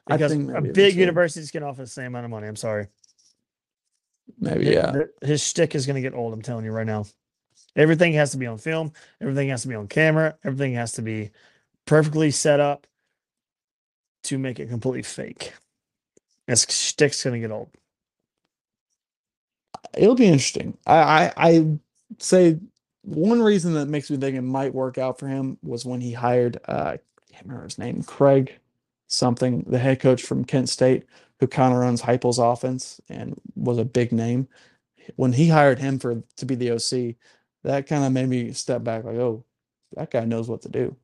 I 0.08 0.16
because 0.16 0.32
think 0.32 0.50
a 0.54 0.62
big 0.62 0.96
university 0.96 1.42
is 1.42 1.50
going 1.50 1.62
to 1.62 1.68
offer 1.68 1.82
the 1.82 1.86
same 1.86 2.06
amount 2.06 2.24
of 2.24 2.30
money. 2.30 2.46
I'm 2.46 2.56
sorry. 2.56 2.88
Maybe 4.38 4.66
yeah. 4.66 4.94
His 5.22 5.42
shtick 5.42 5.74
is 5.74 5.86
going 5.86 5.96
to 5.96 6.02
get 6.02 6.14
old. 6.14 6.32
I'm 6.32 6.42
telling 6.42 6.64
you 6.64 6.72
right 6.72 6.86
now. 6.86 7.06
Everything 7.76 8.12
has 8.14 8.32
to 8.32 8.38
be 8.38 8.46
on 8.46 8.58
film. 8.58 8.92
Everything 9.20 9.48
has 9.50 9.62
to 9.62 9.68
be 9.68 9.74
on 9.74 9.86
camera. 9.88 10.36
Everything 10.44 10.74
has 10.74 10.92
to 10.92 11.02
be 11.02 11.30
perfectly 11.88 12.30
set 12.30 12.60
up 12.60 12.86
to 14.24 14.38
make 14.38 14.60
it 14.60 14.68
completely 14.68 15.02
fake. 15.02 15.54
His 16.46 16.66
shtick's 16.68 17.22
to 17.22 17.38
get 17.38 17.50
old. 17.50 17.70
it'll 19.96 20.14
be 20.14 20.26
interesting. 20.26 20.76
I, 20.86 20.98
I 20.98 21.32
I 21.36 21.78
say 22.18 22.58
one 23.02 23.40
reason 23.40 23.74
that 23.74 23.86
makes 23.86 24.10
me 24.10 24.16
think 24.18 24.36
it 24.36 24.42
might 24.42 24.74
work 24.74 24.98
out 24.98 25.18
for 25.18 25.28
him 25.28 25.58
was 25.62 25.84
when 25.84 26.00
he 26.00 26.12
hired 26.12 26.58
uh 26.68 26.96
I 26.96 27.32
can't 27.32 27.46
remember 27.46 27.64
his 27.64 27.78
name, 27.78 28.02
Craig 28.02 28.58
something, 29.08 29.64
the 29.66 29.78
head 29.78 30.00
coach 30.00 30.22
from 30.22 30.44
Kent 30.44 30.68
State, 30.68 31.04
who 31.40 31.46
kind 31.46 31.72
of 31.72 31.80
runs 31.80 32.02
Heupel's 32.02 32.38
offense 32.38 33.00
and 33.08 33.40
was 33.56 33.78
a 33.78 33.84
big 33.84 34.12
name. 34.12 34.48
When 35.16 35.32
he 35.32 35.48
hired 35.48 35.78
him 35.78 35.98
for 35.98 36.22
to 36.36 36.46
be 36.46 36.54
the 36.54 36.72
OC, 36.72 37.16
that 37.64 37.86
kind 37.86 38.04
of 38.04 38.12
made 38.12 38.28
me 38.28 38.52
step 38.52 38.84
back, 38.84 39.04
like, 39.04 39.16
oh, 39.16 39.44
that 39.96 40.10
guy 40.10 40.24
knows 40.26 40.48
what 40.48 40.62
to 40.62 40.68
do. 40.68 40.96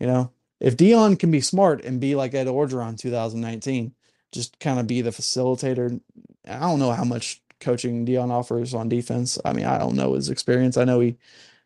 You 0.00 0.06
know, 0.06 0.30
if 0.60 0.76
Deion 0.76 1.18
can 1.18 1.30
be 1.30 1.40
smart 1.40 1.84
and 1.84 2.00
be 2.00 2.14
like 2.14 2.34
Ed 2.34 2.46
Orgeron 2.46 2.90
in 2.90 2.96
2019, 2.96 3.94
just 4.32 4.58
kind 4.58 4.80
of 4.80 4.86
be 4.86 5.00
the 5.00 5.10
facilitator. 5.10 6.00
I 6.46 6.58
don't 6.60 6.80
know 6.80 6.90
how 6.92 7.04
much 7.04 7.40
coaching 7.60 8.04
Deion 8.04 8.30
offers 8.30 8.74
on 8.74 8.88
defense. 8.88 9.38
I 9.44 9.52
mean, 9.52 9.64
I 9.64 9.78
don't 9.78 9.96
know 9.96 10.14
his 10.14 10.28
experience. 10.28 10.76
I 10.76 10.84
know 10.84 11.00
he 11.00 11.16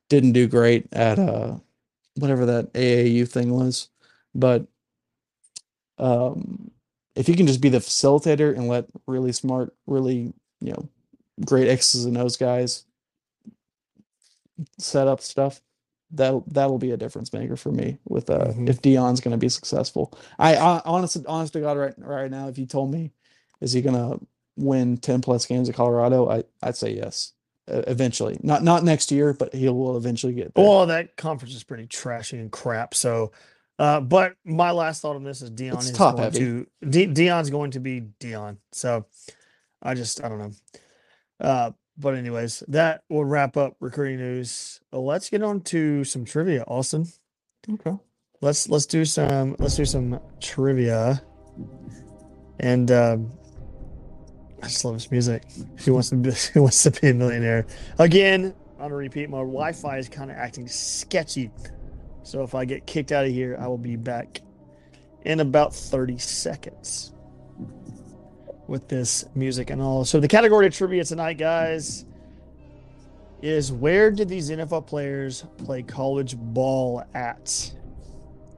didn't 0.08 0.32
do 0.32 0.46
great 0.46 0.86
at 0.92 1.18
uh 1.18 1.56
whatever 2.16 2.46
that 2.46 2.72
AAU 2.72 3.28
thing 3.28 3.50
was, 3.52 3.88
but 4.34 4.66
um 5.98 6.70
if 7.14 7.26
he 7.26 7.34
can 7.34 7.46
just 7.46 7.60
be 7.60 7.68
the 7.68 7.78
facilitator 7.78 8.54
and 8.54 8.68
let 8.68 8.86
really 9.06 9.32
smart, 9.32 9.74
really, 9.86 10.32
you 10.60 10.72
know, 10.72 10.88
great 11.44 11.68
X's 11.68 12.04
and 12.04 12.16
O's 12.16 12.36
guys 12.36 12.84
set 14.78 15.08
up 15.08 15.20
stuff, 15.20 15.60
that'll 16.10 16.44
that'll 16.48 16.78
be 16.78 16.90
a 16.92 16.96
difference 16.96 17.32
maker 17.32 17.56
for 17.56 17.70
me 17.72 17.98
with 18.08 18.30
uh 18.30 18.46
Mhm. 18.52 18.68
if 18.68 18.80
Deion's 18.82 19.20
gonna 19.20 19.36
be 19.36 19.48
successful. 19.48 20.12
I, 20.38 20.56
I 20.56 20.82
honestly 20.84 21.24
honest 21.26 21.52
to 21.54 21.60
God 21.60 21.76
right 21.76 21.94
right 21.98 22.30
now, 22.30 22.48
if 22.48 22.58
you 22.58 22.66
told 22.66 22.90
me 22.90 23.12
is 23.60 23.72
he 23.72 23.82
gonna 23.82 24.18
win 24.56 24.96
10 24.96 25.20
plus 25.20 25.46
games 25.46 25.68
at 25.68 25.74
Colorado, 25.74 26.28
I 26.30 26.44
I'd 26.62 26.76
say 26.76 26.94
yes. 26.94 27.32
Uh, 27.70 27.82
eventually. 27.86 28.38
Not 28.42 28.62
not 28.62 28.82
next 28.82 29.12
year, 29.12 29.34
but 29.34 29.54
he 29.54 29.68
will 29.68 29.98
eventually 29.98 30.32
get 30.32 30.54
there. 30.54 30.64
Well, 30.64 30.86
that 30.86 31.16
conference 31.18 31.54
is 31.54 31.64
pretty 31.64 31.86
trashy 31.86 32.38
and 32.38 32.50
crap. 32.50 32.94
So, 32.94 33.30
uh, 33.78 34.00
but 34.00 34.36
my 34.42 34.70
last 34.70 35.02
thought 35.02 35.16
on 35.16 35.22
this 35.22 35.42
is 35.42 35.50
Deion 35.50 35.74
It's 35.74 35.90
is 35.90 35.92
top 35.92 36.16
going 36.16 36.22
heavy. 36.24 36.38
to 36.38 36.66
De- 36.88 37.06
Deion's 37.08 37.50
going 37.50 37.72
to 37.72 37.80
be 37.80 38.00
Deion. 38.20 38.56
So, 38.72 39.04
I 39.82 39.92
just 39.92 40.24
I 40.24 40.30
don't 40.30 40.38
know. 40.38 40.50
Uh, 41.40 41.70
but 41.98 42.14
anyways, 42.14 42.62
that 42.68 43.02
will 43.08 43.24
wrap 43.24 43.56
up 43.56 43.76
recruiting 43.80 44.18
news. 44.18 44.80
Uh, 44.92 45.00
let's 45.00 45.28
get 45.28 45.42
on 45.42 45.60
to 45.62 46.04
some 46.04 46.24
trivia, 46.24 46.62
Austin. 46.68 47.06
okay. 47.70 47.96
Let's 48.40 48.68
let's 48.68 48.86
do 48.86 49.04
some 49.04 49.56
let's 49.58 49.76
do 49.76 49.84
some 49.84 50.20
trivia. 50.40 51.20
And 52.60 52.90
um, 52.90 53.32
I 54.62 54.66
just 54.66 54.84
love 54.84 54.94
his 54.94 55.10
music. 55.10 55.42
Who 55.84 55.94
wants 55.94 56.10
to 56.10 56.16
be, 56.16 56.30
who 56.54 56.62
wants 56.62 56.82
to 56.84 56.92
be 56.92 57.08
a 57.08 57.14
millionaire? 57.14 57.66
Again, 57.98 58.54
I 58.78 58.84
on 58.84 58.92
a 58.92 58.94
repeat 58.94 59.28
my 59.28 59.38
Wi-Fi 59.38 59.98
is 59.98 60.08
kind 60.08 60.30
of 60.30 60.36
acting 60.36 60.68
sketchy. 60.68 61.50
So 62.22 62.42
if 62.42 62.54
I 62.54 62.64
get 62.64 62.86
kicked 62.86 63.10
out 63.10 63.24
of 63.24 63.32
here, 63.32 63.56
I 63.60 63.66
will 63.66 63.78
be 63.78 63.96
back 63.96 64.40
in 65.24 65.40
about 65.40 65.74
30 65.74 66.18
seconds 66.18 67.12
with 68.68 68.86
this 68.86 69.24
music 69.34 69.70
and 69.70 69.82
all. 69.82 70.04
So 70.04 70.20
the 70.20 70.28
category 70.28 70.66
of 70.66 70.74
trivia 70.74 71.02
tonight, 71.02 71.38
guys, 71.38 72.04
is 73.42 73.72
where 73.72 74.10
did 74.10 74.28
these 74.28 74.50
NFL 74.50 74.86
players 74.86 75.44
play 75.56 75.82
college 75.82 76.36
ball 76.36 77.02
at? 77.14 77.72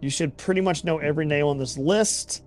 You 0.01 0.11
should 0.11 0.37
pretty 0.37 0.61
much 0.61 0.85
know 0.85 0.99
every 0.99 1.25
name 1.25 1.47
on 1.47 1.59
this 1.59 1.79
list. 1.79 2.43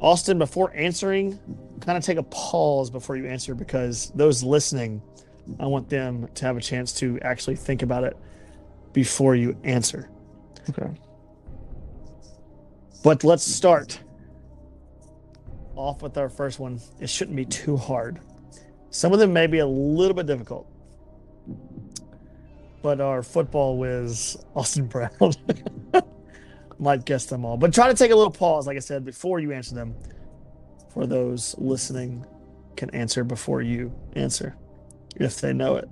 Austin, 0.00 0.38
before 0.38 0.72
answering, 0.74 1.38
kind 1.80 1.98
of 1.98 2.04
take 2.04 2.18
a 2.18 2.22
pause 2.24 2.90
before 2.90 3.16
you 3.16 3.26
answer 3.26 3.54
because 3.54 4.10
those 4.14 4.42
listening, 4.42 5.02
I 5.60 5.66
want 5.66 5.88
them 5.88 6.28
to 6.34 6.44
have 6.44 6.56
a 6.56 6.60
chance 6.60 6.92
to 6.94 7.18
actually 7.20 7.56
think 7.56 7.82
about 7.82 8.04
it 8.04 8.16
before 8.92 9.34
you 9.34 9.56
answer. 9.64 10.08
Okay. 10.70 10.90
But 13.02 13.24
let's 13.24 13.44
start 13.44 14.00
off 15.76 16.02
with 16.02 16.16
our 16.18 16.28
first 16.28 16.58
one. 16.58 16.80
It 17.00 17.08
shouldn't 17.08 17.36
be 17.36 17.44
too 17.44 17.76
hard. 17.76 18.20
Some 18.90 19.12
of 19.12 19.18
them 19.18 19.32
may 19.32 19.46
be 19.46 19.58
a 19.58 19.66
little 19.66 20.14
bit 20.14 20.26
difficult. 20.26 20.66
But 22.82 23.00
our 23.00 23.22
football 23.22 23.78
whiz, 23.78 24.36
Austin 24.54 24.86
Brown, 24.88 25.10
might 26.78 27.04
guess 27.04 27.26
them 27.26 27.44
all. 27.44 27.56
But 27.56 27.74
try 27.74 27.88
to 27.88 27.94
take 27.94 28.10
a 28.10 28.16
little 28.16 28.30
pause, 28.30 28.66
like 28.66 28.76
I 28.76 28.80
said, 28.80 29.04
before 29.04 29.40
you 29.40 29.52
answer 29.52 29.74
them. 29.74 29.94
For 30.90 31.06
those 31.06 31.54
listening, 31.58 32.24
can 32.76 32.90
answer 32.90 33.24
before 33.24 33.62
you 33.62 33.92
answer, 34.14 34.56
if 35.16 35.40
they 35.40 35.52
know 35.52 35.76
it. 35.76 35.88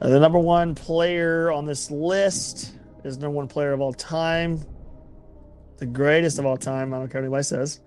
Uh, 0.00 0.08
the 0.08 0.18
number 0.18 0.38
one 0.38 0.74
player 0.74 1.52
on 1.52 1.64
this 1.64 1.90
list 1.90 2.72
is 3.04 3.18
number 3.18 3.36
one 3.36 3.48
player 3.48 3.72
of 3.72 3.80
all 3.80 3.92
time, 3.92 4.60
the 5.78 5.86
greatest 5.86 6.38
of 6.38 6.46
all 6.46 6.56
time. 6.56 6.92
I 6.92 6.98
don't 6.98 7.08
care 7.08 7.20
what 7.20 7.26
anybody 7.26 7.44
says. 7.44 7.80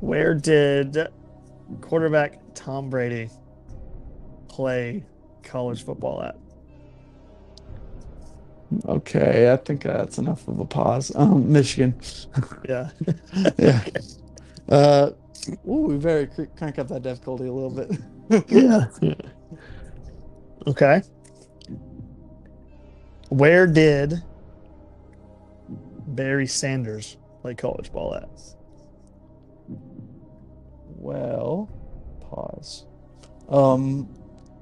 Where 0.00 0.34
did 0.34 0.96
quarterback 1.80 2.40
Tom 2.54 2.88
Brady 2.88 3.30
play 4.48 5.04
college 5.42 5.84
football 5.84 6.22
at? 6.22 6.36
Okay, 8.86 9.50
I 9.50 9.56
think 9.56 9.82
that's 9.82 10.18
enough 10.18 10.46
of 10.46 10.60
a 10.60 10.64
pause. 10.64 11.10
Um, 11.16 11.50
Michigan. 11.50 11.98
Yeah. 12.68 12.90
yeah. 13.58 13.84
Uh, 14.68 15.10
ooh, 15.66 15.86
we 15.86 15.96
very 15.96 16.26
cr- 16.28 16.44
crank 16.56 16.78
up 16.78 16.88
that 16.88 17.02
difficulty 17.02 17.46
a 17.46 17.52
little 17.52 17.70
bit. 17.70 17.90
yeah. 18.48 18.86
Okay. 20.66 21.02
Where 23.30 23.66
did 23.66 24.22
Barry 26.06 26.46
Sanders 26.46 27.16
play 27.42 27.54
college 27.54 27.90
ball 27.90 28.14
at? 28.14 28.28
Well, 30.98 31.70
pause. 32.20 32.84
Um, 33.48 34.08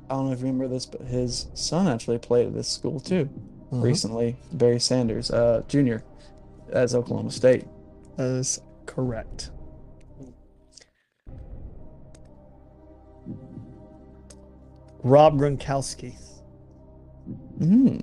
I 0.08 0.14
don't 0.14 0.26
know 0.26 0.32
if 0.32 0.40
you 0.40 0.46
remember 0.46 0.68
this, 0.68 0.86
but 0.86 1.00
his 1.02 1.46
son 1.54 1.88
actually 1.88 2.18
played 2.18 2.48
at 2.48 2.54
this 2.54 2.68
school 2.68 3.00
too 3.00 3.28
recently. 3.70 4.36
Barry 4.52 4.78
Sanders, 4.78 5.30
uh, 5.30 5.62
Jr. 5.66 5.96
as 6.70 6.94
Oklahoma 6.94 7.30
State. 7.30 7.64
That 8.16 8.26
is 8.26 8.60
correct. 8.86 9.50
Rob 15.02 15.38
Gronkowski. 15.38 16.14
Hmm. 17.58 17.98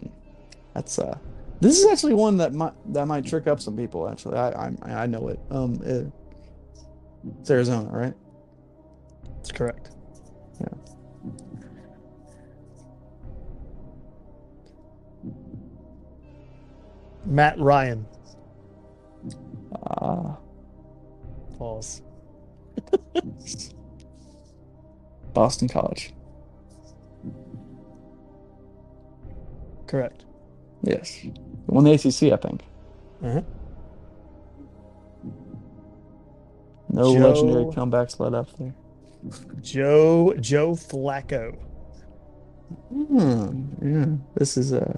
That's 0.73 0.99
uh. 0.99 1.17
This 1.61 1.79
is 1.79 1.85
actually 1.85 2.13
one 2.13 2.37
that 2.37 2.53
might 2.53 2.73
that 2.93 3.05
might 3.07 3.25
trick 3.25 3.47
up 3.47 3.61
some 3.61 3.77
people. 3.77 4.09
Actually, 4.09 4.37
I 4.37 4.49
I, 4.49 4.73
I 5.03 5.05
know 5.05 5.29
it. 5.29 5.39
Um, 5.49 5.81
it, 5.83 6.11
it's 7.39 7.49
Arizona, 7.49 7.89
right? 7.89 8.13
That's 9.43 9.51
correct. 9.51 9.89
Yeah. 10.61 10.67
Matt 17.25 17.59
Ryan. 17.59 18.05
Ah, 19.85 20.37
Pause. 21.57 22.01
Boston 25.33 25.67
College. 25.67 26.13
Correct. 29.87 30.23
Yes, 30.83 31.25
won 31.67 31.83
the 31.83 31.91
ACC, 31.91 32.31
I 32.31 32.37
think. 32.37 32.63
Uh-huh. 33.21 33.41
No 36.89 37.13
Joe- 37.13 37.19
legendary 37.27 37.65
comebacks 37.65 38.19
led 38.21 38.33
up 38.33 38.49
there. 38.57 38.73
Joe 39.61 40.35
Joe 40.39 40.73
Flacco. 40.73 41.57
Hmm. 42.89 43.65
Yeah. 43.81 44.05
This 44.35 44.57
is 44.57 44.73
uh 44.73 44.97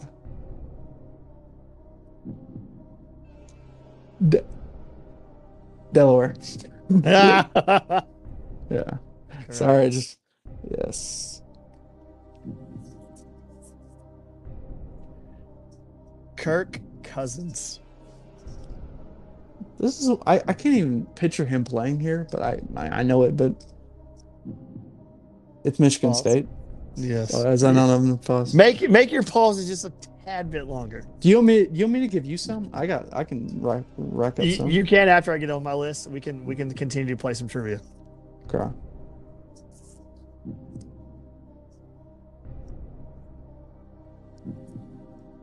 De- 4.30 4.46
Delaware. 5.94 6.36
Correct. 7.06 7.50
Yeah. 8.70 8.98
Sorry, 9.50 9.86
I 9.86 9.90
just 9.90 10.18
yes. 10.70 11.42
Kirk 16.38 16.80
Cousins. 17.04 17.82
This 19.80 20.02
is 20.02 20.18
I, 20.26 20.42
I 20.48 20.54
can't 20.54 20.76
even 20.76 21.06
picture 21.16 21.46
him 21.46 21.64
playing 21.64 22.00
here, 22.00 22.28
but 22.32 22.42
I 22.42 22.60
I, 22.76 22.88
I 23.00 23.04
know 23.04 23.24
it, 23.24 23.38
but 23.38 23.66
it's 25.66 25.80
Michigan 25.80 26.12
Pause. 26.12 26.20
State. 26.20 26.48
Yes. 26.96 27.34
Oh, 27.36 27.52
is 27.52 27.62
that 27.62 27.74
not 27.74 27.90
on 27.90 28.10
the 28.10 28.18
pause? 28.18 28.54
Make 28.54 28.90
make 28.90 29.12
your 29.12 29.24
pauses 29.24 29.68
just 29.68 29.84
a 29.86 29.92
tad 30.24 30.50
bit 30.50 30.66
longer. 30.66 31.04
Do 31.20 31.28
you 31.28 31.36
want 31.38 31.48
me? 31.48 31.66
Do 31.66 31.78
you 31.78 31.86
want 31.86 31.94
me 31.94 32.00
to 32.02 32.08
give 32.08 32.26
you 32.26 32.38
some? 32.38 32.70
I 32.74 32.86
got. 32.86 33.08
I 33.14 33.24
can 33.26 33.62
rack, 33.62 33.84
rack 33.98 34.40
up 34.40 34.46
You, 34.46 34.54
some. 34.54 34.70
you 34.70 34.86
can 34.86 35.10
after 35.10 35.34
I 35.34 35.38
get 35.38 35.50
on 35.52 35.62
my 35.64 35.74
list. 35.74 36.10
We 36.10 36.22
can 36.22 36.46
we 36.46 36.56
can 36.56 36.74
continue 36.74 37.14
to 37.14 37.20
play 37.20 37.34
some 37.34 37.48
trivia. 37.50 37.82
Okay. 38.48 38.74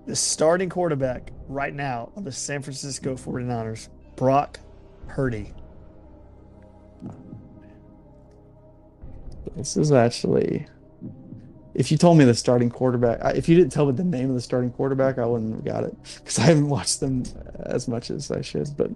The 0.07 0.17
starting 0.17 0.69
quarterback 0.69 1.31
right 1.49 1.73
now 1.75 2.11
of 2.17 2.25
the 2.25 2.33
San 2.33 2.61
Francisco 2.63 3.15
49ers, 3.15 3.89
Brock 4.17 4.59
Purdy. 5.09 5.55
This 9.57 9.77
is 9.77 9.93
actually. 9.93 10.67
If 11.75 11.91
you 11.91 11.97
told 11.97 12.19
me 12.19 12.25
the 12.25 12.35
starting 12.35 12.69
quarterback, 12.69 13.35
if 13.35 13.49
you 13.49 13.57
didn't 13.57 13.73
tell 13.73 13.87
me 13.87 13.93
the 13.93 14.05
name 14.05 14.29
of 14.29 14.35
the 14.35 14.43
starting 14.43 14.71
quarterback, 14.71 15.19
I 15.19 15.25
wouldn't 15.25 15.55
have 15.55 15.65
got 15.65 15.85
it 15.85 15.97
because 16.17 16.39
I 16.39 16.43
haven't 16.43 16.69
watched 16.69 17.01
them 17.01 17.23
as 17.61 17.89
much 17.89 18.11
as 18.11 18.31
I 18.31 18.43
should. 18.43 18.69
But 18.77 18.91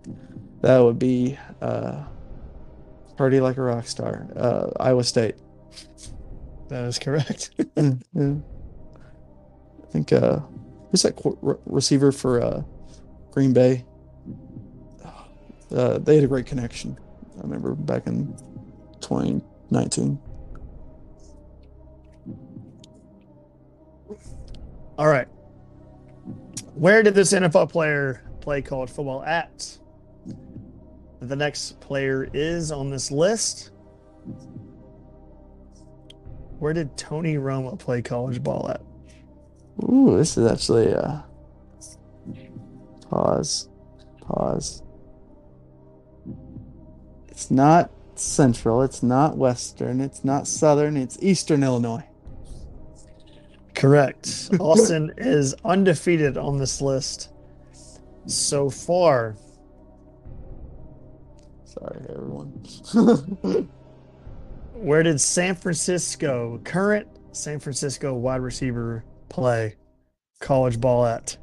that 0.61 0.79
would 0.79 0.99
be 0.99 1.39
uh, 1.63 2.05
Party 3.17 3.41
Like 3.41 3.57
a 3.57 3.63
Rock 3.63 3.87
Star, 3.87 4.27
uh, 4.37 4.71
Iowa 4.79 5.05
State. 5.05 5.37
That 6.69 6.85
is 6.85 6.99
correct. 6.99 7.51
yeah, 7.59 7.65
yeah. 8.15 8.35
I 9.83 9.87
think 9.91 10.13
uh, 10.13 10.41
who's 10.91 11.03
that 11.03 11.17
qu- 11.17 11.39
re- 11.41 11.57
receiver 11.65 12.13
for 12.13 12.43
uh, 12.43 12.63
Green 13.31 13.55
Bay? 13.55 13.87
Uh, 15.75 15.99
they 15.99 16.17
had 16.17 16.25
a 16.25 16.29
great 16.29 16.47
connection. 16.47 16.99
I 17.39 17.43
remember 17.43 17.75
back 17.75 18.07
in 18.07 18.35
2019. 19.01 20.19
All 24.99 25.09
right. 25.09 25.29
Where 26.75 27.03
did 27.03 27.15
this 27.15 27.33
NFL 27.33 27.71
player 27.71 28.23
play 28.41 28.63
college 28.63 28.91
football 28.91 29.23
at? 29.25 29.79
The 31.21 31.37
next 31.37 31.81
player 31.81 32.29
is 32.33 32.71
on 32.71 32.91
this 32.91 33.11
list. 33.11 33.71
Where 36.59 36.73
did 36.73 36.97
Tony 36.97 37.35
Romo 37.37 37.79
play 37.79 38.03
college 38.03 38.43
ball 38.43 38.71
at? 38.71 38.81
Ooh, 39.85 40.17
this 40.17 40.39
is 40.39 40.51
actually 40.51 40.95
uh 40.95 41.21
pause. 43.11 43.69
Pause. 44.23 44.83
It's 47.29 47.51
not 47.51 47.91
central, 48.15 48.83
it's 48.83 49.03
not 49.03 49.37
western, 49.37 50.01
it's 50.01 50.25
not 50.25 50.47
southern, 50.47 50.97
it's 50.97 51.19
eastern 51.21 51.63
Illinois. 51.63 52.05
Correct. 53.77 54.49
Austin 54.59 55.13
is 55.19 55.55
undefeated 55.65 56.39
on 56.39 56.57
this 56.57 56.81
list 56.81 57.31
so 58.27 58.71
far. 58.71 59.37
Sorry 61.65 62.01
everyone. 62.09 62.49
Where 64.73 65.03
did 65.03 65.21
San 65.21 65.55
Francisco, 65.55 66.59
current 66.65 67.07
San 67.33 67.61
Francisco 67.61 68.15
wide 68.15 68.41
receiver, 68.41 69.05
play 69.29 69.77
college 70.41 70.81
ball 70.81 71.05
at? 71.07 71.37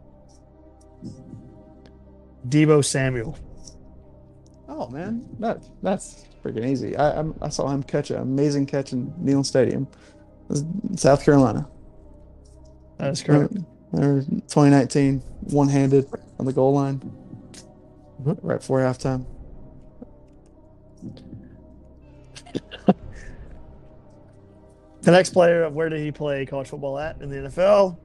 Deebo 2.50 2.84
Samuel. 2.84 3.38
Oh 4.68 4.90
man, 4.90 5.28
that 5.40 5.64
that's 5.84 6.26
freaking 6.44 6.66
easy. 6.66 6.96
I 6.98 7.20
I'm, 7.20 7.36
I 7.44 7.50
saw 7.50 7.70
him 7.70 7.84
catch 7.84 8.10
an 8.10 8.18
amazing 8.18 8.66
catch 8.66 8.92
in 8.92 9.12
Neyland 9.22 9.46
Stadium, 9.46 9.88
It 10.46 10.50
was 10.50 10.62
in 10.62 10.98
South 10.98 11.24
Carolina. 11.24 11.68
That 13.04 13.12
is 13.12 13.22
correct. 13.24 13.54
There, 13.92 14.22
2019, 14.22 15.20
one-handed 15.52 16.08
on 16.40 16.46
the 16.46 16.54
goal 16.54 16.74
line, 16.74 17.00
Mhm. 18.24 18.38
right 18.42 18.60
before 18.60 18.80
halftime. 18.80 19.26
The 25.02 25.12
next 25.12 25.32
player, 25.32 25.64
of 25.64 25.74
where 25.74 25.90
did 25.90 26.00
he 26.00 26.14
play 26.14 26.46
college 26.46 26.70
football 26.70 26.98
at 26.98 27.22
in 27.22 27.30
the 27.30 27.36
NFL? 27.50 27.98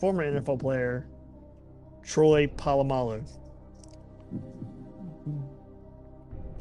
Former 0.00 0.24
NFL 0.24 0.58
player, 0.60 1.06
Troy 2.02 2.46
Polamalu. 2.46 3.22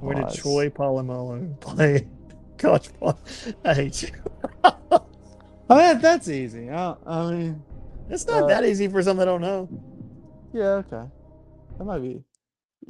Where 0.02 0.16
did 0.16 0.30
Troy 0.34 0.70
Polamalu 0.70 1.58
play 1.62 2.06
college 2.58 2.90
ball? 3.00 3.18
I 3.64 3.74
hate 3.74 4.02
you. 4.04 4.10
Oh, 5.72 5.78
that, 5.78 6.02
that's 6.02 6.28
easy. 6.28 6.70
I, 6.70 6.96
I 7.06 7.32
mean, 7.32 7.64
It's 8.10 8.28
not 8.28 8.44
Uh, 8.44 8.48
that 8.48 8.66
easy 8.66 8.90
for 8.90 9.02
some 9.02 9.16
that 9.18 9.26
don't 9.26 9.40
know. 9.40 9.70
yeah, 10.52 10.84
okay, 10.84 11.04
that 11.78 11.86
might 11.86 12.00
be. 12.00 12.24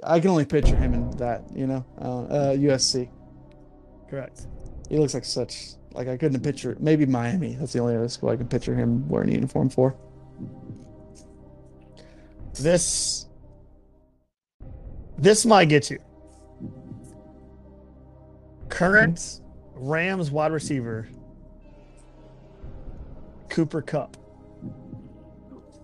I 0.03 0.19
can 0.19 0.31
only 0.31 0.45
picture 0.45 0.75
him 0.75 0.95
in 0.95 1.11
that, 1.17 1.43
you 1.53 1.67
know, 1.67 1.85
uh, 2.01 2.21
uh, 2.23 2.53
USC. 2.55 3.07
Correct. 4.09 4.47
He 4.89 4.97
looks 4.97 5.13
like 5.13 5.25
such 5.25 5.75
like 5.93 6.07
I 6.07 6.17
couldn't 6.17 6.41
picture. 6.41 6.75
Maybe 6.79 7.05
Miami. 7.05 7.53
That's 7.53 7.73
the 7.73 7.79
only 7.79 7.95
other 7.95 8.09
school 8.09 8.29
I 8.29 8.35
can 8.35 8.47
picture 8.47 8.73
him 8.73 9.07
wearing 9.07 9.29
a 9.29 9.33
uniform 9.33 9.69
for. 9.69 9.95
This 12.55 13.27
this 15.19 15.45
might 15.45 15.65
get 15.65 15.91
you. 15.91 15.99
Current 18.69 19.41
Rams 19.75 20.31
wide 20.31 20.51
receiver 20.51 21.07
Cooper 23.51 23.81
Kupp. 23.83 24.17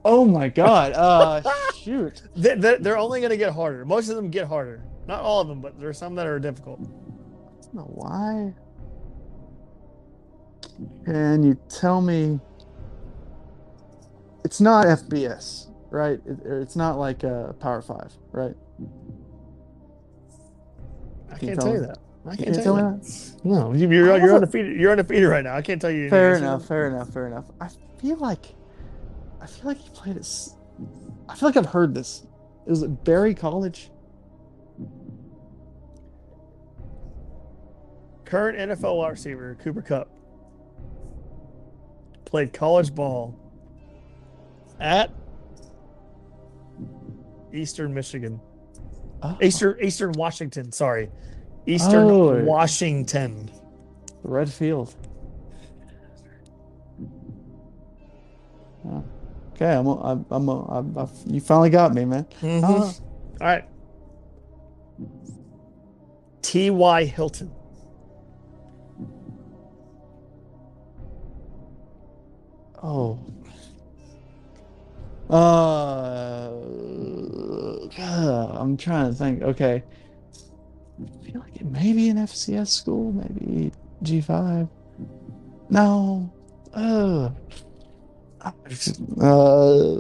Oh 0.04 0.26
my 0.26 0.48
God! 0.50 0.94
Uh, 0.94 1.42
shoot. 1.76 2.24
They- 2.36 2.56
they- 2.56 2.78
They're 2.78 2.98
only 2.98 3.20
going 3.20 3.30
to 3.32 3.38
get 3.38 3.54
harder. 3.54 3.86
Most 3.86 4.10
of 4.10 4.16
them 4.16 4.30
get 4.32 4.48
harder. 4.48 4.82
Not 5.06 5.22
all 5.22 5.42
of 5.42 5.48
them, 5.48 5.62
but 5.62 5.80
there's 5.80 5.98
some 5.98 6.16
that 6.16 6.26
are 6.26 6.40
difficult. 6.40 6.80
I 6.82 6.86
don't 7.66 7.76
know 7.76 7.92
why. 7.94 8.54
Can 11.06 11.44
you 11.44 11.58
tell 11.70 12.02
me? 12.02 12.40
It's 14.46 14.62
not 14.62 14.86
FBS, 14.86 15.68
right? 15.90 16.20
It, 16.26 16.40
it's 16.46 16.76
not 16.76 16.98
like 16.98 17.24
a 17.24 17.54
Power 17.60 17.82
Five, 17.82 18.14
right? 18.32 18.56
I 21.32 21.38
Can 21.38 21.50
can't 21.50 21.60
tell 21.60 21.68
tell 21.68 21.76
you 21.76 21.82
me? 21.82 21.88
that. 21.88 21.98
I 22.28 22.36
Can 22.36 22.46
can't 22.46 22.56
tell 22.56 22.64
tell 22.64 22.78
you 22.78 22.84
me 22.92 22.98
that. 23.00 23.04
that? 23.06 23.46
No, 23.46 23.74
you- 23.74 23.90
you're, 23.90 24.12
I 24.12 24.18
you're 24.18 24.22
have 24.28 24.32
a- 24.32 24.36
undefeated. 24.36 24.80
You're 24.80 24.92
undefeated 24.92 25.30
right 25.30 25.44
now. 25.44 25.56
I 25.56 25.62
can't 25.62 25.80
tell 25.82 25.92
you. 25.92 26.02
any 26.02 26.10
Fair 26.10 26.32
answer. 26.34 26.44
enough. 26.46 26.66
Fair 26.66 26.88
enough. 26.88 27.10
Fair 27.10 27.28
enough. 27.28 27.46
I 27.62 27.70
feel 28.02 28.18
like, 28.18 28.46
I 29.42 29.46
feel 29.48 29.66
like 29.66 29.78
he 29.78 29.90
played 29.92 30.16
at. 30.18 30.22
s- 30.22 30.56
I 31.30 31.36
feel 31.36 31.50
like 31.50 31.58
I've 31.58 31.66
heard 31.68 31.94
this. 31.96 32.26
It 32.66 32.70
was 32.70 32.84
at 32.84 33.04
Barry 33.04 33.34
College. 33.34 33.90
Current 38.26 38.58
NFL 38.58 38.98
wide 38.98 39.10
receiver 39.12 39.58
Cooper 39.64 39.82
Kupp 39.82 40.10
played 42.26 42.52
college 42.52 42.94
ball 42.94 43.40
at 44.82 45.12
Eastern 47.54 47.94
Michigan. 47.94 48.42
Oh, 49.24 49.38
Eastern 49.42 49.78
Eastern 49.82 50.12
Washington, 50.12 50.72
sorry. 50.74 51.10
Eastern 51.68 52.10
Oh. 52.10 52.44
Washington. 52.44 53.52
Red 54.24 54.50
Field. 54.52 54.96
Oh. 58.88 59.04
Okay, 59.54 59.74
I'm, 59.74 59.86
a, 59.88 60.00
I'm, 60.02 60.26
I'm, 60.32 60.48
a, 60.50 60.66
I'm 60.68 60.98
a, 60.98 61.10
you 61.26 61.42
finally 61.42 61.70
got 61.70 61.94
me, 61.94 62.06
man. 62.06 62.26
Mhm. 62.42 62.64
Uh, 62.64 62.68
All 62.70 62.94
right. 63.42 63.66
T.Y. 66.42 67.04
Hilton. 67.06 67.52
oh. 72.82 73.20
Uh, 75.30 76.52
I'm 78.60 78.78
trying 78.78 79.10
to 79.10 79.14
think. 79.16 79.42
Okay. 79.42 79.84
Feel 81.38 81.46
like 81.46 81.62
it 81.62 81.66
may 81.68 81.94
be 81.94 82.10
an 82.10 82.18
FCS 82.18 82.70
school, 82.70 83.12
maybe 83.12 83.72
G5. 84.04 84.68
No. 85.70 86.32
Uh, 86.74 87.30
uh, 89.22 89.94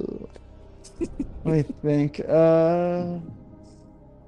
let 1.43 1.45
me 1.45 1.61
think. 1.83 2.21
Uh, 2.27 3.19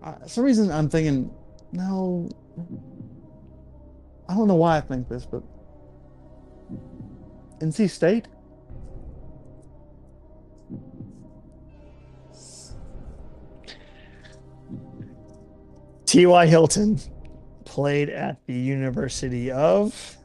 I, 0.03 0.15
some 0.27 0.43
reason 0.43 0.71
I'm 0.71 0.87
thinking, 0.89 1.33
no. 1.71 2.29
I 4.27 4.35
don't 4.35 4.47
know 4.47 4.55
why 4.55 4.77
I 4.77 4.81
think 4.81 5.09
this, 5.09 5.25
but 5.25 5.41
NC 7.59 7.89
State. 7.89 8.27
T.Y. 16.09 16.47
Hilton 16.47 16.99
played 17.65 18.09
at 18.09 18.43
the 18.47 18.53
University 18.53 19.51
of 19.51 20.17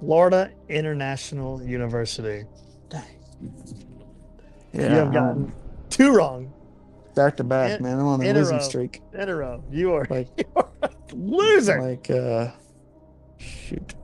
Florida 0.00 0.50
International 0.68 1.62
University. 1.62 2.44
Dang. 2.90 3.02
you 4.74 4.82
have 4.82 5.14
gotten 5.14 5.50
two 5.88 6.12
wrong 6.14 6.52
back 7.14 7.38
to 7.38 7.44
back, 7.44 7.78
in- 7.78 7.82
man. 7.82 7.98
I'm 8.00 8.06
on 8.06 8.20
a 8.20 8.24
in 8.24 8.36
a 8.36 8.38
losing 8.40 8.58
row. 8.58 8.62
streak. 8.62 9.00
in 9.14 9.28
a 9.30 9.34
row. 9.34 9.64
You 9.70 9.94
are, 9.94 10.06
Like, 10.10 10.28
you 10.36 10.44
are 10.56 10.68
a 10.82 10.90
loser. 11.14 11.80
like, 11.80 12.10
uh, 12.10 12.50
shoot. 13.38 13.94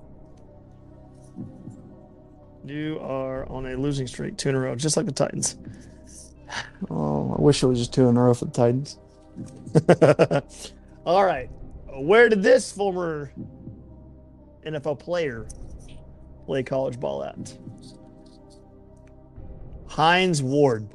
You 2.64 2.98
are 3.02 3.46
on 3.50 3.66
a 3.66 3.76
losing 3.76 4.07
streak, 4.07 4.38
two 4.38 4.48
in 4.48 4.54
a 4.54 4.59
row, 4.61 4.74
just 4.74 4.96
like 4.96 5.04
the 5.04 5.12
Titans. 5.12 5.59
Oh, 6.90 7.34
I 7.38 7.42
wish 7.42 7.62
it 7.62 7.66
was 7.66 7.78
just 7.78 7.92
two 7.92 8.09
in 8.09 8.16
a 8.16 8.22
row 8.22 8.32
for 8.32 8.46
the 8.46 8.50
Titans. 8.52 8.98
All 11.06 11.24
right. 11.24 11.48
Where 11.92 12.28
did 12.28 12.42
this 12.42 12.72
former 12.72 13.32
NFL 14.66 14.98
player 14.98 15.46
play 16.44 16.62
college 16.62 16.98
ball 16.98 17.24
at? 17.24 17.56
Hines 19.88 20.42
Ward. 20.42 20.88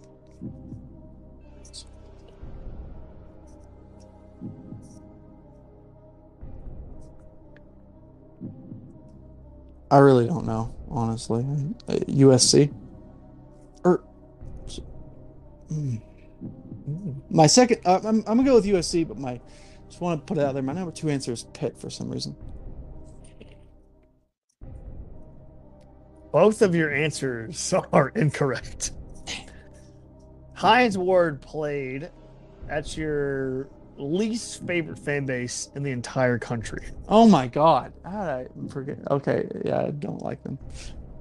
I 9.90 9.98
really 9.98 10.26
don't 10.26 10.46
know, 10.46 10.74
honestly. 10.90 11.44
Uh, 11.88 11.94
USC. 12.08 12.74
Or, 13.84 14.04
Hmm. 15.68 15.98
My 17.30 17.48
second. 17.48 17.80
Uh, 17.86 18.00
I'm, 18.04 18.18
I'm 18.20 18.24
gonna 18.38 18.44
go 18.44 18.56
with 18.56 18.66
USC, 18.66 19.08
but 19.08 19.18
my 19.18 19.40
just 19.88 20.02
want 20.02 20.22
to 20.22 20.26
put 20.26 20.38
it 20.42 20.46
out 20.46 20.54
there. 20.54 20.64
My 20.64 20.74
number 20.74 20.92
two 20.92 21.10
answer 21.10 21.32
is 21.32 21.44
Pitt 21.54 21.78
for 21.78 21.90
some 21.90 22.10
reason. 22.10 22.36
Both 26.32 26.62
of 26.62 26.76
your 26.76 26.94
answers 26.94 27.74
are 27.94 28.10
incorrect. 28.10 28.92
Hines 30.54 30.98
Ward 30.98 31.42
played 31.42 32.10
at 32.70 32.96
your 32.96 33.68
least 33.98 34.66
favorite 34.66 34.98
fan 34.98 35.26
base 35.26 35.70
in 35.76 35.84
the 35.84 35.92
entire 35.92 36.40
country, 36.40 36.86
Oh 37.10 37.28
my 37.28 37.48
God! 37.48 37.92
How 38.06 38.22
did 38.22 38.30
I 38.30 38.48
forget? 38.72 38.98
Okay, 39.12 39.48
yeah, 39.66 39.82
I 39.82 39.92
don't 39.92 40.22
like 40.22 40.42
them. 40.44 40.58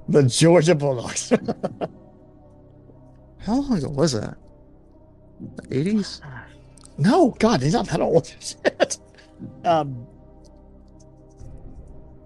the 0.08 0.22
Georgia 0.22 0.74
Bulldogs. 0.74 1.30
How 3.38 3.54
long 3.54 3.78
ago 3.78 3.88
was 3.88 4.12
that? 4.12 4.36
The 5.56 5.62
80s? 5.84 6.20
no, 6.98 7.30
God, 7.38 7.62
he's 7.62 7.72
not 7.72 7.88
that 7.88 8.00
old. 8.00 8.26
Shit. 8.40 8.98
Um. 9.64 10.06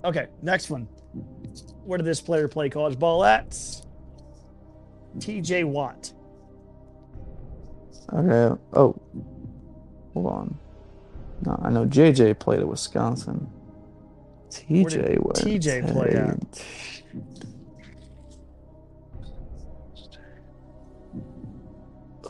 Okay, 0.04 0.26
next 0.42 0.70
one. 0.70 0.86
Where 1.84 1.96
did 1.96 2.06
this 2.06 2.20
player 2.20 2.48
play 2.48 2.68
college 2.68 2.98
ball 2.98 3.24
at? 3.24 3.56
T.J. 5.20 5.64
Watt. 5.64 6.12
Okay. 8.12 8.60
Oh, 8.74 9.00
hold 10.12 10.26
on. 10.26 10.58
No, 11.46 11.60
I 11.62 11.70
know 11.70 11.86
JJ 11.86 12.38
played 12.38 12.60
at 12.60 12.68
Wisconsin. 12.68 13.48
TJ 14.50 15.18
went. 15.20 15.36
TJ 15.36 15.92
play 15.92 16.10
at? 16.10 16.93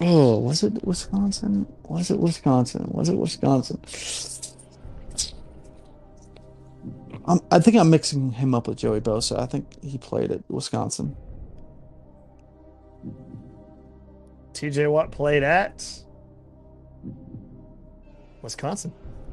Oh, 0.00 0.38
was 0.38 0.62
it 0.62 0.84
Wisconsin? 0.84 1.66
Was 1.84 2.10
it 2.10 2.18
Wisconsin? 2.18 2.86
Was 2.88 3.08
it 3.08 3.16
Wisconsin? 3.16 3.80
I'm, 7.26 7.40
I 7.50 7.58
think 7.58 7.76
I'm 7.76 7.90
mixing 7.90 8.32
him 8.32 8.54
up 8.54 8.68
with 8.68 8.78
Joey 8.78 9.00
Bosa. 9.00 9.38
I 9.38 9.46
think 9.46 9.82
he 9.82 9.98
played 9.98 10.30
at 10.30 10.42
Wisconsin. 10.48 11.16
TJ 14.52 14.90
Watt 14.90 15.10
played 15.10 15.42
at 15.42 15.86
Wisconsin. 18.42 18.92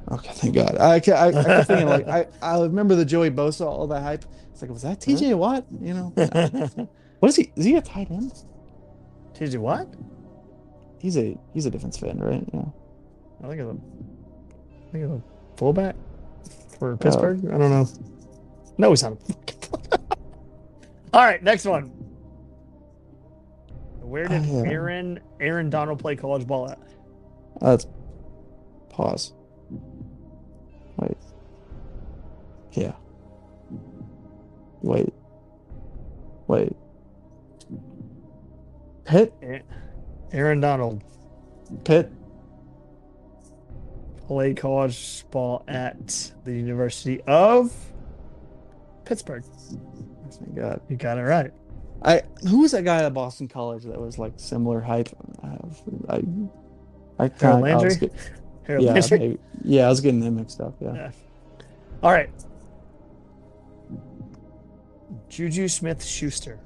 Okay, 0.09 0.31
thank 0.33 0.55
God. 0.55 0.77
I, 0.77 0.95
I, 0.95 1.57
I 1.59 1.63
thinking 1.63 1.87
like 1.87 2.07
I, 2.07 2.27
I 2.41 2.61
remember 2.61 2.95
the 2.95 3.05
Joey 3.05 3.29
Bosa, 3.29 3.65
all 3.65 3.87
that 3.87 4.01
hype. 4.01 4.25
It's 4.51 4.61
like, 4.61 4.71
was 4.71 4.81
that 4.81 4.99
TJ 4.99 5.27
uh-huh. 5.27 5.37
Watt? 5.37 5.65
You 5.79 5.93
know, 5.93 6.89
what 7.19 7.29
is 7.29 7.35
he? 7.35 7.51
Is 7.55 7.65
he 7.65 7.75
a 7.75 7.81
tight 7.81 8.09
end? 8.09 8.33
TJ 9.33 9.57
Watt? 9.57 9.87
He's 11.01 11.17
a 11.17 11.35
he's 11.51 11.65
a 11.65 11.71
defensive 11.71 12.07
end, 12.07 12.23
right? 12.23 12.47
Yeah. 12.53 12.61
I 13.43 13.47
think 13.47 13.59
it's 13.59 13.69
a, 13.69 13.71
I 13.71 14.91
think 14.91 15.03
it's 15.05 15.11
a 15.11 15.21
fullback 15.57 15.95
for 16.77 16.91
oh. 16.91 16.97
Pittsburgh. 16.97 17.43
I 17.47 17.57
don't 17.57 17.71
know. 17.71 17.87
No, 18.77 18.91
he's 18.91 19.01
not. 19.01 19.13
a 19.13 19.99
All 21.13 21.25
right, 21.25 21.41
next 21.41 21.65
one. 21.65 21.87
Where 24.01 24.27
did 24.27 24.43
Oh, 24.47 24.63
yeah. 24.63 24.71
Aaron 24.71 25.19
Aaron 25.39 25.71
Donald 25.71 25.97
play 25.97 26.15
college 26.15 26.45
ball 26.45 26.69
at? 26.69 26.77
Let's 27.61 27.87
pause. 28.89 29.33
Wait. 30.97 31.17
Yeah. 32.73 32.93
Wait. 34.83 35.11
Wait. 36.45 36.75
Pitt? 39.05 39.33
Eh. 39.41 39.59
Aaron 40.33 40.59
Donald 40.61 41.03
Pitt? 41.83 42.11
played 44.27 44.55
college 44.55 45.25
ball 45.29 45.61
at 45.67 46.31
the 46.45 46.53
University 46.53 47.21
of 47.27 47.73
Pittsburgh. 49.03 49.43
Thank 49.43 50.55
God. 50.55 50.79
You 50.87 50.95
got 50.95 51.17
it 51.17 51.23
right. 51.23 51.51
I 52.01 52.21
who 52.49 52.61
was 52.61 52.71
that 52.71 52.85
guy 52.85 53.03
at 53.03 53.13
Boston 53.13 53.47
College 53.49 53.83
that 53.83 53.99
was 53.99 54.17
like 54.17 54.33
similar 54.37 54.79
hype? 54.79 55.09
I 55.43 55.47
I, 56.07 56.15
I 57.19 57.27
Harold 57.27 57.37
kinda- 57.37 57.45
I 57.45 57.53
was 57.53 57.61
Landry? 57.61 57.95
get- 57.95 58.13
Harold 58.63 58.85
yeah, 58.85 58.93
Landry? 58.93 59.19
maybe- 59.19 59.39
yeah, 59.65 59.85
I 59.85 59.89
was 59.89 59.99
getting 60.01 60.21
them 60.21 60.37
mixed 60.37 60.61
up. 60.61 60.75
Yeah. 60.79 60.93
Yeah. 60.93 61.11
All 62.01 62.11
right. 62.11 62.29
Juju 65.29 65.67
Smith 65.67 66.03
Schuster. 66.03 66.57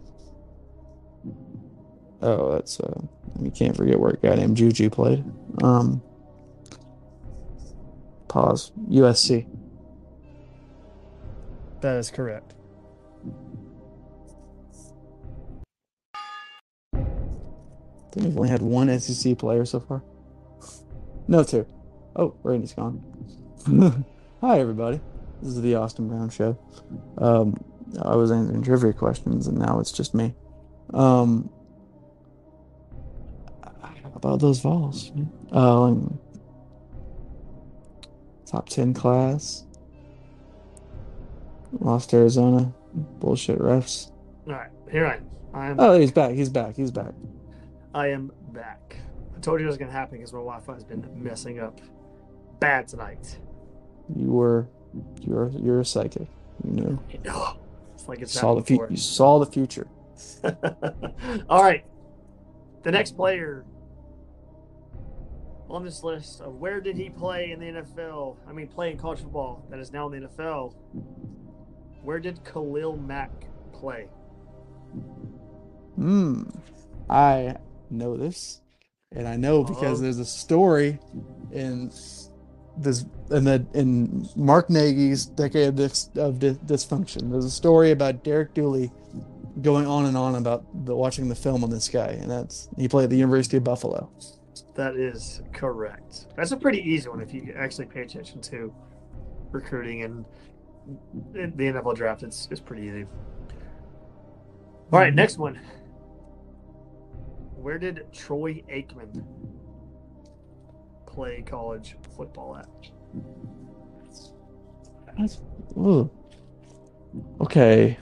Oh, 2.26 2.54
that's 2.54 2.80
uh, 2.80 3.02
you 3.40 3.52
can't 3.52 3.78
forget 3.78 4.00
where 4.00 4.14
a 4.14 4.18
guy 4.18 4.34
named 4.34 4.58
Juju 4.58 4.90
played. 4.90 5.24
Um, 5.62 6.02
pause. 8.28 8.72
USC. 8.90 9.46
That 11.82 11.98
is 11.98 12.10
correct. 12.10 12.56
I 16.96 17.04
think 18.12 18.26
we've 18.26 18.38
only 18.38 18.50
had 18.50 18.64
one 18.64 19.00
SEC 19.00 19.38
player 19.38 19.64
so 19.64 19.80
far. 19.80 20.02
No, 21.28 21.44
two. 21.44 21.68
Oh, 22.16 22.34
Randy's 22.42 22.74
gone. 22.74 23.04
Hi, 24.42 24.60
everybody. 24.60 25.00
This 25.44 25.52
is 25.52 25.62
the 25.62 25.76
Austin 25.76 26.08
Brown 26.08 26.32
Show. 26.32 26.58
Um, 27.20 27.64
I 28.02 28.16
was 28.16 28.32
answering 28.32 28.64
trivia 28.64 28.94
questions, 28.94 29.46
and 29.46 29.60
now 29.60 29.80
it's 29.80 29.92
just 29.92 30.16
me. 30.16 30.34
Um, 30.92 31.52
about 34.26 34.40
those 34.40 34.60
Vols? 34.60 35.12
Um, 35.52 36.20
top 38.46 38.68
ten 38.68 38.94
class. 38.94 39.66
Lost 41.80 42.14
Arizona. 42.14 42.74
Bullshit 43.20 43.60
refs. 43.60 44.12
All 44.48 44.54
right, 44.54 44.70
here 44.92 45.06
I 45.06 45.16
am. 45.16 45.30
I 45.54 45.68
am. 45.68 45.80
Oh, 45.80 46.00
he's 46.00 46.12
back. 46.12 46.34
He's 46.34 46.50
back. 46.50 46.76
He's 46.76 46.92
back. 46.92 47.14
I 47.94 48.08
am 48.08 48.32
back. 48.52 48.98
I 49.36 49.40
told 49.40 49.60
you 49.60 49.66
it 49.66 49.70
was 49.70 49.78
gonna 49.78 49.92
happen 49.92 50.18
because 50.18 50.34
my 50.34 50.40
Wi-Fi 50.40 50.74
has 50.74 50.84
been 50.84 51.08
messing 51.16 51.60
up 51.60 51.80
bad 52.60 52.88
tonight. 52.88 53.38
You 54.16 54.32
were, 54.32 54.68
you're, 55.22 55.50
you're 55.50 55.80
a 55.82 55.86
psychic. 55.86 56.28
You 56.64 56.72
knew. 56.72 57.00
It's 57.94 58.08
like 58.08 58.22
it's 58.22 58.34
saw 58.34 58.56
the 58.56 58.64
future. 58.64 58.88
You 58.90 58.98
saw 58.98 59.40
the 59.40 59.46
future. 59.46 59.88
All 61.50 61.62
right, 61.62 61.86
the 62.84 62.92
next 62.92 63.18
player 63.18 63.66
on 65.76 65.84
this 65.84 66.04
list 66.04 66.42
of 66.42 66.56
where 66.56 66.80
did 66.82 66.96
he 66.98 67.10
play 67.10 67.52
in 67.52 67.60
the 67.60 67.66
NFL? 67.82 68.38
I 68.48 68.54
mean, 68.54 68.68
play 68.68 68.92
in 68.92 68.98
college 68.98 69.20
football 69.20 69.66
that 69.70 69.80
is 69.80 69.92
now 69.92 70.10
in 70.10 70.22
the 70.22 70.28
NFL. 70.28 70.74
Where 72.04 72.20
did 72.20 72.44
Khalil 72.46 72.98
Mack 72.98 73.32
play? 73.74 74.08
Hmm. 75.96 76.44
I 77.10 77.56
know 77.90 78.18
this, 78.18 78.62
and 79.12 79.28
I 79.28 79.36
know 79.38 79.64
because 79.64 80.00
Oh. 80.00 80.04
there's 80.04 80.20
a 80.20 80.26
story 80.26 81.00
in 81.52 81.92
this 82.78 83.06
in 83.32 83.44
the 83.46 83.66
in 83.74 84.28
Mark 84.36 84.70
Nagi's 84.70 85.26
decade 85.26 85.70
of, 85.70 85.76
dis, 85.76 86.10
of 86.16 86.40
dis, 86.40 86.58
dysfunction. 86.58 87.32
There's 87.32 87.46
a 87.46 87.52
story 87.52 87.92
about 87.92 88.24
Derek 88.24 88.54
Dooley 88.54 88.92
going 89.62 89.88
on 89.88 90.06
and 90.06 90.18
on 90.18 90.36
about 90.36 90.66
the, 90.86 90.96
watching 90.96 91.30
the 91.30 91.36
film 91.36 91.64
on 91.64 91.70
this 91.70 91.88
guy, 91.88 92.18
and 92.22 92.30
that's 92.30 92.68
he 92.78 92.88
played 92.88 93.06
at 93.06 93.10
the 93.10 93.18
University 93.18 93.58
of 93.58 93.64
Buffalo. 93.64 94.10
That 94.76 94.96
is 94.96 95.42
correct. 95.54 96.28
That's 96.36 96.52
a 96.52 96.58
pretty 96.58 96.80
easy 96.80 97.10
one 97.10 97.22
if 97.22 97.34
you 97.34 97.54
actually 97.58 97.86
pay 97.86 98.02
attention 98.02 98.42
to 98.42 98.74
recruiting 99.52 100.04
and 100.04 100.26
the 101.34 101.64
NFL 101.66 101.96
draft. 101.96 102.24
It's 102.24 102.48
it's 102.52 102.62
pretty 102.62 102.84
easy. 102.84 103.06
All 104.92 105.00
right, 105.00 105.12
mhm. 105.12 105.16
next 105.16 105.38
one. 105.38 105.60
Where 107.56 107.80
did 107.80 108.06
Troy 108.14 108.64
Aikman 108.70 109.24
play 111.08 111.42
college 111.42 111.98
football 112.16 112.58
at? 112.58 112.68
That's, 115.18 115.42
ooh. 115.78 116.10
Okay. 117.42 117.98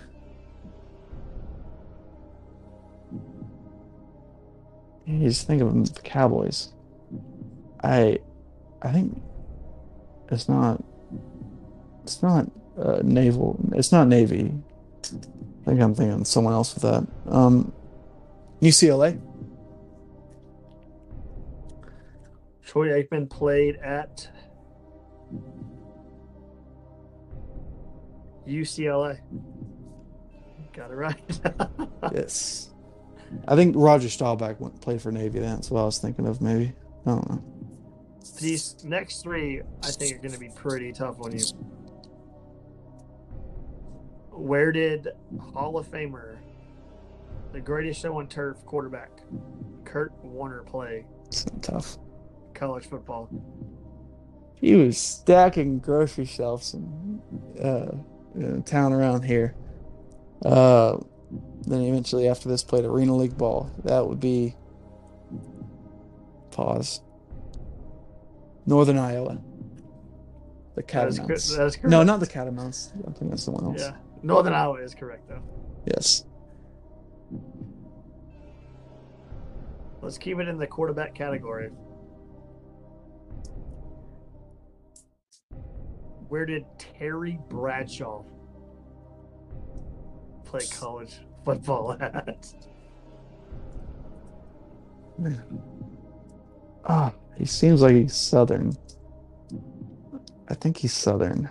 You 5.05 5.19
just 5.27 5.47
think 5.47 5.61
of 5.61 5.93
the 5.93 6.01
Cowboys. 6.01 6.73
I, 7.83 8.19
I 8.81 8.91
think 8.91 9.21
it's 10.29 10.47
not. 10.47 10.83
It's 12.03 12.21
not 12.21 12.49
uh, 12.77 12.99
naval. 13.03 13.59
It's 13.73 13.91
not 13.91 14.07
Navy. 14.07 14.51
I 15.03 15.65
think 15.65 15.81
I'm 15.81 15.95
thinking 15.95 16.21
of 16.21 16.27
someone 16.27 16.53
else 16.53 16.73
with 16.73 16.83
that. 16.83 17.07
Um, 17.27 17.73
UCLA. 18.61 19.19
Troy 22.65 22.89
Aikman 23.03 23.29
played 23.29 23.75
at 23.77 24.27
UCLA. 28.47 29.19
Got 30.73 30.91
it 30.91 30.95
right. 30.95 31.39
Yes. 32.13 32.72
I 33.47 33.55
think 33.55 33.75
Roger 33.77 34.09
Staubach 34.09 34.59
went 34.59 34.79
played 34.81 35.01
for 35.01 35.11
Navy. 35.11 35.39
That's 35.39 35.69
what 35.71 35.81
I 35.81 35.85
was 35.85 35.97
thinking 35.99 36.25
of. 36.27 36.41
Maybe 36.41 36.73
I 37.05 37.09
don't 37.09 37.29
know. 37.29 37.43
These 38.39 38.83
next 38.83 39.21
three, 39.21 39.61
I 39.83 39.87
think, 39.87 40.15
are 40.15 40.19
going 40.19 40.33
to 40.33 40.39
be 40.39 40.49
pretty 40.49 40.91
tough 40.93 41.17
on 41.21 41.37
you. 41.37 41.43
Where 44.31 44.71
did 44.71 45.09
Hall 45.53 45.77
of 45.77 45.89
Famer, 45.91 46.37
the 47.51 47.59
greatest 47.61 48.01
show 48.01 48.17
on 48.17 48.27
turf 48.27 48.57
quarterback, 48.65 49.11
Kurt 49.85 50.11
Warner 50.23 50.63
play 50.63 51.05
It's 51.27 51.45
tough. 51.61 51.97
college 52.53 52.85
football? 52.87 53.29
He 54.55 54.75
was 54.75 54.97
stacking 54.97 55.79
grocery 55.79 56.25
shelves 56.25 56.73
in, 56.73 57.21
uh, 57.61 57.91
in 58.35 58.63
town 58.63 58.93
around 58.93 59.23
here. 59.23 59.55
Uh, 60.43 60.97
then 61.67 61.81
eventually, 61.81 62.27
after 62.27 62.49
this, 62.49 62.63
played 62.63 62.85
Arena 62.85 63.15
League 63.15 63.37
ball. 63.37 63.71
That 63.83 64.07
would 64.07 64.19
be 64.19 64.55
pause. 66.51 67.01
Northern 68.65 68.97
Iowa. 68.97 69.41
The 70.75 70.81
That 70.81 71.07
is, 71.07 71.19
Catamounts. 71.19 71.55
that 71.57 71.65
is. 71.67 71.77
No, 71.83 72.03
not 72.03 72.19
the 72.19 72.27
Catamounts. 72.27 72.91
I 73.07 73.11
think 73.11 73.31
that's 73.31 73.43
someone 73.43 73.65
else. 73.65 73.81
Yeah, 73.81 73.95
Northern 74.23 74.53
Iowa 74.53 74.81
is 74.81 74.95
correct 74.95 75.27
though. 75.27 75.41
Yes. 75.85 76.25
Let's 80.01 80.17
keep 80.17 80.39
it 80.39 80.47
in 80.47 80.57
the 80.57 80.67
quarterback 80.67 81.13
category. 81.15 81.69
Where 86.27 86.45
did 86.45 86.65
Terry 86.77 87.39
Bradshaw 87.49 88.23
play 90.53 90.67
college 90.67 91.15
football 91.43 91.93
at? 91.99 92.53
Ah, 96.85 97.11
he 97.37 97.45
seems 97.45 97.81
like 97.81 97.95
he's 97.95 98.15
Southern. 98.15 98.77
I 100.49 100.53
think 100.53 100.77
he's 100.77 100.93
Southern. 100.93 101.49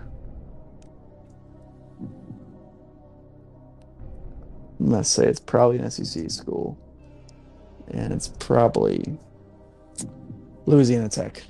Gonna 4.78 5.02
say 5.02 5.26
it's 5.26 5.40
probably 5.40 5.78
an 5.78 5.90
SEC 5.90 6.30
school, 6.30 6.78
and 7.88 8.12
it's 8.12 8.28
probably 8.38 9.18
Louisiana 10.66 11.08
Tech. 11.08 11.42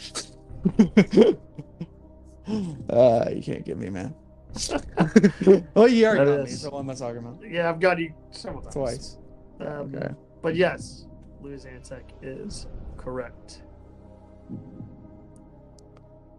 uh, 2.88 3.28
you 3.34 3.42
can't 3.42 3.64
get 3.64 3.76
me, 3.76 3.90
man. 3.90 4.14
well, 5.74 5.88
you 5.88 6.06
already 6.06 6.30
That 6.30 6.36
got 6.36 6.44
me. 6.44 6.50
So 6.50 6.70
what 6.70 6.80
am 6.80 6.90
I 6.90 6.94
talking 6.94 7.18
about? 7.18 7.38
Yeah, 7.48 7.68
I've 7.68 7.80
got 7.80 7.98
you 7.98 8.12
several 8.30 8.62
times. 8.62 8.74
Twice. 8.74 9.18
Um, 9.60 9.94
Okay. 9.94 10.14
But 10.42 10.56
yes, 10.56 11.06
Louisiana 11.40 11.80
Tech 11.80 12.02
is 12.20 12.66
correct. 12.96 13.62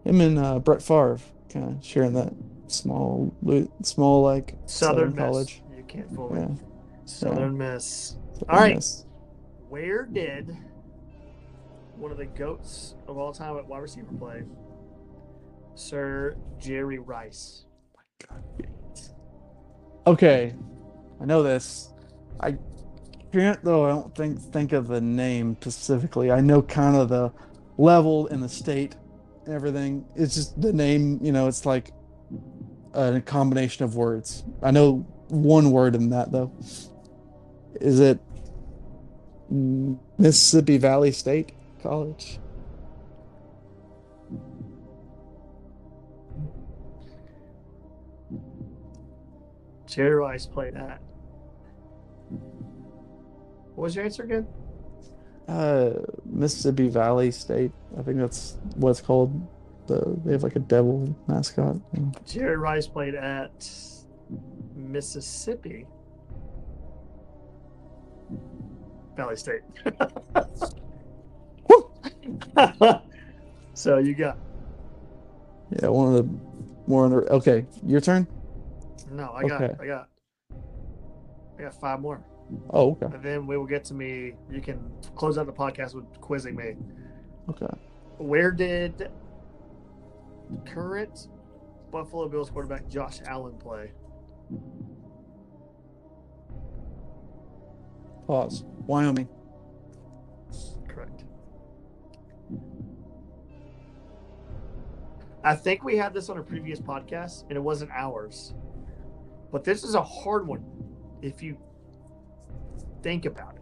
Him 0.04 0.20
and 0.22 0.38
uh, 0.38 0.60
Brett 0.60 0.82
Favre 0.82 1.20
kind 1.50 1.78
of 1.78 1.86
sharing 1.86 2.14
that 2.14 2.34
small, 2.68 3.34
small 3.84 4.22
like 4.24 4.56
Southern, 4.66 5.16
Miss. 5.16 5.18
college. 5.24 5.64
You 5.76 5.84
can't 5.88 6.14
fool 6.14 6.34
me. 6.34 6.42
Yeah. 6.42 6.48
Southern 7.06 7.58
Miss. 7.58 8.18
Southern 8.34 8.50
All 8.50 8.60
right. 8.60 8.76
Miss. 8.76 9.06
Where 9.70 10.06
did 10.06 10.56
one 11.96 12.12
of 12.12 12.18
the 12.18 12.26
goats 12.26 12.96
of 13.08 13.18
all 13.18 13.32
time 13.34 13.58
at 13.58 13.66
wide 13.66 13.80
receiver 13.80 14.08
play? 14.20 14.44
Sir 15.76 16.36
Jerry 16.60 17.00
Rice. 17.00 17.66
Okay, 20.06 20.54
I 21.22 21.26
know 21.26 21.44
this. 21.44 21.94
I 22.40 22.58
can't 23.32 23.64
though. 23.64 23.86
I 23.86 23.90
don't 23.90 24.14
think 24.14 24.40
think 24.40 24.74
of 24.74 24.88
the 24.88 25.00
name 25.00 25.56
specifically. 25.62 26.32
I 26.32 26.42
know 26.42 26.62
kind 26.62 26.96
of 26.96 27.10
the 27.10 27.32
level 27.78 28.28
and 28.28 28.44
the 28.44 28.50
state, 28.50 28.96
and 29.46 29.56
everything. 29.56 30.06
It's 30.16 30.36
just 30.36 30.60
the 30.62 30.74
name. 30.74 31.20
You 31.22 31.32
know, 31.32 31.48
it's 31.48 31.66
like 31.66 31.92
a 32.94 33.22
combination 33.22 33.86
of 33.86 33.96
words. 33.96 34.44
I 34.62 34.72
know 34.72 35.06
one 35.30 35.72
word 35.72 35.96
in 35.96 36.10
that 36.10 36.32
though. 36.32 36.52
Is 37.80 38.00
it 38.00 38.20
Mississippi 39.50 40.78
Valley 40.78 41.12
State 41.12 41.54
College? 41.82 42.40
Jerry 49.94 50.16
Rice 50.16 50.48
played 50.48 50.76
at. 50.76 51.00
What 53.76 53.84
was 53.84 53.96
your 53.96 54.06
answer 54.06 54.24
again? 54.24 54.48
Uh, 55.48 55.92
Mississippi 56.26 56.90
Valley 56.90 57.30
State. 57.32 57.72
I 57.98 58.02
think 58.02 58.18
that's 58.18 58.58
what 58.76 58.92
it's 58.92 59.02
called. 59.02 59.48
The 59.88 60.18
they 60.26 60.32
have 60.32 60.44
like 60.44 60.56
a 60.56 60.60
devil 60.60 61.14
mascot. 61.28 61.76
Jerry 62.26 62.56
Rice 62.58 62.88
played 62.88 63.16
at 63.16 63.70
Mississippi 64.76 65.86
Valley 69.16 69.36
State. 69.36 69.62
so 73.74 73.98
you 73.98 74.16
got 74.16 74.38
Yeah, 75.82 75.90
one 75.90 76.16
of 76.16 76.16
the 76.16 76.24
more 76.88 77.06
under. 77.06 77.32
Okay, 77.32 77.66
your 77.86 78.02
turn. 78.02 78.28
No. 79.12 79.32
I 79.34 79.44
got 79.48 79.62
Okay. 79.62 79.76
I 79.82 79.86
got 79.86 80.10
I 81.60 81.62
got 81.64 81.80
five 81.80 82.00
more, 82.00 82.24
Oh, 82.72 82.92
okay, 82.92 83.06
and 83.06 83.24
then 83.24 83.48
we 83.48 83.58
will 83.58 83.66
get 83.66 83.84
to 83.86 83.94
me. 83.94 84.34
You 84.50 84.62
can 84.62 84.80
close 85.16 85.38
out 85.38 85.46
the 85.46 85.54
podcast 85.54 85.94
with 85.96 86.06
quizzing 86.22 86.56
me. 86.56 86.76
okay. 87.50 87.68
Where 88.18 88.52
did 88.52 89.10
current 90.66 91.28
Buffalo 91.92 92.28
Bills 92.28 92.50
quarterback 92.50 92.88
Josh 92.88 93.20
Allen 93.26 93.56
play? 93.58 93.92
Pause. 98.28 98.64
Wyoming. 98.88 99.28
Correct. 100.88 101.24
I 105.44 105.56
think 105.56 105.84
we 105.84 105.98
had 105.98 106.14
this 106.14 106.30
on 106.30 106.38
a 106.38 106.44
previous 106.44 106.80
podcast, 106.80 107.44
and 107.50 107.58
it 107.58 107.62
wasn't 107.62 107.92
ours. 107.92 108.54
But 109.54 109.64
this 109.64 109.84
is 109.84 109.94
a 109.94 110.02
hard 110.02 110.48
one 110.48 110.66
if 111.22 111.44
you 111.44 111.56
think 113.04 113.26
about 113.26 113.54
it. 113.56 113.62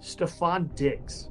Stefon 0.00 0.72
Diggs. 0.76 1.28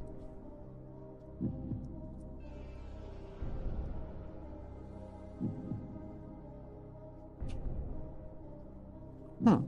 Huh. 9.42 9.58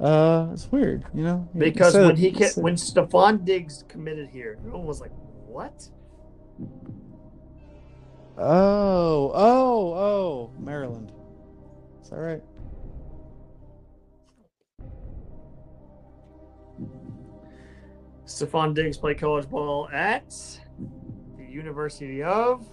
Uh, 0.00 0.50
it's 0.52 0.70
weird, 0.72 1.04
you 1.14 1.22
know. 1.22 1.48
Because 1.56 1.92
said- 1.92 2.06
when 2.06 2.16
he 2.16 2.32
ca- 2.32 2.46
said- 2.46 2.64
when 2.64 2.74
Stefon 2.74 3.44
Diggs 3.44 3.84
committed 3.86 4.28
here, 4.30 4.56
everyone 4.58 4.84
was 4.86 5.00
like, 5.00 5.12
"What?" 5.46 5.88
Oh, 8.36 9.30
oh, 9.34 9.94
oh. 9.94 10.01
Stefon 18.26 18.66
right? 18.66 18.74
Diggs 18.74 18.96
played 18.98 19.18
college 19.18 19.48
ball 19.48 19.88
at 19.92 20.28
the 21.36 21.44
University 21.44 22.22
of 22.22 22.66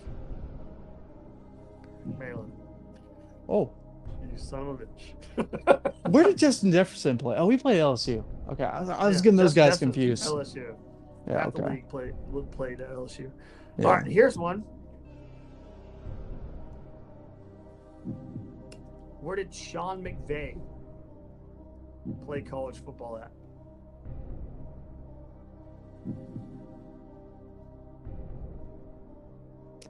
Maryland. 2.17 2.51
Oh, 3.47 3.71
You 4.31 4.37
son 4.37 4.61
of 4.61 4.81
a 4.81 4.85
bitch. 4.85 5.93
where 6.11 6.23
did 6.23 6.37
Justin 6.37 6.71
Jefferson 6.71 7.17
play? 7.17 7.35
Oh, 7.37 7.49
he 7.49 7.57
played 7.57 7.79
LSU. 7.79 8.23
Okay, 8.51 8.63
I 8.63 8.79
was, 8.79 8.89
I 8.89 9.07
was 9.07 9.17
Yeah, 9.17 9.23
getting 9.23 9.37
those 9.37 9.53
guys 9.53 9.73
Jefferson, 9.79 9.91
confused. 9.91 10.25
LSU. 10.25 10.75
Yeah, 11.27 11.43
Half 11.43 11.53
the 11.53 11.63
okay. 11.63 11.73
league 11.75 11.89
played 11.89 12.13
played 12.51 12.81
at 12.81 12.89
LSU. 12.91 13.29
Yeah. 13.77 13.85
All 13.85 13.93
right, 13.95 14.07
here's 14.07 14.37
one. 14.37 14.63
Where 19.22 19.36
did 19.36 19.53
Sean 19.53 20.01
McVay 20.03 20.57
play 22.26 22.41
college 22.41 22.78
football 22.84 23.17
at? 23.17 23.32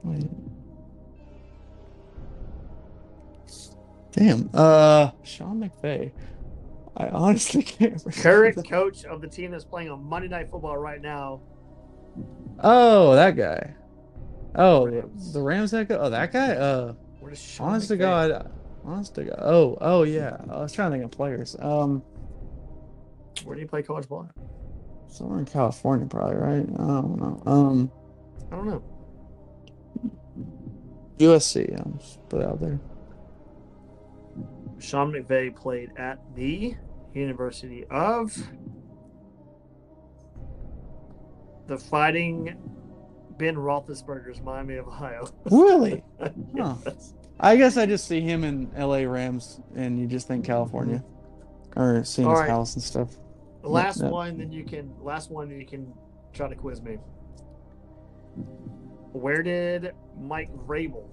Wait. 0.02 0.26
Damn. 4.12 4.50
Uh, 4.52 5.10
Sean 5.22 5.60
McVay. 5.62 6.10
I 6.96 7.08
honestly 7.08 7.62
can't. 7.62 7.92
remember. 8.04 8.10
Current 8.22 8.68
coach 8.68 9.04
of 9.04 9.20
the 9.20 9.28
team 9.28 9.50
that's 9.52 9.64
playing 9.64 9.90
on 9.90 10.02
Monday 10.04 10.28
Night 10.28 10.50
Football 10.50 10.76
right 10.78 11.00
now. 11.00 11.40
Oh, 12.62 13.14
that 13.14 13.36
guy. 13.36 13.74
Oh, 14.56 14.86
the- 14.90 15.02
Rams. 15.02 15.32
the 15.32 15.40
Rams 15.42 15.70
that 15.70 15.88
guy. 15.88 15.94
Oh, 15.94 16.10
that 16.10 16.32
guy. 16.32 16.54
Uh, 16.54 16.94
Where 17.20 17.30
does 17.30 17.40
Sean 17.40 17.68
honest 17.70 17.88
to 17.88 17.96
God. 17.96 18.50
To 18.84 19.24
God. 19.24 19.38
Oh, 19.38 19.78
oh 19.80 20.02
yeah. 20.02 20.36
I 20.50 20.58
was 20.58 20.72
trying 20.72 20.90
to 20.90 20.96
think 20.96 21.04
of 21.04 21.10
players. 21.10 21.54
Um, 21.60 22.02
Where 23.44 23.54
do 23.54 23.60
you 23.60 23.68
play 23.68 23.82
college 23.82 24.08
ball? 24.08 24.28
Somewhere 25.08 25.38
in 25.38 25.44
California, 25.44 26.06
probably 26.06 26.36
right. 26.36 26.66
I 26.74 26.86
don't 26.86 27.16
know. 27.16 27.42
Um, 27.46 27.92
I 28.50 28.56
don't 28.56 28.66
know. 28.68 28.82
USC. 31.18 31.78
I'm 31.78 31.98
just 31.98 32.26
put 32.28 32.42
out 32.42 32.60
there. 32.60 32.80
Sean 34.78 35.12
McVay 35.12 35.54
played 35.54 35.90
at 35.96 36.18
the 36.34 36.74
University 37.14 37.84
of 37.90 38.34
the 41.66 41.76
Fighting 41.76 42.56
Ben 43.38 43.56
Roethlisberger's 43.56 44.40
Miami 44.40 44.76
of 44.76 44.88
Ohio. 44.88 45.28
Really? 45.50 46.02
Huh. 46.56 46.74
I 47.42 47.56
guess 47.56 47.76
I 47.76 47.86
just 47.86 48.06
see 48.06 48.20
him 48.20 48.44
in 48.44 48.70
L.A. 48.76 49.06
Rams, 49.06 49.60
and 49.74 49.98
you 49.98 50.06
just 50.06 50.28
think 50.28 50.44
California, 50.44 51.02
or 51.76 52.04
seeing 52.04 52.28
All 52.28 52.34
his 52.34 52.40
right. 52.42 52.50
house 52.50 52.74
and 52.74 52.82
stuff. 52.82 53.08
The 53.62 53.68
last 53.68 54.00
Yeah. 54.02 54.10
one, 54.10 54.38
then 54.38 54.52
you 54.52 54.64
can 54.64 54.92
last 55.02 55.30
one 55.30 55.50
you 55.50 55.64
can 55.66 55.92
try 56.32 56.48
to 56.48 56.54
quiz 56.54 56.80
me. 56.82 56.98
Where 59.12 59.42
did 59.42 59.92
Mike 60.20 60.50
Vrabel 60.66 61.04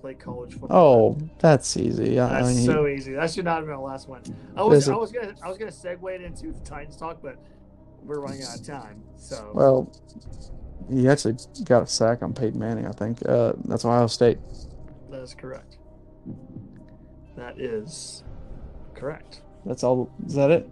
play 0.00 0.14
college 0.14 0.52
football? 0.58 1.16
Oh, 1.16 1.18
that's 1.38 1.76
easy. 1.76 2.18
I, 2.20 2.28
That's 2.28 2.48
mean, 2.48 2.58
he- 2.58 2.66
so 2.66 2.86
easy. 2.86 3.14
That 3.14 3.30
should 3.30 3.44
not 3.44 3.56
have 3.58 3.66
been 3.66 3.76
the 3.76 3.80
last 3.80 4.08
one. 4.08 4.22
I 4.56 4.62
was 4.62 4.88
I 4.88 4.96
was 4.96 5.10
gonna 5.12 5.34
I 5.42 5.48
was 5.48 5.58
gonna 5.58 5.70
segue 5.70 6.14
it 6.14 6.22
into 6.22 6.52
the 6.52 6.60
Titans 6.60 6.96
talk, 6.96 7.18
but 7.22 7.36
we're 8.04 8.20
running 8.20 8.42
out 8.42 8.58
of 8.60 8.66
time. 8.66 9.02
So 9.16 9.50
well, 9.54 9.92
He 10.90 11.08
actually 11.08 11.36
got 11.64 11.82
a 11.82 11.86
sack 11.86 12.22
on 12.22 12.32
Peyton 12.34 12.58
Manning, 12.58 12.86
I 12.86 12.92
think. 12.92 13.18
Uh, 13.28 13.52
that's 13.64 13.84
Ohio 13.84 14.06
State. 14.08 14.38
That 15.10 15.22
is 15.22 15.34
correct. 15.34 15.78
That 17.36 17.60
is 17.60 18.22
correct. 18.94 19.42
That's 19.66 19.82
all. 19.82 20.10
Is 20.26 20.34
that 20.34 20.50
it? 20.50 20.70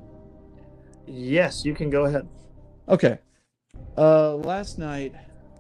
Yes, 1.07 1.65
you 1.65 1.75
can 1.75 1.91
go 1.91 2.05
ahead. 2.05 2.29
Okay. 2.89 3.19
Uh, 3.97 4.37
last 4.37 4.79
night, 4.79 5.15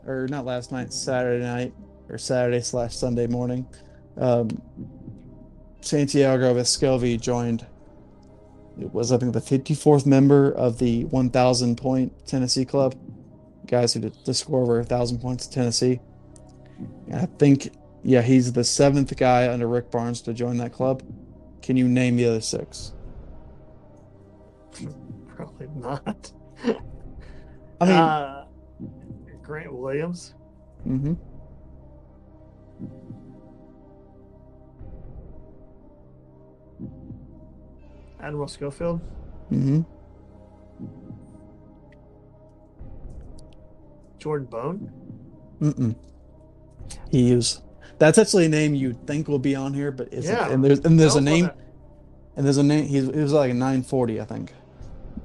or 0.06 0.28
not 0.28 0.44
last 0.44 0.70
night, 0.70 0.92
Saturday 0.92 1.42
night, 1.44 1.74
or 2.08 2.18
Saturday 2.18 2.60
slash 2.60 2.94
Sunday 2.94 3.26
morning, 3.26 3.66
um, 4.16 4.48
Santiago 5.80 6.54
Vescovi 6.54 7.20
joined. 7.20 7.66
It 8.80 8.92
was, 8.92 9.10
I 9.10 9.18
think, 9.18 9.32
the 9.32 9.40
54th 9.40 10.06
member 10.06 10.52
of 10.52 10.78
the 10.78 11.04
1,000 11.06 11.76
point 11.76 12.12
Tennessee 12.26 12.64
club. 12.64 12.94
Guys 13.66 13.92
who 13.92 14.00
did 14.00 14.24
to 14.24 14.32
score 14.32 14.62
over 14.62 14.76
1,000 14.76 15.18
points 15.18 15.46
in 15.46 15.52
Tennessee. 15.52 16.00
And 17.08 17.16
I 17.16 17.26
think, 17.26 17.72
yeah, 18.08 18.22
he's 18.22 18.54
the 18.54 18.64
seventh 18.64 19.14
guy 19.18 19.52
under 19.52 19.68
Rick 19.68 19.90
Barnes 19.90 20.22
to 20.22 20.32
join 20.32 20.56
that 20.56 20.72
club. 20.72 21.02
Can 21.60 21.76
you 21.76 21.86
name 21.86 22.16
the 22.16 22.24
other 22.26 22.40
six? 22.40 22.94
Probably 25.26 25.68
not. 25.74 26.32
I 27.78 27.84
mean, 27.84 27.94
uh, 27.94 28.46
Grant 29.42 29.74
Williams. 29.74 30.34
hmm 30.84 31.12
Admiral 38.22 38.48
Schofield. 38.48 39.00
hmm 39.50 39.82
Jordan 44.18 44.46
Bone. 44.46 44.90
Mm-mm. 45.60 45.94
He 47.10 47.32
is. 47.32 47.60
That's 47.98 48.18
actually 48.18 48.46
a 48.46 48.48
name 48.48 48.74
you'd 48.74 49.06
think 49.06 49.28
will 49.28 49.38
be 49.38 49.56
on 49.56 49.74
here, 49.74 49.90
but 49.90 50.12
isn't. 50.12 50.34
Yeah. 50.34 50.50
And 50.50 50.64
there's 50.64 50.80
and 50.80 50.98
there's 50.98 51.16
a 51.16 51.20
name 51.20 51.50
and 52.36 52.46
there's 52.46 52.56
a 52.56 52.62
name. 52.62 52.86
He, 52.86 53.00
was 53.00 53.32
like 53.32 53.50
a 53.50 53.54
940, 53.54 54.20
I 54.20 54.24
think. 54.24 54.52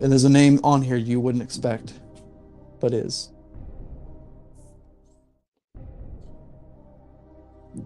And 0.01 0.11
there's 0.11 0.23
a 0.23 0.29
name 0.29 0.59
on 0.63 0.81
here 0.81 0.97
you 0.97 1.19
wouldn't 1.19 1.43
expect, 1.43 1.93
but 2.79 2.91
is. 2.91 3.29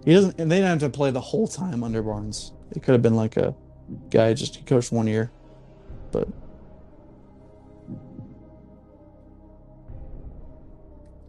He 0.05 0.13
doesn't, 0.13 0.39
and 0.39 0.49
they 0.49 0.57
didn't 0.57 0.81
have 0.81 0.91
to 0.91 0.97
play 0.97 1.11
the 1.11 1.19
whole 1.19 1.47
time 1.47 1.83
under 1.83 2.01
Barnes. 2.01 2.53
It 2.71 2.83
could 2.83 2.93
have 2.93 3.01
been 3.01 3.15
like 3.15 3.35
a 3.35 3.53
guy 4.09 4.33
just 4.33 4.55
he 4.55 4.63
coached 4.63 4.93
one 4.93 5.07
year, 5.07 5.31
but. 6.11 6.27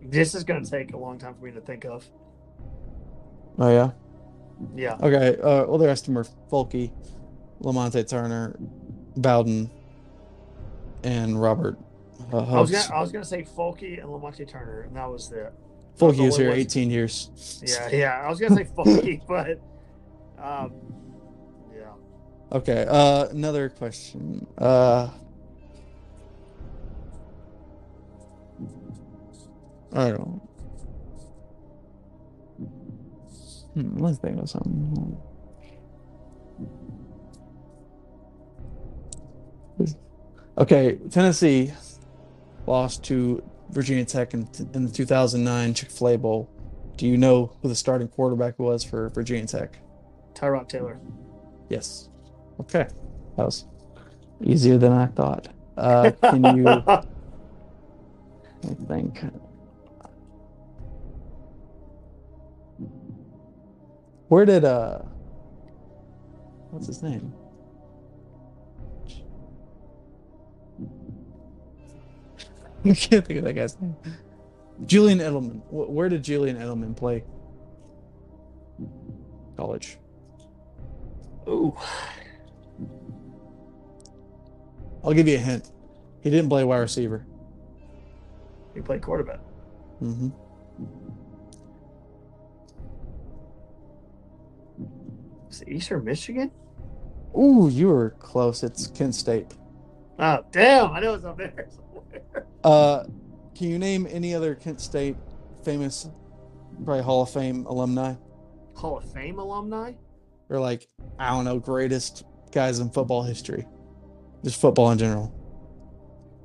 This 0.02 0.36
is 0.36 0.44
going 0.44 0.64
to 0.64 0.70
take 0.70 0.94
a 0.94 0.96
long 0.96 1.18
time 1.18 1.34
for 1.34 1.44
me 1.44 1.50
to 1.52 1.60
think 1.60 1.84
of. 1.84 2.08
Oh 3.58 3.70
yeah. 3.70 3.90
Yeah. 4.74 4.96
Okay. 5.00 5.40
Uh, 5.40 5.66
well, 5.66 5.78
the 5.78 5.86
rest 5.86 6.08
of 6.08 6.14
them 6.14 6.18
are 6.18 6.26
Folky, 6.50 6.90
Lamonte 7.62 8.08
Turner, 8.08 8.56
Bowden, 9.16 9.70
and 11.04 11.40
Robert. 11.40 11.78
Uh, 12.32 12.38
I 12.38 12.60
was 12.60 12.70
gonna, 12.70 12.94
I 12.94 13.00
was 13.00 13.12
gonna 13.12 13.24
say 13.24 13.42
Folky 13.44 14.00
and 14.00 14.08
Lamonte 14.08 14.48
Turner, 14.48 14.82
and 14.82 14.96
that 14.96 15.08
was 15.08 15.30
it. 15.32 15.52
Folky 15.98 16.18
the 16.18 16.24
was 16.24 16.36
here 16.36 16.50
only 16.50 16.60
18 16.60 16.90
years. 16.90 17.62
Yeah, 17.66 17.88
yeah. 17.90 18.22
I 18.24 18.28
was 18.28 18.40
gonna 18.40 18.56
say 18.56 18.64
Folky, 18.64 19.20
but 19.28 19.60
um, 20.42 20.72
yeah. 21.74 21.92
Okay. 22.52 22.86
Uh, 22.88 23.28
another 23.28 23.68
question. 23.68 24.46
Uh, 24.56 25.08
I 29.92 30.10
don't. 30.10 30.47
Know. 33.82 34.04
Let's 34.04 34.18
think 34.18 34.38
of 34.40 34.48
something. 34.48 35.16
Okay, 40.58 40.98
Tennessee 41.10 41.72
lost 42.66 43.04
to 43.04 43.42
Virginia 43.70 44.04
Tech 44.04 44.34
in, 44.34 44.48
in 44.74 44.84
the 44.84 44.90
2009 44.90 45.74
Chick 45.74 45.90
Fil 45.90 46.08
A 46.08 46.18
Bowl. 46.18 46.50
Do 46.96 47.06
you 47.06 47.16
know 47.16 47.56
who 47.62 47.68
the 47.68 47.76
starting 47.76 48.08
quarterback 48.08 48.58
was 48.58 48.82
for 48.82 49.08
Virginia 49.10 49.46
Tech? 49.46 49.78
Tyrod 50.34 50.68
Taylor. 50.68 50.98
Yes. 51.68 52.08
Okay. 52.60 52.88
That 53.36 53.46
was 53.46 53.66
easier 54.42 54.78
than 54.78 54.92
I 54.92 55.06
thought. 55.06 55.48
Uh, 55.76 56.10
can 56.20 56.56
you, 56.56 56.68
I 56.68 57.04
think. 58.88 59.22
Where 64.28 64.44
did, 64.44 64.64
uh, 64.64 64.98
what's 66.70 66.86
his 66.86 67.02
name? 67.02 67.32
I 72.84 72.94
can't 72.94 73.26
think 73.26 73.38
of 73.38 73.44
that 73.44 73.54
guy's 73.54 73.80
name. 73.80 73.96
Julian 74.86 75.18
Edelman. 75.18 75.60
Where 75.70 76.08
did 76.08 76.22
Julian 76.22 76.56
Edelman 76.56 76.96
play? 76.96 77.24
College. 79.56 79.98
Oh. 81.46 81.76
I'll 85.02 85.12
give 85.12 85.26
you 85.26 85.36
a 85.36 85.40
hint. 85.40 85.70
He 86.20 86.30
didn't 86.30 86.48
play 86.48 86.64
wide 86.64 86.78
receiver. 86.78 87.26
He 88.74 88.80
played 88.80 89.02
quarterback. 89.02 89.40
Mm-hmm. 90.02 90.28
Eastern 95.66 96.04
Michigan? 96.04 96.50
Ooh, 97.36 97.68
you 97.70 97.88
were 97.88 98.10
close. 98.18 98.62
It's 98.62 98.86
Kent 98.88 99.14
State. 99.14 99.46
Oh, 100.18 100.44
damn! 100.50 100.90
I 100.92 101.00
know 101.00 101.14
it's 101.14 101.24
up 101.24 101.36
there 101.38 101.68
somewhere. 101.76 102.46
Uh, 102.64 103.04
can 103.54 103.68
you 103.68 103.78
name 103.78 104.06
any 104.10 104.34
other 104.34 104.54
Kent 104.54 104.80
State 104.80 105.16
famous, 105.64 106.08
probably 106.84 107.02
Hall 107.02 107.22
of 107.22 107.30
Fame 107.30 107.66
alumni, 107.66 108.14
Hall 108.74 108.98
of 108.98 109.12
Fame 109.12 109.38
alumni. 109.38 109.92
or 110.48 110.58
like 110.58 110.88
I 111.18 111.30
don't 111.30 111.44
know, 111.44 111.58
greatest 111.58 112.24
guys 112.50 112.78
in 112.80 112.90
football 112.90 113.22
history, 113.22 113.66
just 114.44 114.60
football 114.60 114.90
in 114.90 114.98
general? 114.98 115.34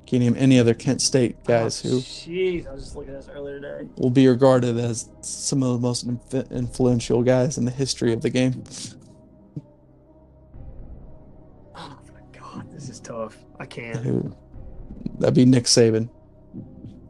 Can 0.06 0.20
you 0.20 0.30
name 0.30 0.38
any 0.38 0.58
other 0.60 0.74
Kent 0.74 1.00
State 1.00 1.42
guys 1.44 1.84
oh, 1.84 1.88
who 1.88 1.96
Jeez, 2.00 2.68
I 2.68 2.72
was 2.74 2.84
just 2.84 2.94
looking 2.94 3.14
at 3.14 3.22
this 3.22 3.30
earlier 3.34 3.58
today. 3.58 3.88
will 3.96 4.10
be 4.10 4.28
regarded 4.28 4.76
as 4.76 5.08
some 5.22 5.62
of 5.62 5.72
the 5.72 5.78
most 5.78 6.04
inf- 6.04 6.52
influential 6.52 7.22
guys 7.22 7.56
in 7.56 7.64
the 7.64 7.70
history 7.70 8.12
of 8.12 8.20
the 8.20 8.28
game? 8.28 8.62
Tough. 13.04 13.36
I 13.60 13.66
can't. 13.66 14.34
That'd 15.20 15.34
be 15.34 15.44
Nick 15.44 15.64
Saban. 15.64 16.08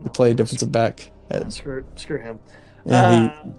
He 0.02 0.08
played 0.10 0.36
defensive 0.36 0.70
back. 0.70 1.10
At, 1.30 1.50
Screw, 1.52 1.84
screw 1.96 2.20
him. 2.20 2.38
and 2.84 3.30
he 3.30 3.36
Uh, 3.36 3.52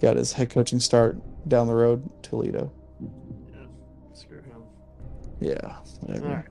got 0.00 0.16
his 0.16 0.32
head 0.32 0.48
coaching 0.50 0.80
start 0.80 1.18
down 1.48 1.66
the 1.66 1.74
road, 1.74 2.08
Toledo. 2.22 2.72
yeah, 3.52 3.66
screw 4.14 4.38
him. 4.38 4.62
Yeah. 5.40 5.76
whatever. 6.00 6.26
All 6.26 6.34
right. 6.36 6.44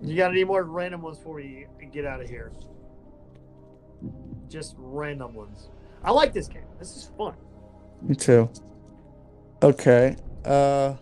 You 0.00 0.16
got 0.16 0.30
any 0.30 0.44
more 0.44 0.62
random 0.64 1.02
ones 1.02 1.18
before 1.18 1.34
we 1.36 1.66
get 1.92 2.04
out 2.04 2.20
of 2.20 2.28
here? 2.28 2.52
Just 4.48 4.74
random 4.78 5.34
ones. 5.34 5.68
I 6.04 6.10
like 6.12 6.32
this 6.32 6.46
game. 6.48 6.64
This 6.78 6.96
is 6.96 7.10
fun. 7.16 7.34
Me 8.02 8.14
too. 8.14 8.48
Okay. 9.62 10.16
Uh. 10.44 10.94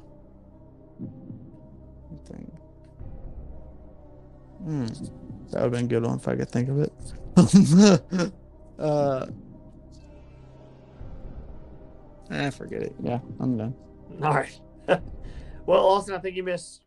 Hmm. 4.62 4.86
That 5.50 5.62
would 5.62 5.62
have 5.62 5.72
been 5.72 5.84
a 5.84 5.88
good 5.88 6.04
one 6.04 6.18
if 6.18 6.28
I 6.28 6.36
could 6.36 6.48
think 6.48 6.68
of 6.68 6.80
it. 6.80 6.92
uh. 8.78 9.26
Ah, 12.30 12.50
forget 12.50 12.82
it. 12.82 12.94
Yeah, 13.02 13.18
I'm 13.40 13.56
done. 13.56 13.74
All 14.22 14.34
right. 14.34 14.60
well, 15.66 15.84
Austin, 15.86 16.14
I 16.14 16.18
think 16.18 16.36
you 16.36 16.42
missed 16.44 16.82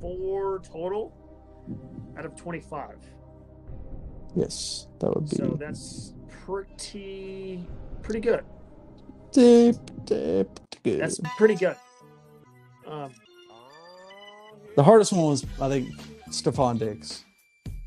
four 0.00 0.60
total 0.60 1.12
out 2.16 2.24
of 2.24 2.36
25. 2.36 2.96
Yes, 4.36 4.86
that 5.00 5.12
would 5.14 5.28
be 5.28 5.36
So 5.36 5.56
that's 5.58 6.14
pretty 6.44 7.66
pretty 8.02 8.20
good. 8.20 8.44
dip, 9.32 9.76
dip, 10.04 10.60
good. 10.84 11.00
That's 11.00 11.18
pretty 11.36 11.54
good. 11.56 11.76
Um, 12.86 13.10
The 14.76 14.82
hardest 14.84 15.12
one 15.12 15.22
was, 15.26 15.44
I 15.60 15.68
think, 15.68 15.88
Stefon 16.30 16.78
Diggs. 16.78 17.24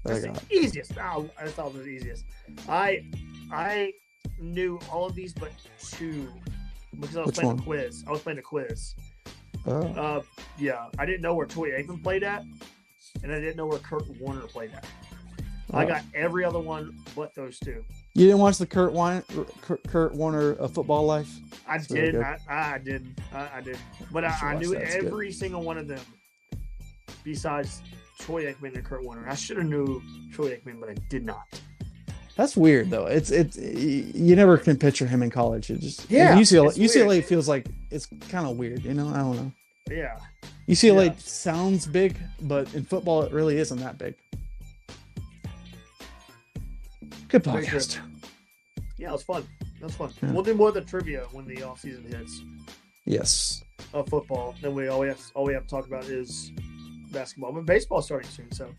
I 0.06 0.14
that's 0.20 0.22
the 0.48 0.56
easiest. 0.56 0.94
Oh, 0.98 1.30
I 1.40 1.48
thought 1.48 1.68
it 1.68 1.74
was 1.76 1.84
the 1.84 1.90
easiest. 1.90 2.26
I 2.68 3.06
I 3.52 3.94
knew 4.40 4.80
all 4.92 5.06
of 5.06 5.14
these 5.16 5.34
but 5.34 5.52
two 5.92 6.28
because 7.00 7.16
I 7.18 7.20
was 7.22 7.28
Which 7.28 7.36
playing 7.36 7.50
one? 7.52 7.60
a 7.60 7.64
quiz. 7.64 8.04
I 8.08 8.12
was 8.12 8.22
playing 8.22 8.40
a 8.40 8.42
quiz. 8.42 8.96
Oh. 9.68 9.82
Uh, 9.94 10.22
yeah, 10.58 10.88
I 10.98 11.06
didn't 11.06 11.22
know 11.22 11.36
where 11.36 11.46
Troy 11.46 11.70
Aikman 11.72 12.02
played 12.02 12.24
at, 12.24 12.44
and 13.24 13.32
I 13.32 13.40
didn't 13.40 13.58
know 13.58 13.68
where 13.68 13.78
Kurt 13.80 14.08
Warner 14.20 14.42
played 14.42 14.72
at. 14.74 14.86
I 15.74 15.84
Uh, 15.86 15.88
got 15.88 16.04
every 16.16 16.44
other 16.44 16.60
one 16.60 16.98
but 17.16 17.34
those 17.36 17.60
two. 17.60 17.86
You 18.16 18.26
didn't 18.26 18.40
watch 18.40 18.58
the 18.58 18.66
Kurt 18.66 18.94
Kurt, 19.62 19.84
Kurt 19.88 20.14
Warner 20.16 20.58
uh, 20.60 20.68
Football 20.68 21.06
Life? 21.06 21.30
I 21.68 21.78
That's 21.78 21.88
did. 21.88 22.16
I, 22.16 22.38
I 22.50 22.78
did. 22.80 23.22
I, 23.34 23.50
I 23.58 23.62
did. 23.62 23.78
But 24.12 24.26
I, 24.26 24.36
I 24.42 24.56
knew 24.56 24.74
it's 24.74 24.96
good. 24.96 25.06
every 25.06 25.32
single 25.32 25.62
one 25.62 25.78
of 25.78 25.88
them 25.88 26.02
besides 27.24 27.82
Troy 28.22 28.46
Aikman 28.52 28.76
and 28.76 28.86
Kurt 28.86 29.04
Warner. 29.04 29.28
I 29.28 29.36
should 29.36 29.58
have 29.58 29.66
knew 29.66 30.02
Troy 30.32 30.56
Aikman, 30.56 30.80
but 30.80 30.90
I 30.90 30.94
did 31.10 31.26
not. 31.26 31.60
That's 32.38 32.56
weird 32.56 32.90
though. 32.90 33.06
It's 33.08 33.30
it's 33.30 33.58
you 33.58 34.36
never 34.36 34.58
can 34.58 34.78
picture 34.78 35.06
him 35.06 35.22
in 35.22 35.30
college. 35.30 35.70
It 35.70 35.82
just 35.82 36.10
Yeah, 36.10 36.36
UCLA 36.38 36.74
UCLA 36.78 37.08
weird. 37.08 37.26
feels 37.26 37.48
like 37.50 37.66
it's 37.92 38.08
kind 38.30 38.48
of 38.48 38.56
weird. 38.58 38.84
You 38.86 38.94
know, 38.94 39.10
I 39.10 39.18
don't 39.18 39.36
know. 39.36 39.52
Yeah. 39.90 40.18
UCLA 40.68 41.08
Yeah. 41.08 41.14
sounds 41.18 41.86
big, 41.86 42.16
but 42.42 42.74
in 42.74 42.86
football 42.86 43.24
it 43.24 43.34
really 43.34 43.58
isn't 43.58 43.80
that 43.80 43.98
big. 43.98 44.16
Good 47.28 47.44
podcast. 47.44 48.00
Yeah, 48.98 49.10
it 49.10 49.14
was 49.14 49.24
fun. 49.24 49.48
That 49.80 49.86
was 49.88 49.96
fun. 49.96 50.12
Yeah. 50.22 50.32
We'll 50.32 50.44
do 50.44 50.54
more 50.54 50.70
of 50.70 50.74
the 50.76 50.82
trivia 50.82 51.26
when 51.32 51.46
the 51.46 51.64
off 51.64 51.82
season 51.82 52.04
hits 52.06 52.42
Yes. 53.06 53.64
of 53.94 54.08
football. 54.10 54.56
Then 54.62 54.74
we 54.76 54.88
all 54.88 55.00
we 55.00 55.08
have 55.08 55.20
all 55.34 55.46
we 55.46 55.54
have 55.54 55.64
to 55.64 55.70
talk 55.70 55.88
about 55.88 56.06
is 56.06 56.52
basketball. 57.12 57.52
But 57.52 57.66
baseball's 57.66 58.06
starting 58.06 58.30
soon, 58.30 58.52
so 58.52 58.70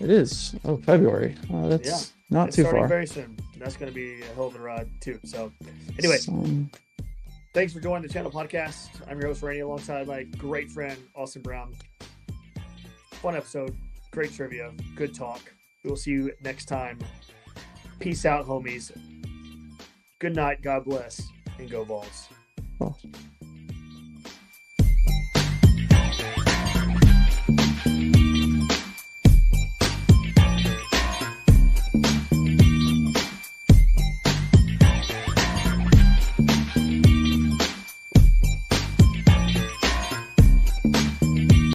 It 0.00 0.10
is. 0.10 0.54
Oh, 0.64 0.76
February. 0.78 1.36
Oh, 1.52 1.68
that's 1.68 1.88
Yeah. 1.88 2.00
not 2.38 2.48
it's 2.48 2.56
too 2.56 2.62
starting 2.62 2.80
far. 2.82 2.88
very 2.88 3.06
soon. 3.06 3.36
That's 3.58 3.76
going 3.76 3.90
to 3.90 3.94
be 3.94 4.20
a 4.22 4.34
hell 4.34 4.46
of 4.48 4.56
a 4.56 4.58
ride 4.58 4.88
too. 5.00 5.20
So, 5.24 5.52
anyway, 5.98 6.16
So, 6.16 6.44
thanks 7.54 7.72
for 7.72 7.80
joining 7.80 8.06
the 8.06 8.12
channel 8.12 8.30
podcast. 8.30 8.88
I'm 9.08 9.18
your 9.20 9.28
host 9.28 9.42
Randy, 9.42 9.60
alongside 9.60 10.06
my 10.08 10.24
great 10.24 10.70
friend 10.70 10.98
Austin 11.14 11.42
Brown. 11.42 11.74
Fun 13.12 13.36
episode, 13.36 13.76
great 14.10 14.32
trivia, 14.32 14.72
good 14.96 15.14
talk. 15.14 15.40
We 15.84 15.90
will 15.90 15.96
see 15.96 16.10
you 16.10 16.32
next 16.42 16.64
time. 16.64 16.98
Peace 18.00 18.24
out, 18.26 18.46
homies. 18.46 18.90
Good 20.18 20.34
night, 20.34 20.62
God 20.62 20.84
bless, 20.84 21.22
and 21.58 21.70
go 21.70 21.84
Vols. 21.84 22.28